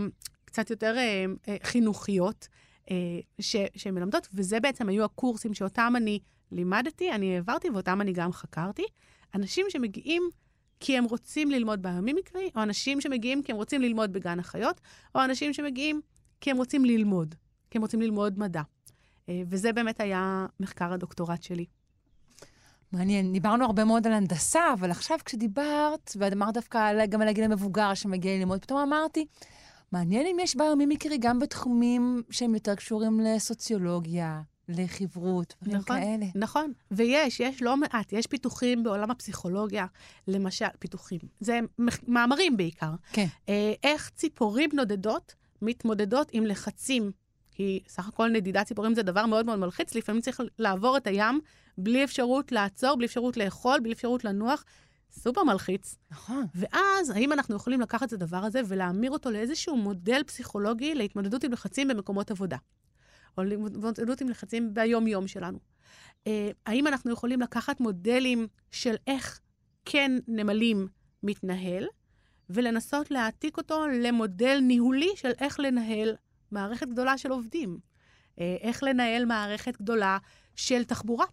קצת 0.46 0.70
יותר 0.70 0.96
אה, 0.98 1.56
חינוכיות 1.64 2.48
אה, 2.92 2.96
ש, 3.40 3.56
שמלמדות, 3.76 4.28
וזה 4.34 4.60
בעצם 4.60 4.90
היו 4.90 5.04
הקורסים 5.04 5.54
שאותם 5.54 5.94
אני 5.98 6.20
לימדתי, 6.52 7.12
אני 7.12 7.36
העברתי 7.36 7.70
ואותם 7.70 8.02
אני 8.02 8.14
גם 8.14 8.32
חקרתי. 8.32 8.86
אנשים 9.36 9.66
שמגיעים 9.70 10.30
כי 10.80 10.98
הם 10.98 11.04
רוצים 11.04 11.52
ללמוד 11.52 11.82
ביומימיקרי, 11.82 12.50
או 12.56 12.64
אנשים 12.64 13.02
שמגיעים 13.02 13.44
כי 13.44 13.52
הם 13.52 13.58
רוצים 13.58 13.82
ללמוד 13.82 14.14
בגן 14.14 14.40
החיות, 14.40 14.82
או 15.16 15.24
אנשים 15.24 15.54
שמגיעים 15.54 16.02
כי 16.42 16.52
הם 16.52 16.58
רוצים 16.58 16.86
ללמוד, 16.86 17.36
כי 17.72 17.78
הם 17.78 17.82
רוצים 17.82 18.02
ללמוד 18.02 18.40
מדע. 18.40 18.62
אה, 19.30 19.42
וזה 19.50 19.74
באמת 19.74 20.00
היה 20.00 20.46
מחקר 20.60 20.94
הדוקטורט 20.94 21.44
שלי. 21.44 21.66
מעניין, 22.92 23.34
דיברנו 23.34 23.66
הרבה 23.66 23.84
מאוד 23.84 24.08
על 24.08 24.14
הנדסה, 24.14 24.74
אבל 24.74 24.92
עכשיו 24.92 25.18
כשדיברת, 25.26 26.12
ואמרת 26.16 26.54
דווקא 26.54 27.06
גם 27.06 27.22
על 27.22 27.28
הגיל 27.28 27.44
המבוגר 27.44 27.94
שמגיע 27.94 28.38
ללמוד, 28.38 28.62
פתאום 28.62 28.80
אמרתי, 28.80 29.26
מעניין 29.92 30.28
אם 30.28 30.38
יש 30.40 30.56
ביומימיקרי 30.56 31.18
גם 31.18 31.40
בתחומים 31.40 32.24
שהם 32.30 32.54
יותר 32.54 32.76
קשורים 32.76 33.20
לסוציולוגיה, 33.20 34.42
לחברות, 34.70 35.56
ודברים 35.62 35.82
נכון, 35.82 35.98
כאלה. 35.98 36.26
נכון, 36.36 36.74
ויש, 36.92 37.40
יש 37.40 37.62
לא 37.62 37.78
מעט, 37.78 38.14
יש 38.14 38.28
פיתוחים 38.28 38.84
בעולם 38.84 39.12
הפסיכולוגיה, 39.12 39.86
למשל, 40.28 40.66
פיתוחים, 40.80 41.20
זה 41.40 41.60
מאמרים 42.08 42.58
בעיקר. 42.58 42.92
כן. 43.12 43.28
אה, 43.50 43.74
איך 43.84 44.10
ציפורים 44.16 44.70
נודדות 44.74 45.36
מתמודדות 45.62 46.30
עם 46.32 46.46
לחצים. 46.46 47.12
כי 47.52 47.80
סך 47.88 48.08
הכל 48.08 48.30
נדידת 48.30 48.68
ציפורים 48.68 48.96
זה 48.96 49.04
דבר 49.04 49.26
מאוד 49.26 49.46
מאוד 49.46 49.60
מלחיץ, 49.60 49.96
לפעמים 49.96 50.22
צריך 50.22 50.42
לעבור 50.60 50.98
את 50.98 51.08
הים 51.08 51.40
בלי 51.78 52.04
אפשרות 52.04 52.52
לעצור, 52.52 52.96
בלי 52.96 53.06
אפשרות 53.06 53.38
לאכול, 53.38 53.80
בלי 53.80 53.94
אפשרות 53.94 54.24
לנוח. 54.24 54.64
סופר 55.12 55.44
מלחיץ. 55.44 55.96
נכון. 56.12 56.46
ואז, 56.56 57.10
האם 57.10 57.34
אנחנו 57.34 57.56
יכולים 57.56 57.82
לקחת 57.82 58.08
את 58.08 58.14
הדבר 58.14 58.38
הזה 58.38 58.62
ולהמיר 58.68 59.12
אותו 59.12 59.32
לאיזשהו 59.32 59.78
מודל 59.78 60.24
פסיכולוגי 60.24 60.96
להתמודדות 60.96 61.44
עם 61.44 61.52
לחצים 61.52 61.88
במקומות 61.88 62.32
עבודה? 62.32 62.58
או 63.38 63.44
להתמודדות 63.44 64.22
עם 64.22 64.30
לחצים 64.30 64.74
ביום-יום 64.74 65.28
שלנו. 65.28 65.60
אה, 66.28 66.52
האם 66.66 66.88
אנחנו 66.88 67.12
יכולים 67.12 67.42
לקחת 67.42 67.80
מודלים 67.80 68.48
של 68.72 68.96
איך 69.08 69.40
כן 69.86 70.12
נמלים 70.28 70.88
מתנהל, 71.24 71.88
ולנסות 72.50 73.12
להעתיק 73.12 73.58
אותו 73.58 73.88
למודל 73.88 74.60
ניהולי 74.62 75.10
של 75.16 75.32
איך 75.40 75.60
לנהל 75.60 76.16
מערכת 76.52 76.88
גדולה 76.88 77.18
של 77.18 77.32
עובדים. 77.32 77.80
אה, 78.40 78.58
איך 78.62 78.84
לנהל 78.84 79.26
מערכת 79.26 79.82
גדולה 79.82 80.18
של 80.56 80.84
תחבורה. 80.84 81.26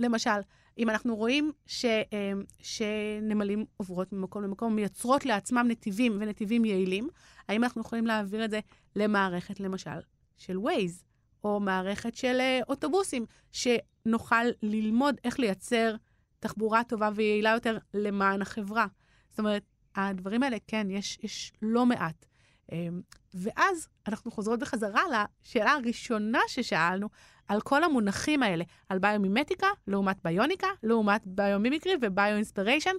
למשל, 0.00 0.40
אם 0.78 0.90
אנחנו 0.90 1.16
רואים 1.16 1.52
ש, 1.66 1.84
אה, 1.84 2.32
שנמלים 2.62 3.64
עוברות 3.76 4.12
ממקום 4.12 4.42
למקום, 4.42 4.76
מייצרות 4.76 5.26
לעצמם 5.26 5.66
נתיבים 5.68 6.16
ונתיבים 6.20 6.64
יעילים, 6.64 7.08
האם 7.48 7.64
אנחנו 7.64 7.80
יכולים 7.80 8.06
להעביר 8.06 8.44
את 8.44 8.50
זה 8.50 8.60
למערכת, 8.96 9.60
למשל, 9.60 10.00
של 10.36 10.56
Waze, 10.56 11.07
או 11.44 11.60
מערכת 11.60 12.14
של 12.14 12.36
אה, 12.40 12.60
אוטובוסים, 12.68 13.26
שנוכל 13.52 14.44
ללמוד 14.62 15.14
איך 15.24 15.38
לייצר 15.38 15.94
תחבורה 16.40 16.84
טובה 16.84 17.10
ויעילה 17.14 17.50
יותר 17.50 17.78
למען 17.94 18.42
החברה. 18.42 18.86
זאת 19.30 19.38
אומרת, 19.38 19.62
הדברים 19.96 20.42
האלה, 20.42 20.56
כן, 20.66 20.86
יש, 20.90 21.18
יש 21.22 21.52
לא 21.62 21.86
מעט. 21.86 22.26
אמ, 22.72 23.00
ואז 23.34 23.88
אנחנו 24.08 24.30
חוזרות 24.30 24.60
בחזרה 24.60 25.02
לשאלה 25.10 25.72
הראשונה 25.72 26.40
ששאלנו, 26.48 27.08
על 27.48 27.60
כל 27.60 27.84
המונחים 27.84 28.42
האלה, 28.42 28.64
על 28.88 28.98
ביומימטיקה 28.98 29.66
לעומת 29.86 30.16
ביוניקה, 30.24 30.66
לעומת 30.82 31.22
ביומימיקרי 31.26 31.92
וביואינספיריישן, 32.02 32.94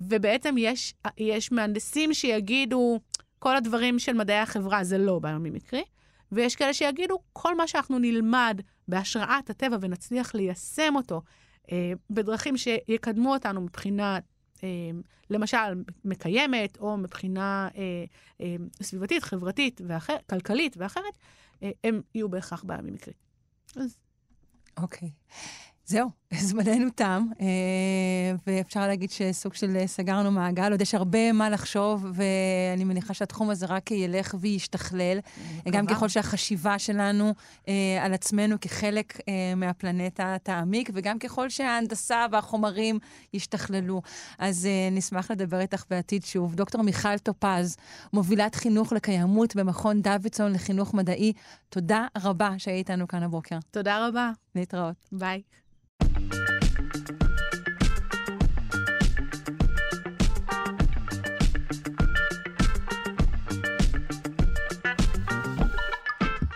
ובעצם 0.00 0.54
יש, 0.58 0.94
יש 1.18 1.52
מהנדסים 1.52 2.14
שיגידו, 2.14 3.00
כל 3.38 3.56
הדברים 3.56 3.98
של 3.98 4.12
מדעי 4.12 4.38
החברה 4.38 4.84
זה 4.84 4.98
לא 4.98 5.18
ביומימיקרי, 5.18 5.82
ויש 6.32 6.56
כאלה 6.56 6.74
שיגידו, 6.74 7.18
כל 7.32 7.56
מה 7.56 7.68
שאנחנו 7.68 7.98
נלמד 7.98 8.60
בהשראת 8.88 9.50
הטבע 9.50 9.76
ונצליח 9.80 10.34
ליישם 10.34 10.96
אותו 10.96 11.22
אה, 11.72 11.92
בדרכים 12.10 12.56
שיקדמו 12.56 13.32
אותנו 13.32 13.60
מבחינה, 13.60 14.18
אה, 14.64 14.68
למשל, 15.30 15.82
מקיימת, 16.04 16.78
או 16.78 16.96
מבחינה 16.96 17.68
אה, 17.76 18.04
אה, 18.40 18.56
סביבתית, 18.82 19.22
חברתית, 19.22 19.80
ואחר, 19.86 20.16
כלכלית 20.30 20.76
ואחרת, 20.76 21.18
אה, 21.62 21.70
הם 21.84 22.00
יהיו 22.14 22.28
בהכרח 22.28 22.64
ביומימיקרי. 22.64 23.14
אז 23.76 23.96
אוקיי. 24.76 25.10
זהו, 25.84 26.10
זמננו 26.40 26.90
תם, 26.94 27.26
אה, 27.40 27.46
ואפשר 28.46 28.86
להגיד 28.86 29.10
שסוג 29.10 29.54
של 29.54 29.76
אה, 29.76 29.86
סגרנו 29.86 30.30
מעגל. 30.30 30.72
עוד 30.72 30.80
יש 30.80 30.94
הרבה 30.94 31.32
מה 31.32 31.50
לחשוב, 31.50 32.06
ואני 32.14 32.84
מניחה 32.84 33.14
שהתחום 33.14 33.50
הזה 33.50 33.66
רק 33.66 33.90
ילך 33.90 34.34
וישתכלל. 34.40 35.18
גם 35.70 35.86
ככל 35.86 36.08
שהחשיבה 36.08 36.78
שלנו 36.78 37.34
אה, 37.68 37.74
על 38.00 38.14
עצמנו 38.14 38.56
כחלק 38.60 39.20
מהפלנטה 39.56 40.36
תעמיק, 40.42 40.90
וגם 40.94 41.18
ככל 41.18 41.48
שההנדסה 41.48 42.26
והחומרים 42.32 42.98
ישתכללו. 43.34 44.02
אז 44.38 44.68
נשמח 44.92 45.30
לדבר 45.30 45.60
איתך 45.60 45.84
בעתיד 45.90 46.24
שוב. 46.24 46.54
דוקטור 46.54 46.82
מיכל 46.82 47.18
טופז, 47.18 47.76
מובילת 48.12 48.54
חינוך 48.54 48.92
לקיימות 48.92 49.56
במכון 49.56 50.02
דוידסון 50.02 50.52
לחינוך 50.52 50.94
מדעי, 50.94 51.32
תודה 51.68 52.06
רבה 52.18 52.50
שהיית 52.58 52.90
איתנו 52.90 53.08
כאן 53.08 53.22
הבוקר. 53.22 53.58
תודה 53.70 54.08
רבה. 54.08 54.30
להתראות. 54.54 54.96
ביי. 55.12 55.42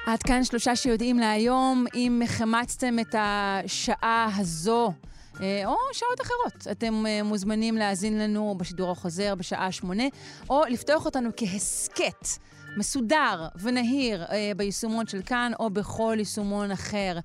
עד 0.06 0.22
כאן 0.22 0.44
שלושה 0.44 0.76
שיודעים 0.76 1.18
להיום. 1.18 1.84
אם 1.94 2.22
החמצתם 2.24 2.98
את 2.98 3.14
השעה 3.18 4.28
הזו, 4.36 4.92
אה, 5.40 5.62
או 5.66 5.76
שעות 5.92 6.20
אחרות, 6.20 6.66
אתם 6.70 7.06
אה, 7.06 7.22
מוזמנים 7.22 7.76
להאזין 7.76 8.18
לנו 8.18 8.54
בשידור 8.58 8.90
החוזר 8.90 9.34
בשעה 9.34 9.72
שמונה, 9.72 10.04
או 10.50 10.62
לפתוח 10.68 11.04
אותנו 11.04 11.30
כהסכת. 11.36 12.26
מסודר 12.76 13.46
ונהיר 13.62 14.24
אה, 14.24 14.52
ביישומון 14.56 15.06
של 15.06 15.22
כאן 15.26 15.52
או 15.60 15.70
בכל 15.70 16.14
יישומון 16.18 16.70
אחר. 16.70 17.18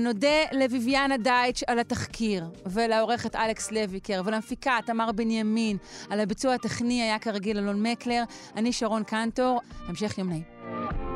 נודה 0.00 0.42
לביביאנה 0.52 1.16
דייטש 1.16 1.62
על 1.62 1.78
התחקיר, 1.78 2.44
ולעורכת 2.66 3.36
אלכס 3.36 3.70
לויקר, 3.70 4.22
ולמפיקה 4.24 4.78
תמר 4.86 5.12
בנימין. 5.12 5.76
על 6.10 6.20
הביצוע 6.20 6.54
הטכני 6.54 7.02
היה 7.02 7.18
כרגיל 7.18 7.58
אלון 7.58 7.82
מקלר. 7.82 8.22
אני 8.56 8.72
שרון 8.72 9.02
קנטור. 9.04 9.60
המשך 9.88 10.18
יום 10.18 10.28
נעים. 10.28 11.15